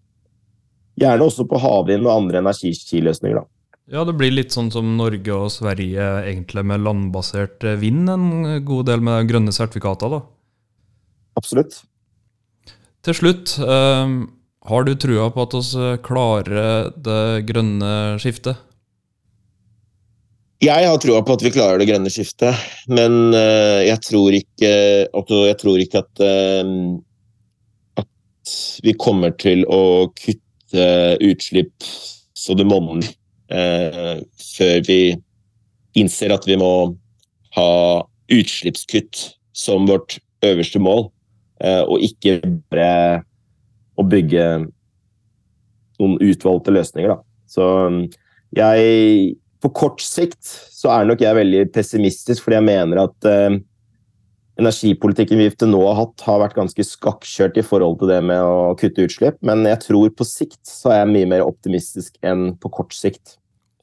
Gjerne 0.99 1.27
også 1.29 1.45
på 1.47 1.61
havvind 1.63 2.07
og 2.07 2.15
andre 2.17 2.41
energikiløsninger. 2.41 3.45
Ja, 3.89 4.03
det 4.05 4.17
blir 4.19 4.33
litt 4.33 4.53
sånn 4.53 4.67
som 4.73 4.91
Norge 4.99 5.33
og 5.33 5.47
Sverige 5.53 6.09
egentlig 6.27 6.65
med 6.67 6.83
landbasert 6.85 7.63
eh, 7.65 7.79
vind, 7.81 8.09
en 8.11 8.59
god 8.67 8.89
del 8.91 9.05
med 9.05 9.29
grønne 9.31 9.55
sertifikater, 9.55 10.11
da? 10.17 10.19
Absolutt. 11.39 11.79
Til 13.07 13.15
slutt, 13.15 13.55
eh, 13.63 14.13
har 14.67 14.83
du 14.83 14.95
trua 14.99 15.29
på 15.31 15.45
at 15.45 15.53
vi 15.55 15.91
klarer 16.03 16.89
det 16.99 17.21
grønne 17.47 17.93
skiftet? 18.19 18.59
Jeg 20.59 20.89
har 20.89 20.97
troa 20.99 21.21
på 21.23 21.37
at 21.37 21.43
vi 21.45 21.53
klarer 21.55 21.79
det 21.79 21.87
grønne 21.87 22.11
skiftet, 22.11 22.57
men 22.91 23.31
uh, 23.31 23.79
jeg, 23.79 23.95
tror 24.03 24.35
ikke, 24.35 24.71
jeg 25.07 25.55
tror 25.61 25.79
ikke 25.79 26.01
at, 26.03 26.23
at 28.03 28.57
vi 28.83 28.95
kommer 28.99 29.31
til 29.39 29.63
å 29.71 30.09
kutte 30.19 30.89
utslipp 31.23 31.87
så 32.37 32.55
det 32.59 32.67
monner 32.67 33.07
før 33.49 34.83
vi 34.85 34.99
innser 35.97 36.35
at 36.35 36.43
vi 36.45 36.59
må 36.59 36.73
ha 37.55 37.71
utslippskutt 38.29 39.23
som 39.57 39.87
vårt 39.89 40.19
øverste 40.45 40.77
mål, 40.83 41.07
og 41.89 42.05
ikke 42.05 42.37
bare 42.69 43.23
å 43.99 44.05
bygge 44.07 44.45
noen 45.99 46.17
utvalgte 46.23 46.73
løsninger. 46.73 47.11
Da. 47.11 47.19
Så 47.49 47.65
jeg 48.55 49.35
på 49.59 49.71
kort 49.75 50.03
sikt 50.03 50.39
så 50.47 50.93
er 50.93 51.09
nok 51.09 51.23
jeg 51.23 51.35
veldig 51.35 51.65
pessimistisk, 51.75 52.45
fordi 52.45 52.59
jeg 52.59 52.67
mener 52.69 53.01
at 53.03 53.27
eh, 53.27 53.57
energipolitikken 54.59 55.41
vi 55.41 55.49
til 55.51 55.71
nå 55.73 55.81
har 55.83 55.97
hatt, 55.99 56.23
har 56.27 56.39
vært 56.43 56.55
ganske 56.59 56.85
skakkjørt 56.85 57.59
i 57.59 57.65
forhold 57.65 57.99
til 57.99 58.11
det 58.11 58.21
med 58.29 58.39
å 58.39 58.71
kutte 58.79 59.03
utslipp. 59.07 59.39
Men 59.45 59.65
jeg 59.67 59.81
tror 59.83 60.15
på 60.15 60.27
sikt 60.27 60.61
så 60.67 60.93
er 60.93 61.03
jeg 61.03 61.11
mye 61.11 61.29
mer 61.35 61.45
optimistisk 61.47 62.15
enn 62.23 62.53
på 62.59 62.71
kort 62.79 62.95
sikt. 62.95 63.35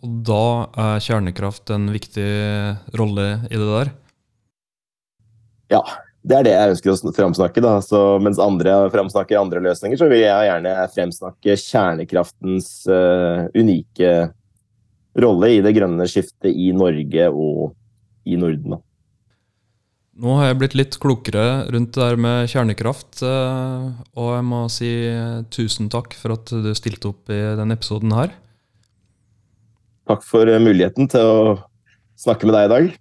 Og 0.04 0.18
da 0.28 0.42
er 0.80 1.04
kjernekraft 1.04 1.72
en 1.74 1.88
viktig 1.92 2.26
rolle 2.96 3.28
i 3.48 3.56
det 3.56 3.68
der? 3.68 3.94
Ja, 5.72 5.82
det 6.26 6.34
er 6.34 6.46
det 6.46 6.54
jeg 6.54 6.72
ønsker 6.74 6.92
å 6.92 7.12
framsnakke. 7.14 7.62
Da. 7.62 7.76
Så 7.84 8.00
mens 8.22 8.40
andre 8.42 8.74
framsnakker 8.90 9.38
andre 9.38 9.62
løsninger, 9.68 9.98
så 10.00 10.08
vil 10.10 10.24
jeg 10.24 10.48
gjerne 10.48 10.74
fremsnakke 10.94 11.54
kjernekraftens 11.62 12.70
uh, 12.90 13.46
unike 13.54 14.16
rolle 15.22 15.52
i 15.54 15.62
det 15.64 15.72
grønne 15.76 16.08
skiftet 16.10 16.50
i 16.50 16.72
Norge 16.76 17.30
og 17.30 17.70
i 18.26 18.38
Norden. 18.40 18.74
Da. 18.74 18.82
Nå 20.16 20.34
har 20.38 20.48
jeg 20.48 20.58
blitt 20.62 20.76
litt 20.78 20.98
klokere 21.00 21.46
rundt 21.72 21.94
det 21.94 22.02
der 22.02 22.18
med 22.20 22.48
kjernekraft, 22.48 23.20
eh, 23.20 23.88
og 24.16 24.30
jeg 24.32 24.44
må 24.48 24.60
si 24.72 24.90
tusen 25.52 25.90
takk 25.92 26.16
for 26.16 26.32
at 26.38 26.52
du 26.64 26.70
stilte 26.76 27.10
opp 27.12 27.28
i 27.32 27.40
denne 27.58 27.76
episoden 27.76 28.14
her. 28.16 28.32
Takk 30.08 30.24
for 30.24 30.48
muligheten 30.62 31.10
til 31.12 31.28
å 31.28 31.56
snakke 32.16 32.48
med 32.48 32.56
deg 32.56 32.64
i 32.64 32.72
dag. 32.72 32.94